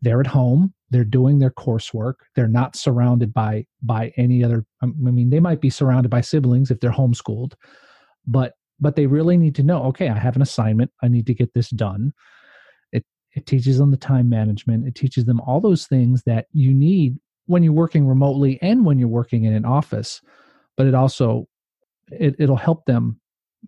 they're 0.00 0.20
at 0.20 0.26
home 0.26 0.72
they're 0.90 1.04
doing 1.04 1.38
their 1.38 1.50
coursework 1.50 2.14
they're 2.34 2.48
not 2.48 2.74
surrounded 2.74 3.32
by 3.34 3.64
by 3.82 4.12
any 4.16 4.42
other 4.42 4.64
i 4.82 4.86
mean 4.86 5.30
they 5.30 5.40
might 5.40 5.60
be 5.60 5.70
surrounded 5.70 6.08
by 6.08 6.20
siblings 6.20 6.70
if 6.70 6.80
they're 6.80 6.90
homeschooled 6.90 7.52
but 8.26 8.54
but 8.80 8.96
they 8.96 9.06
really 9.06 9.36
need 9.36 9.54
to 9.54 9.62
know 9.62 9.84
okay 9.84 10.08
i 10.08 10.18
have 10.18 10.36
an 10.36 10.42
assignment. 10.42 10.90
I 11.02 11.08
need 11.08 11.26
to 11.26 11.34
get 11.34 11.54
this 11.54 11.70
done. 11.70 12.12
It 12.92 13.04
it 13.32 13.46
teaches 13.46 13.78
them 13.78 13.90
the 13.90 13.96
time 13.96 14.28
management. 14.28 14.86
It 14.86 14.94
teaches 14.94 15.24
them 15.24 15.40
all 15.40 15.60
those 15.60 15.86
things 15.86 16.22
that 16.24 16.46
you 16.52 16.74
need 16.74 17.18
when 17.46 17.62
you're 17.62 17.72
working 17.72 18.06
remotely 18.06 18.58
and 18.62 18.84
when 18.84 18.98
you're 18.98 19.08
working 19.08 19.44
in 19.44 19.52
an 19.52 19.64
office 19.64 20.20
but 20.76 20.86
it 20.86 20.94
also 20.94 21.46
it, 22.10 22.34
it'll 22.38 22.56
help 22.56 22.84
them 22.86 23.20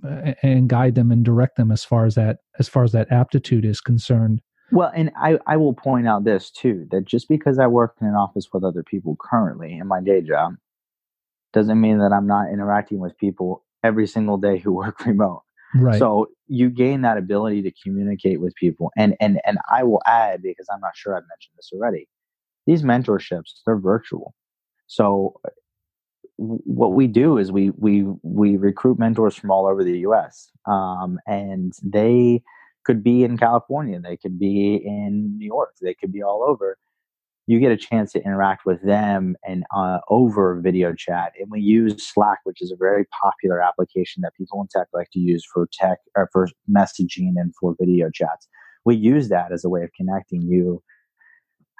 uh, 0.05 0.33
and 0.43 0.69
guide 0.69 0.95
them 0.95 1.11
and 1.11 1.25
direct 1.25 1.57
them 1.57 1.71
as 1.71 1.85
far 1.85 2.05
as 2.05 2.14
that 2.14 2.38
as 2.59 2.69
far 2.69 2.85
as 2.85 2.93
that 2.93 3.11
aptitude 3.12 3.64
is 3.64 3.81
concerned. 3.81 4.40
Well 4.73 4.90
and 4.95 5.11
i 5.17 5.38
i 5.47 5.57
will 5.57 5.75
point 5.75 6.09
out 6.09 6.25
this 6.25 6.51
too 6.51 6.87
that 6.90 7.05
just 7.05 7.29
because 7.29 7.59
i 7.59 7.67
work 7.67 7.95
in 8.01 8.07
an 8.07 8.14
office 8.14 8.49
with 8.53 8.64
other 8.64 8.83
people 8.83 9.17
currently 9.21 9.75
in 9.75 9.87
my 9.87 10.01
day 10.01 10.21
job 10.21 10.55
doesn't 11.53 11.81
mean 11.81 11.99
that 11.99 12.12
i'm 12.12 12.27
not 12.27 12.51
interacting 12.51 12.99
with 12.99 13.17
people 13.19 13.62
every 13.85 14.07
single 14.07 14.37
day 14.37 14.59
who 14.59 14.73
work 14.73 14.99
remote 15.07 15.42
right 15.77 15.99
so 15.99 16.27
you 16.49 16.68
gain 16.68 17.03
that 17.03 17.16
ability 17.16 17.62
to 17.62 17.73
communicate 17.83 18.40
with 18.40 18.55
people 18.57 18.90
and 18.97 19.16
and 19.20 19.40
and 19.47 19.59
i 19.70 19.83
will 19.85 20.03
add 20.07 20.42
because 20.42 20.66
i'm 20.73 20.81
not 20.81 20.97
sure 20.97 21.16
i've 21.16 21.23
mentioned 21.29 21.53
this 21.57 21.70
already 21.73 22.09
these 22.66 22.83
mentorships 22.83 23.61
they're 23.64 23.79
virtual 23.79 24.35
so 24.87 25.35
what 26.37 26.92
we 26.92 27.07
do 27.07 27.38
is 27.38 27.53
we 27.53 27.70
we 27.70 28.05
we 28.23 28.57
recruit 28.57 28.99
mentors 28.99 29.37
from 29.37 29.51
all 29.51 29.66
over 29.66 29.85
the 29.85 30.01
U.S. 30.01 30.51
Um, 30.66 31.18
and 31.27 31.73
they 31.83 32.42
could 32.85 33.03
be 33.03 33.25
in 33.25 33.38
California, 33.38 34.01
they 34.01 34.16
could 34.16 34.38
be 34.38 34.81
in 34.85 35.38
New 35.38 35.47
York, 35.47 35.75
they 35.81 35.94
could 35.94 36.12
be 36.12 36.23
all 36.23 36.44
over. 36.47 36.77
You 37.47 37.61
get 37.61 37.73
a 37.73 37.77
chance 37.77 38.13
to 38.13 38.25
interact 38.25 38.65
with 38.65 38.83
them 38.83 39.37
and 39.47 39.65
uh, 39.75 39.99
over 40.09 40.61
video 40.61 40.95
chat. 40.95 41.33
And 41.39 41.51
we 41.51 41.61
use 41.61 42.07
Slack, 42.07 42.39
which 42.45 42.63
is 42.63 42.73
a 42.73 42.77
very 42.77 43.05
popular 43.23 43.61
application 43.61 44.23
that 44.23 44.35
people 44.35 44.61
in 44.63 44.69
tech 44.69 44.89
like 44.95 45.11
to 45.13 45.19
use 45.19 45.45
for 45.53 45.69
tech 45.73 45.99
or 46.17 46.31
for 46.33 46.49
messaging 46.71 47.35
and 47.37 47.55
for 47.61 47.77
video 47.79 48.09
chats. 48.13 48.49
We 48.87 48.97
use 48.97 49.29
that 49.29 49.53
as 49.53 49.65
a 49.65 49.69
way 49.69 49.83
of 49.83 49.91
connecting 49.95 50.43
you 50.43 50.83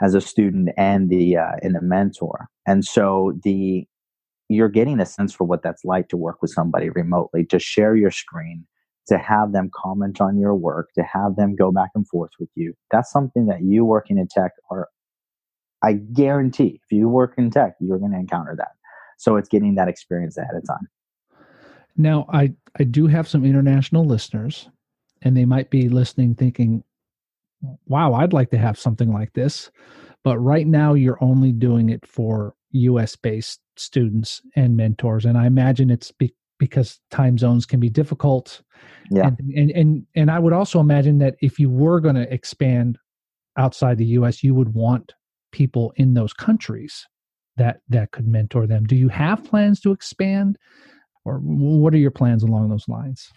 as 0.03 0.15
a 0.15 0.21
student 0.21 0.71
and 0.77 1.09
the 1.09 1.37
uh, 1.37 1.53
and 1.63 1.75
the 1.75 1.81
mentor. 1.81 2.49
And 2.67 2.85
so 2.85 3.39
the 3.43 3.87
you're 4.49 4.69
getting 4.69 5.01
a 5.01 5.07
sense 5.07 5.33
for 5.33 5.45
what 5.45 5.63
that's 5.63 5.85
like 5.85 6.09
to 6.09 6.17
work 6.17 6.43
with 6.43 6.51
somebody 6.51 6.91
remotely, 6.91 7.45
to 7.47 7.59
share 7.59 7.97
your 7.97 8.11
screen, 8.11 8.67
to 9.09 9.19
have 9.19 9.53
them 9.53 9.71
comment 9.75 10.21
on 10.21 10.39
your 10.39 10.55
work, 10.55 10.91
to 10.95 11.03
have 11.03 11.37
them 11.37 11.57
go 11.57 11.73
back 11.73 11.91
and 11.95 12.07
forth 12.09 12.31
with 12.39 12.51
you. 12.55 12.75
That's 12.91 13.11
something 13.11 13.47
that 13.47 13.63
you 13.63 13.85
working 13.85 14.19
in 14.19 14.29
tech 14.29 14.53
are, 14.71 14.89
I 15.85 15.95
guarantee, 15.95 16.81
if 16.83 16.91
you 16.91 17.09
work 17.09 17.35
in 17.37 17.51
tech, 17.51 17.75
you're 17.79 17.99
going 17.99 18.13
to 18.13 18.19
encounter 18.19 18.55
that. 18.57 18.73
So 19.19 19.37
it's 19.37 19.49
getting 19.49 19.75
that 19.75 19.89
experience 19.89 20.39
ahead 20.39 20.55
of 20.57 20.67
time. 20.67 20.89
Now, 21.97 22.27
I, 22.33 22.55
I 22.79 22.85
do 22.85 23.07
have 23.07 23.29
some 23.29 23.45
international 23.45 24.05
listeners, 24.05 24.69
and 25.23 25.37
they 25.37 25.45
might 25.45 25.71
be 25.71 25.89
listening 25.89 26.35
thinking, 26.35 26.83
wow, 27.87 28.15
I'd 28.15 28.33
like 28.33 28.51
to 28.51 28.59
have 28.59 28.79
something 28.79 29.13
like 29.13 29.35
this. 29.35 29.71
But 30.23 30.39
right 30.39 30.67
now, 30.67 30.95
you're 30.95 31.23
only 31.23 31.53
doing 31.53 31.91
it 31.91 32.07
for 32.07 32.55
US 32.71 33.15
based 33.15 33.61
students 33.77 34.41
and 34.57 34.77
mentors. 34.77 35.27
And 35.27 35.37
I 35.37 35.47
imagine 35.47 35.91
it's 35.91 36.11
be- 36.13 36.35
because 36.59 36.99
time 37.11 37.37
zones 37.37 37.67
can 37.67 37.79
be 37.79 37.91
difficult. 37.91 38.63
Yeah. 39.11 39.27
And, 39.27 39.39
and, 39.55 39.71
and, 39.71 40.07
and 40.17 40.31
I 40.31 40.39
would 40.39 40.53
also 40.55 40.81
imagine 40.81 41.19
that 41.19 41.37
if 41.43 41.59
you 41.59 41.69
were 41.69 42.01
going 42.01 42.15
to 42.15 42.33
expand 42.33 42.99
outside 43.57 43.99
the 43.99 44.07
US, 44.07 44.43
you 44.43 44.55
would 44.55 44.75
want 44.75 45.13
people 45.55 45.93
in 45.95 46.15
those 46.15 46.33
countries 46.33 47.07
that, 47.57 47.81
that 47.89 48.11
could 48.11 48.27
mentor 48.27 48.67
them. 48.67 48.85
Do 48.85 48.97
you 48.97 49.09
have 49.09 49.45
plans 49.45 49.81
to 49.83 49.93
expand 49.93 50.59
or 51.25 51.39
what 51.39 51.95
are 51.95 51.99
your 51.99 52.11
plans 52.11 52.43
along 52.43 52.69
those 52.69 52.89
lines? 52.89 53.31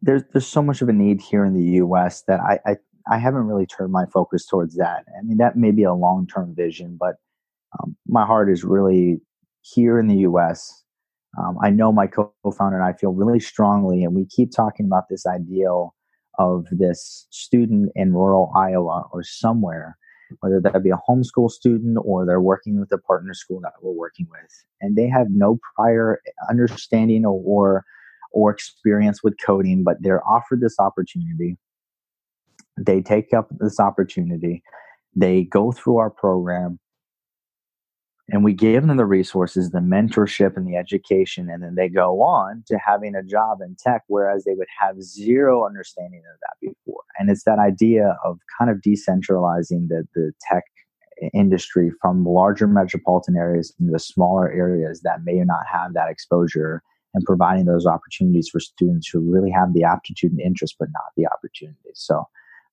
There's, 0.00 0.22
there's 0.32 0.46
so 0.46 0.62
much 0.62 0.80
of 0.80 0.88
a 0.88 0.92
need 0.94 1.20
here 1.20 1.44
in 1.44 1.52
the 1.52 1.76
US 1.84 2.22
that 2.26 2.40
I, 2.40 2.58
I, 2.66 2.76
I 3.10 3.18
haven't 3.18 3.46
really 3.46 3.66
turned 3.66 3.92
my 3.92 4.06
focus 4.06 4.46
towards 4.46 4.76
that. 4.76 5.04
I 5.18 5.22
mean, 5.22 5.36
that 5.36 5.56
may 5.56 5.70
be 5.70 5.82
a 5.82 5.92
long 5.92 6.26
term 6.26 6.54
vision, 6.56 6.96
but 6.98 7.16
um, 7.78 7.94
my 8.06 8.24
heart 8.24 8.50
is 8.50 8.64
really 8.64 9.20
here 9.60 10.00
in 10.00 10.08
the 10.08 10.20
US. 10.30 10.82
Um, 11.38 11.58
I 11.62 11.68
know 11.68 11.92
my 11.92 12.06
co 12.06 12.32
founder 12.56 12.80
and 12.80 12.84
I 12.84 12.96
feel 12.96 13.12
really 13.12 13.38
strongly, 13.38 14.02
and 14.02 14.14
we 14.14 14.24
keep 14.24 14.50
talking 14.50 14.86
about 14.86 15.04
this 15.10 15.26
ideal 15.26 15.94
of 16.38 16.66
this 16.70 17.26
student 17.30 17.92
in 17.94 18.14
rural 18.14 18.50
Iowa 18.56 19.04
or 19.12 19.22
somewhere, 19.22 19.98
whether 20.40 20.60
that 20.60 20.82
be 20.82 20.90
a 20.90 21.00
homeschool 21.08 21.50
student 21.50 21.98
or 22.04 22.24
they're 22.24 22.40
working 22.40 22.78
with 22.78 22.92
a 22.92 22.98
partner 22.98 23.34
school 23.34 23.60
that 23.60 23.72
we're 23.82 23.92
working 23.92 24.26
with, 24.30 24.64
and 24.80 24.96
they 24.96 25.08
have 25.08 25.26
no 25.30 25.58
prior 25.74 26.20
understanding 26.48 27.26
or, 27.26 27.42
or, 27.44 27.84
or 28.32 28.50
experience 28.50 29.22
with 29.22 29.34
coding, 29.44 29.82
but 29.84 29.96
they're 30.00 30.26
offered 30.26 30.60
this 30.60 30.78
opportunity. 30.78 31.56
They 32.78 33.00
take 33.00 33.34
up 33.34 33.48
this 33.58 33.80
opportunity. 33.80 34.62
They 35.14 35.44
go 35.44 35.72
through 35.72 35.96
our 35.96 36.10
program 36.10 36.78
and 38.30 38.44
we 38.44 38.52
give 38.52 38.86
them 38.86 38.96
the 38.96 39.04
resources, 39.04 39.70
the 39.70 39.78
mentorship, 39.80 40.56
and 40.56 40.66
the 40.66 40.76
education, 40.76 41.50
and 41.50 41.62
then 41.62 41.74
they 41.74 41.88
go 41.88 42.22
on 42.22 42.62
to 42.66 42.78
having 42.78 43.14
a 43.14 43.22
job 43.22 43.58
in 43.60 43.76
tech, 43.78 44.02
whereas 44.06 44.44
they 44.44 44.54
would 44.54 44.68
have 44.78 45.02
zero 45.02 45.66
understanding 45.66 46.22
of 46.32 46.38
that 46.40 46.56
before. 46.60 47.02
And 47.18 47.30
it's 47.30 47.44
that 47.44 47.58
idea 47.58 48.16
of 48.24 48.38
kind 48.58 48.70
of 48.70 48.78
decentralizing 48.78 49.88
the, 49.88 50.06
the 50.14 50.32
tech 50.48 50.64
industry 51.34 51.90
from 52.00 52.24
larger 52.24 52.66
metropolitan 52.66 53.36
areas 53.36 53.74
into 53.80 53.98
smaller 53.98 54.50
areas 54.50 55.02
that 55.02 55.24
may 55.24 55.34
not 55.44 55.66
have 55.70 55.92
that 55.94 56.10
exposure 56.10 56.82
and 57.14 57.24
providing 57.24 57.64
those 57.64 57.86
opportunities 57.86 58.48
for 58.48 58.60
students 58.60 59.08
who 59.08 59.20
really 59.20 59.50
have 59.50 59.74
the 59.74 59.84
aptitude 59.84 60.30
and 60.30 60.40
interest 60.40 60.76
but 60.78 60.88
not 60.92 61.12
the 61.16 61.26
opportunity 61.26 61.90
so 61.92 62.24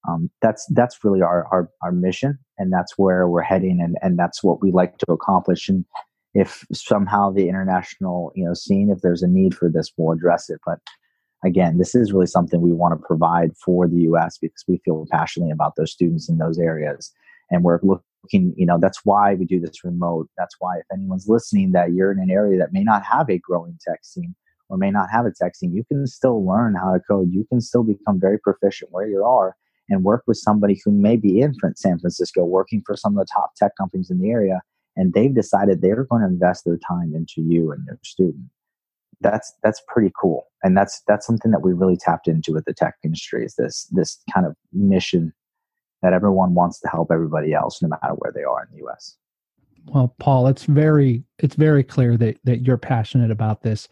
um, 0.07 0.29
that's 0.41 0.65
that's 0.73 1.03
really 1.03 1.21
our, 1.21 1.45
our 1.51 1.69
our 1.83 1.91
mission 1.91 2.39
and 2.57 2.71
that's 2.71 2.97
where 2.97 3.27
we're 3.27 3.41
heading 3.41 3.79
and 3.81 3.97
and 4.01 4.17
that's 4.17 4.43
what 4.43 4.61
we 4.61 4.71
like 4.71 4.97
to 4.99 5.11
accomplish. 5.11 5.67
And 5.67 5.85
if 6.33 6.65
somehow 6.73 7.31
the 7.31 7.49
international 7.49 8.31
you 8.35 8.45
know 8.45 8.53
scene 8.53 8.89
if 8.89 9.01
there's 9.01 9.23
a 9.23 9.27
need 9.27 9.55
for 9.55 9.69
this 9.69 9.91
we'll 9.97 10.15
address 10.15 10.49
it. 10.49 10.59
But 10.65 10.79
again 11.45 11.77
this 11.77 11.93
is 11.93 12.13
really 12.13 12.27
something 12.27 12.61
we 12.61 12.73
want 12.73 12.99
to 12.99 13.05
provide 13.05 13.51
for 13.57 13.87
the 13.87 14.01
us 14.03 14.37
because 14.37 14.63
we 14.67 14.81
feel 14.85 15.05
passionately 15.11 15.51
about 15.51 15.73
those 15.75 15.91
students 15.91 16.29
in 16.29 16.37
those 16.37 16.57
areas. 16.57 17.11
And 17.51 17.63
we're 17.63 17.79
looking 17.83 18.53
you 18.55 18.65
know 18.65 18.77
that's 18.79 19.01
why 19.03 19.33
we 19.33 19.45
do 19.45 19.59
this 19.59 19.83
remote. 19.83 20.29
That's 20.37 20.55
why 20.59 20.77
if 20.77 20.85
anyone's 20.93 21.27
listening 21.27 21.73
that 21.73 21.91
you're 21.91 22.11
in 22.11 22.19
an 22.19 22.31
area 22.31 22.57
that 22.59 22.73
may 22.73 22.83
not 22.83 23.03
have 23.03 23.29
a 23.29 23.39
growing 23.39 23.77
tech 23.85 23.99
scene 24.03 24.35
or 24.69 24.77
may 24.77 24.91
not 24.91 25.09
have 25.11 25.25
a 25.25 25.31
tech 25.31 25.55
scene 25.55 25.73
you 25.73 25.83
can 25.83 26.07
still 26.07 26.45
learn 26.45 26.75
how 26.75 26.93
to 26.93 26.99
code. 27.01 27.33
You 27.33 27.45
can 27.49 27.59
still 27.59 27.83
become 27.83 28.21
very 28.21 28.39
proficient 28.39 28.91
where 28.93 29.07
you 29.07 29.25
are 29.25 29.55
and 29.89 30.03
work 30.03 30.23
with 30.27 30.37
somebody 30.37 30.79
who 30.83 30.91
may 30.91 31.15
be 31.15 31.41
in 31.41 31.53
San 31.75 31.99
Francisco 31.99 32.43
working 32.43 32.81
for 32.85 32.95
some 32.95 33.17
of 33.17 33.25
the 33.25 33.31
top 33.33 33.55
tech 33.55 33.71
companies 33.77 34.09
in 34.09 34.19
the 34.19 34.29
area, 34.29 34.61
and 34.95 35.13
they've 35.13 35.33
decided 35.33 35.81
they're 35.81 36.03
going 36.05 36.21
to 36.21 36.27
invest 36.27 36.65
their 36.65 36.77
time 36.77 37.13
into 37.15 37.41
you 37.41 37.71
and 37.71 37.85
your 37.85 37.99
student. 38.03 38.45
That's 39.21 39.53
that's 39.63 39.81
pretty 39.87 40.11
cool, 40.19 40.47
and 40.63 40.77
that's 40.77 41.01
that's 41.07 41.25
something 41.25 41.51
that 41.51 41.63
we 41.63 41.73
really 41.73 41.97
tapped 41.97 42.27
into 42.27 42.53
with 42.53 42.65
the 42.65 42.73
tech 42.73 42.95
industry 43.03 43.45
is 43.45 43.55
this 43.55 43.87
this 43.91 44.19
kind 44.31 44.45
of 44.45 44.55
mission 44.71 45.33
that 46.03 46.13
everyone 46.13 46.53
wants 46.53 46.79
to 46.81 46.87
help 46.87 47.11
everybody 47.11 47.53
else, 47.53 47.81
no 47.81 47.87
matter 47.87 48.13
where 48.17 48.31
they 48.31 48.43
are 48.43 48.63
in 48.63 48.67
the 48.71 48.83
U.S. 48.83 49.17
Well, 49.87 50.13
Paul, 50.19 50.47
it's 50.47 50.65
very 50.65 51.23
it's 51.39 51.55
very 51.55 51.83
clear 51.83 52.17
that 52.17 52.37
that 52.43 52.65
you're 52.65 52.77
passionate 52.77 53.31
about 53.31 53.63
this. 53.63 53.87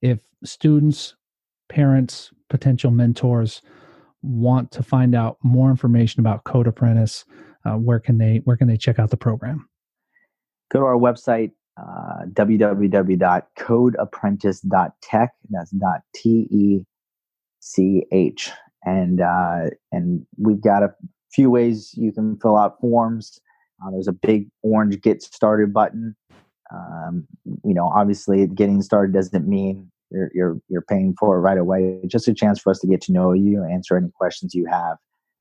If 0.00 0.20
students, 0.44 1.16
parents, 1.68 2.30
potential 2.48 2.90
mentors 2.92 3.62
want 4.22 4.70
to 4.72 4.82
find 4.82 5.14
out 5.14 5.38
more 5.42 5.70
information 5.70 6.20
about 6.20 6.44
Code 6.44 6.66
Apprentice, 6.66 7.24
uh, 7.64 7.74
where 7.74 8.00
can 8.00 8.18
they 8.18 8.42
where 8.44 8.56
can 8.56 8.68
they 8.68 8.76
check 8.76 8.98
out 8.98 9.10
the 9.10 9.16
program? 9.16 9.68
Go 10.70 10.80
to 10.80 10.86
our 10.86 10.98
website 10.98 11.52
uh, 11.78 12.24
www.codeapprentice.tech. 12.32 15.30
That's 15.50 15.70
dot 15.70 16.00
t 16.14 16.48
e 16.50 16.84
c 17.60 18.04
h, 18.10 18.50
and 18.84 19.20
uh, 19.20 19.66
and 19.92 20.26
we've 20.36 20.60
got 20.60 20.82
a 20.82 20.92
few 21.32 21.48
ways 21.50 21.94
you 21.96 22.10
can 22.12 22.36
fill 22.40 22.56
out 22.56 22.80
forms. 22.80 23.38
Uh, 23.82 23.90
there's 23.92 24.08
a 24.08 24.12
big 24.12 24.48
orange 24.62 25.00
"Get 25.00 25.22
Started" 25.22 25.72
button. 25.72 26.16
Um, 26.72 27.26
you 27.64 27.74
know, 27.74 27.90
obviously, 27.94 28.46
getting 28.46 28.82
started 28.82 29.14
doesn't 29.14 29.48
mean 29.48 29.90
you're, 30.10 30.30
you're 30.34 30.56
you're 30.68 30.82
paying 30.82 31.14
for 31.18 31.36
it 31.36 31.40
right 31.40 31.58
away. 31.58 32.00
Just 32.06 32.28
a 32.28 32.34
chance 32.34 32.60
for 32.60 32.70
us 32.70 32.78
to 32.80 32.86
get 32.86 33.00
to 33.02 33.12
know 33.12 33.32
you, 33.32 33.64
answer 33.64 33.96
any 33.96 34.10
questions 34.10 34.54
you 34.54 34.66
have. 34.66 34.96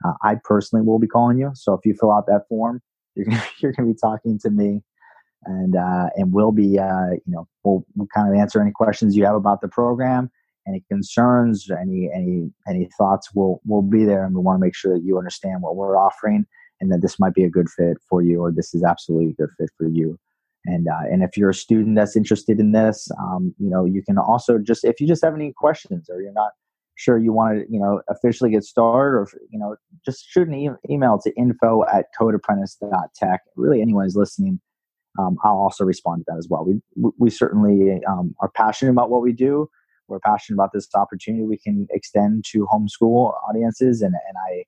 Uh, 0.05 0.13
I 0.23 0.35
personally 0.43 0.85
will 0.85 0.99
be 0.99 1.07
calling 1.07 1.37
you, 1.37 1.51
so 1.55 1.73
if 1.73 1.85
you 1.85 1.95
fill 1.99 2.11
out 2.11 2.27
that 2.27 2.47
form, 2.47 2.81
you're 3.15 3.27
you're 3.59 3.71
going 3.71 3.87
to 3.89 3.93
be 3.93 3.99
talking 3.99 4.39
to 4.39 4.49
me, 4.49 4.81
and 5.45 5.75
uh, 5.75 6.09
and 6.15 6.33
we'll 6.33 6.51
be 6.51 6.77
uh, 6.79 7.11
you 7.11 7.33
know 7.33 7.47
we'll, 7.63 7.85
we'll 7.95 8.07
kind 8.13 8.29
of 8.29 8.39
answer 8.39 8.61
any 8.61 8.71
questions 8.71 9.15
you 9.15 9.25
have 9.25 9.35
about 9.35 9.61
the 9.61 9.67
program, 9.67 10.29
any 10.67 10.83
concerns, 10.89 11.69
any 11.71 12.09
any 12.13 12.51
any 12.67 12.89
thoughts. 12.97 13.29
We'll 13.33 13.61
we'll 13.65 13.81
be 13.81 14.05
there, 14.05 14.25
and 14.25 14.35
we 14.35 14.41
want 14.41 14.59
to 14.59 14.65
make 14.65 14.75
sure 14.75 14.93
that 14.93 15.03
you 15.03 15.17
understand 15.17 15.61
what 15.61 15.75
we're 15.75 15.97
offering, 15.97 16.45
and 16.81 16.91
that 16.91 17.01
this 17.01 17.19
might 17.19 17.33
be 17.33 17.43
a 17.43 17.49
good 17.49 17.69
fit 17.69 17.97
for 18.09 18.21
you, 18.21 18.41
or 18.41 18.51
this 18.51 18.73
is 18.73 18.83
absolutely 18.83 19.29
a 19.29 19.33
good 19.33 19.49
fit 19.57 19.69
for 19.77 19.87
you. 19.87 20.19
And 20.67 20.87
uh, 20.87 21.07
and 21.09 21.23
if 21.23 21.37
you're 21.37 21.49
a 21.49 21.55
student 21.55 21.95
that's 21.95 22.17
interested 22.17 22.59
in 22.59 22.73
this, 22.73 23.09
um, 23.19 23.55
you 23.57 23.69
know, 23.69 23.85
you 23.85 24.03
can 24.03 24.17
also 24.17 24.57
just 24.57 24.83
if 24.83 24.99
you 24.99 25.07
just 25.07 25.23
have 25.23 25.33
any 25.33 25.53
questions 25.53 26.09
or 26.09 26.21
you're 26.21 26.33
not 26.33 26.51
sure 26.95 27.17
you 27.17 27.31
want 27.31 27.59
to, 27.59 27.71
you 27.71 27.79
know, 27.79 28.01
officially 28.09 28.51
get 28.51 28.63
started, 28.65 29.17
or 29.17 29.27
you 29.49 29.57
know, 29.57 29.77
just 30.05 30.27
shoot 30.27 30.47
an 30.47 30.53
e- 30.53 30.69
email 30.93 31.19
to 31.23 31.33
info 31.37 31.85
at 31.85 32.07
codeapprentice.tech. 32.19 33.41
Really, 33.55 33.81
anyone 33.81 34.03
who's 34.03 34.17
listening, 34.17 34.59
um, 35.17 35.37
I'll 35.41 35.57
also 35.57 35.85
respond 35.85 36.21
to 36.21 36.25
that 36.27 36.37
as 36.37 36.47
well. 36.49 36.65
We 36.65 37.11
we 37.17 37.29
certainly 37.29 38.01
um, 38.05 38.35
are 38.41 38.49
passionate 38.49 38.91
about 38.91 39.09
what 39.09 39.21
we 39.21 39.31
do. 39.31 39.69
We're 40.09 40.19
passionate 40.19 40.57
about 40.57 40.71
this 40.73 40.87
opportunity 40.95 41.45
we 41.45 41.57
can 41.57 41.87
extend 41.91 42.43
to 42.51 42.67
homeschool 42.69 43.35
audiences, 43.47 44.01
and 44.01 44.15
and 44.27 44.37
I 44.37 44.65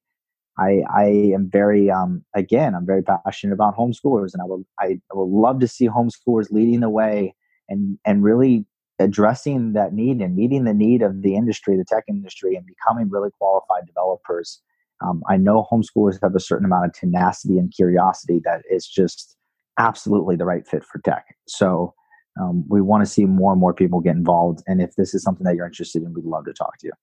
I, 0.60 0.84
I 0.94 1.06
am 1.34 1.50
very, 1.50 1.90
um, 1.90 2.24
again, 2.36 2.76
I'm 2.76 2.86
very 2.86 3.02
passionate 3.02 3.54
about 3.54 3.78
homeschoolers, 3.78 4.34
and 4.34 4.42
I 4.42 4.46
will, 4.46 4.66
I, 4.80 5.00
I 5.12 5.16
will 5.16 5.42
love 5.42 5.60
to 5.62 5.68
see 5.68 5.88
homeschoolers 5.88 6.52
leading 6.52 6.82
the 6.82 6.90
way 6.90 7.34
and 7.70 7.98
and 8.06 8.24
really 8.24 8.66
addressing 9.00 9.74
that 9.74 9.94
need 9.94 10.20
and 10.20 10.36
meeting 10.36 10.66
the 10.66 10.74
need 10.74 11.02
of 11.02 11.22
the 11.22 11.36
industry, 11.36 11.78
the 11.78 11.86
tech 11.86 12.04
industry, 12.10 12.56
and 12.56 12.66
becoming 12.66 13.10
really 13.10 13.30
qualified 13.40 13.86
developers. 13.88 14.62
Um, 15.02 15.24
I 15.30 15.38
know 15.38 15.66
homeschoolers 15.72 16.20
have 16.22 16.36
a 16.36 16.40
certain 16.42 16.66
amount 16.66 16.88
of 16.88 16.94
tenacity 16.94 17.58
and 17.58 17.74
curiosity 17.74 18.42
that 18.44 18.64
is 18.70 18.86
just 18.86 19.38
absolutely 19.78 20.36
the 20.36 20.44
right 20.44 20.68
fit 20.68 20.84
for 20.84 21.00
tech. 21.00 21.38
So 21.48 21.94
um, 22.40 22.66
we 22.68 22.82
want 22.82 23.06
to 23.06 23.10
see 23.10 23.26
more 23.26 23.54
and 23.54 23.62
more 23.62 23.74
people 23.74 24.02
get 24.02 24.18
involved. 24.18 24.62
And 24.68 24.82
if 24.82 24.96
this 24.96 25.14
is 25.14 25.24
something 25.24 25.46
that 25.46 25.56
you're 25.56 25.66
interested 25.66 26.04
in, 26.04 26.14
we'd 26.14 26.26
love 26.26 26.46
to 26.46 26.54
talk 26.54 26.78
to 26.80 26.88
you. 26.88 26.94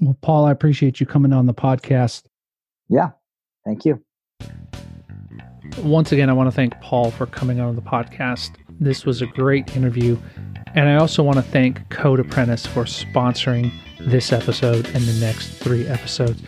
Well, 0.00 0.16
Paul, 0.20 0.44
I 0.44 0.50
appreciate 0.50 1.00
you 1.00 1.06
coming 1.06 1.32
on 1.32 1.46
the 1.46 1.54
podcast. 1.54 2.24
Yeah. 2.90 3.10
Thank 3.64 3.84
you. 3.84 4.02
Once 5.78 6.10
again, 6.12 6.28
I 6.28 6.32
want 6.32 6.48
to 6.48 6.54
thank 6.54 6.78
Paul 6.80 7.10
for 7.12 7.26
coming 7.26 7.60
on 7.60 7.76
the 7.76 7.82
podcast. 7.82 8.56
This 8.80 9.06
was 9.06 9.22
a 9.22 9.26
great 9.26 9.76
interview. 9.76 10.18
And 10.74 10.88
I 10.88 10.96
also 10.96 11.22
want 11.22 11.36
to 11.36 11.42
thank 11.42 11.88
Code 11.90 12.20
Apprentice 12.20 12.66
for 12.66 12.84
sponsoring 12.84 13.72
this 14.00 14.32
episode 14.32 14.86
and 14.86 15.04
the 15.04 15.20
next 15.24 15.50
three 15.50 15.86
episodes. 15.86 16.42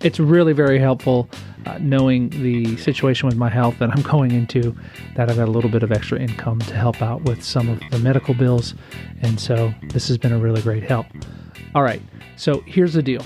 It's 0.00 0.20
really 0.20 0.52
very 0.52 0.78
helpful 0.78 1.28
uh, 1.66 1.78
knowing 1.80 2.30
the 2.30 2.76
situation 2.76 3.26
with 3.26 3.36
my 3.36 3.48
health 3.48 3.78
that 3.80 3.90
I'm 3.90 4.02
going 4.10 4.30
into, 4.30 4.76
that 5.16 5.28
I've 5.28 5.36
got 5.36 5.48
a 5.48 5.50
little 5.50 5.70
bit 5.70 5.82
of 5.82 5.90
extra 5.90 6.18
income 6.20 6.60
to 6.60 6.74
help 6.74 7.02
out 7.02 7.22
with 7.22 7.42
some 7.42 7.68
of 7.68 7.80
the 7.90 7.98
medical 7.98 8.34
bills. 8.34 8.74
And 9.22 9.40
so 9.40 9.74
this 9.88 10.06
has 10.08 10.18
been 10.18 10.32
a 10.32 10.38
really 10.38 10.62
great 10.62 10.84
help. 10.84 11.06
All 11.74 11.82
right, 11.82 12.02
so 12.36 12.62
here's 12.66 12.94
the 12.94 13.02
deal 13.02 13.24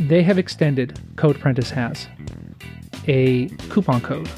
they 0.00 0.22
have 0.22 0.38
extended, 0.38 0.98
Code 1.16 1.36
Apprentice 1.36 1.70
has, 1.70 2.08
a 3.06 3.48
coupon 3.70 4.00
code 4.00 4.28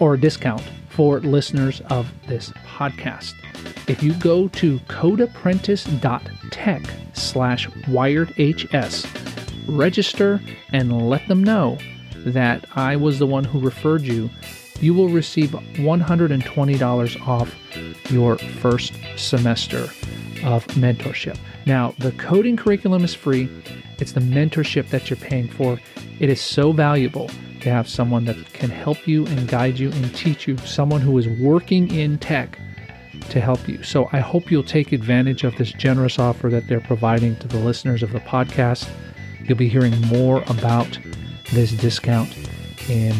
or 0.00 0.14
a 0.14 0.20
discount 0.20 0.62
for 0.88 1.20
listeners 1.20 1.80
of 1.90 2.10
this 2.26 2.50
podcast. 2.66 3.34
If 3.88 4.02
you 4.02 4.14
go 4.14 4.48
to 4.48 4.78
codeapprentice.tech 4.80 6.82
slash 7.14 7.68
wiredhs, 7.68 9.06
register 9.68 10.40
and 10.72 11.08
let 11.08 11.28
them 11.28 11.44
know 11.44 11.78
that 12.16 12.64
I 12.74 12.96
was 12.96 13.18
the 13.18 13.26
one 13.26 13.44
who 13.44 13.60
referred 13.60 14.02
you, 14.02 14.30
you 14.80 14.94
will 14.94 15.08
receive 15.08 15.50
$120 15.50 17.26
off 17.26 17.54
your 18.10 18.38
first 18.38 18.94
semester 19.16 19.88
of 20.44 20.66
mentorship. 20.68 21.38
Now, 21.66 21.94
the 21.98 22.12
coding 22.12 22.56
curriculum 22.56 23.04
is 23.04 23.14
free. 23.14 23.48
It's 23.98 24.12
the 24.12 24.20
mentorship 24.20 24.90
that 24.90 25.10
you're 25.10 25.16
paying 25.16 25.48
for. 25.48 25.78
It 26.20 26.30
is 26.30 26.40
so 26.40 26.72
valuable 26.72 27.30
to 27.60 27.70
have 27.70 27.88
someone 27.88 28.24
that 28.26 28.52
can 28.52 28.70
help 28.70 29.06
you 29.06 29.26
and 29.26 29.48
guide 29.48 29.78
you 29.78 29.90
and 29.90 30.14
teach 30.14 30.46
you, 30.46 30.56
someone 30.58 31.00
who 31.00 31.18
is 31.18 31.28
working 31.28 31.92
in 31.94 32.18
tech 32.18 32.58
to 33.30 33.40
help 33.40 33.68
you. 33.68 33.82
So 33.82 34.08
I 34.12 34.20
hope 34.20 34.50
you'll 34.50 34.62
take 34.62 34.92
advantage 34.92 35.44
of 35.44 35.56
this 35.56 35.72
generous 35.72 36.18
offer 36.18 36.48
that 36.48 36.68
they're 36.68 36.80
providing 36.80 37.36
to 37.36 37.48
the 37.48 37.58
listeners 37.58 38.02
of 38.02 38.12
the 38.12 38.20
podcast. 38.20 38.88
You'll 39.44 39.58
be 39.58 39.68
hearing 39.68 39.98
more 40.02 40.42
about 40.46 40.98
this 41.52 41.72
discount 41.72 42.36
in 42.88 43.14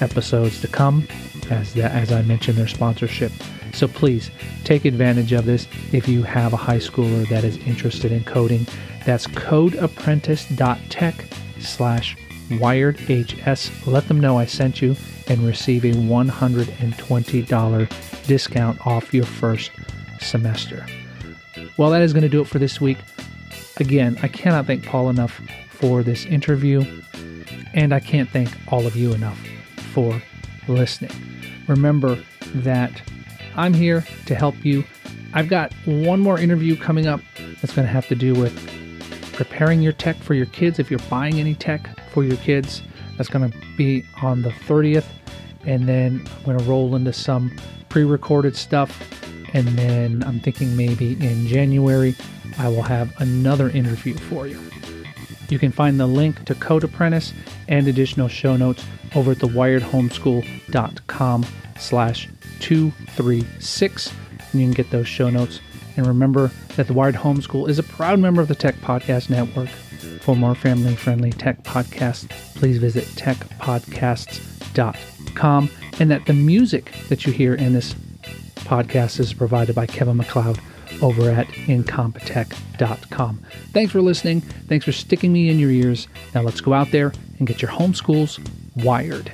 episodes 0.00 0.60
to 0.60 0.68
come 0.68 1.06
as 1.50 1.76
as 1.76 2.12
I 2.12 2.22
mentioned 2.22 2.56
their 2.56 2.68
sponsorship. 2.68 3.32
So 3.72 3.88
please 3.88 4.30
take 4.64 4.84
advantage 4.84 5.32
of 5.32 5.46
this 5.46 5.66
if 5.92 6.06
you 6.08 6.22
have 6.22 6.52
a 6.52 6.58
high 6.58 6.78
schooler 6.78 7.28
that 7.28 7.42
is 7.44 7.56
interested 7.58 8.10
in 8.12 8.22
coding. 8.24 8.66
That's 9.04 9.26
codeapprentice.tech 9.26 11.24
slash 11.58 12.16
wiredhs. 12.48 13.86
Let 13.86 14.08
them 14.08 14.18
know 14.20 14.38
I 14.38 14.46
sent 14.46 14.80
you 14.82 14.96
and 15.28 15.40
receive 15.40 15.84
a 15.84 15.92
$120 15.92 18.26
discount 18.26 18.86
off 18.86 19.14
your 19.14 19.24
first 19.24 19.70
semester. 20.20 20.86
Well, 21.76 21.90
that 21.90 22.02
is 22.02 22.12
going 22.12 22.22
to 22.22 22.28
do 22.28 22.40
it 22.40 22.46
for 22.46 22.58
this 22.58 22.80
week. 22.80 22.98
Again, 23.78 24.18
I 24.22 24.28
cannot 24.28 24.66
thank 24.66 24.84
Paul 24.84 25.10
enough 25.10 25.40
for 25.70 26.02
this 26.02 26.26
interview, 26.26 26.84
and 27.72 27.94
I 27.94 28.00
can't 28.00 28.28
thank 28.28 28.50
all 28.70 28.86
of 28.86 28.96
you 28.96 29.14
enough 29.14 29.38
for 29.92 30.20
listening. 30.68 31.12
Remember 31.66 32.22
that 32.54 33.00
I'm 33.56 33.74
here 33.74 34.04
to 34.26 34.34
help 34.34 34.64
you. 34.64 34.84
I've 35.34 35.48
got 35.48 35.72
one 35.84 36.20
more 36.20 36.38
interview 36.38 36.76
coming 36.76 37.06
up 37.06 37.20
that's 37.60 37.74
going 37.74 37.86
to 37.86 37.92
have 37.92 38.08
to 38.08 38.14
do 38.14 38.34
with 38.34 38.54
preparing 39.32 39.82
your 39.82 39.92
tech 39.92 40.16
for 40.16 40.34
your 40.34 40.46
kids. 40.46 40.78
If 40.78 40.90
you're 40.90 41.00
buying 41.10 41.40
any 41.40 41.54
tech 41.54 41.88
for 42.10 42.22
your 42.22 42.36
kids, 42.38 42.82
that's 43.16 43.28
going 43.28 43.50
to 43.50 43.58
be 43.76 44.04
on 44.22 44.42
the 44.42 44.50
30th. 44.50 45.06
And 45.64 45.88
then 45.88 46.26
I'm 46.38 46.44
going 46.44 46.58
to 46.58 46.64
roll 46.64 46.94
into 46.96 47.12
some 47.12 47.56
pre 47.88 48.04
recorded 48.04 48.56
stuff. 48.56 49.08
And 49.54 49.68
then 49.68 50.24
I'm 50.24 50.40
thinking 50.40 50.76
maybe 50.76 51.12
in 51.24 51.46
January, 51.46 52.16
I 52.58 52.68
will 52.68 52.82
have 52.82 53.18
another 53.20 53.70
interview 53.70 54.14
for 54.14 54.46
you. 54.46 54.60
You 55.48 55.58
can 55.58 55.72
find 55.72 55.98
the 56.00 56.06
link 56.06 56.44
to 56.46 56.54
Code 56.54 56.84
Apprentice 56.84 57.34
and 57.68 57.86
additional 57.86 58.28
show 58.28 58.56
notes 58.56 58.82
over 59.14 59.32
at 59.32 59.38
thewiredhomeschool.com 59.38 61.46
slash 61.78 62.28
236. 62.62 64.12
And 64.52 64.60
you 64.60 64.66
can 64.66 64.74
get 64.74 64.90
those 64.90 65.06
show 65.06 65.28
notes. 65.28 65.60
And 65.96 66.06
remember 66.06 66.50
that 66.76 66.86
the 66.86 66.94
Wired 66.94 67.16
Homeschool 67.16 67.68
is 67.68 67.78
a 67.78 67.82
proud 67.82 68.18
member 68.18 68.40
of 68.40 68.48
the 68.48 68.54
Tech 68.54 68.76
Podcast 68.76 69.28
Network. 69.28 69.68
For 70.20 70.34
more 70.34 70.54
family 70.54 70.96
friendly 70.96 71.30
tech 71.30 71.62
podcasts, 71.64 72.30
please 72.56 72.78
visit 72.78 73.04
techpodcasts.com. 73.04 75.70
And 76.00 76.10
that 76.10 76.24
the 76.26 76.32
music 76.32 76.92
that 77.08 77.26
you 77.26 77.32
hear 77.32 77.54
in 77.54 77.74
this 77.74 77.94
podcast 78.60 79.20
is 79.20 79.34
provided 79.34 79.74
by 79.74 79.86
Kevin 79.86 80.16
MacLeod 80.16 80.58
over 81.02 81.30
at 81.30 81.48
incompetech.com. 81.48 83.42
Thanks 83.72 83.92
for 83.92 84.00
listening. 84.00 84.40
Thanks 84.40 84.84
for 84.84 84.92
sticking 84.92 85.32
me 85.32 85.48
in 85.48 85.58
your 85.58 85.70
ears. 85.70 86.08
Now 86.34 86.42
let's 86.42 86.60
go 86.60 86.72
out 86.72 86.90
there 86.90 87.12
and 87.38 87.46
get 87.46 87.60
your 87.60 87.70
homeschools 87.70 88.38
wired. 88.76 89.32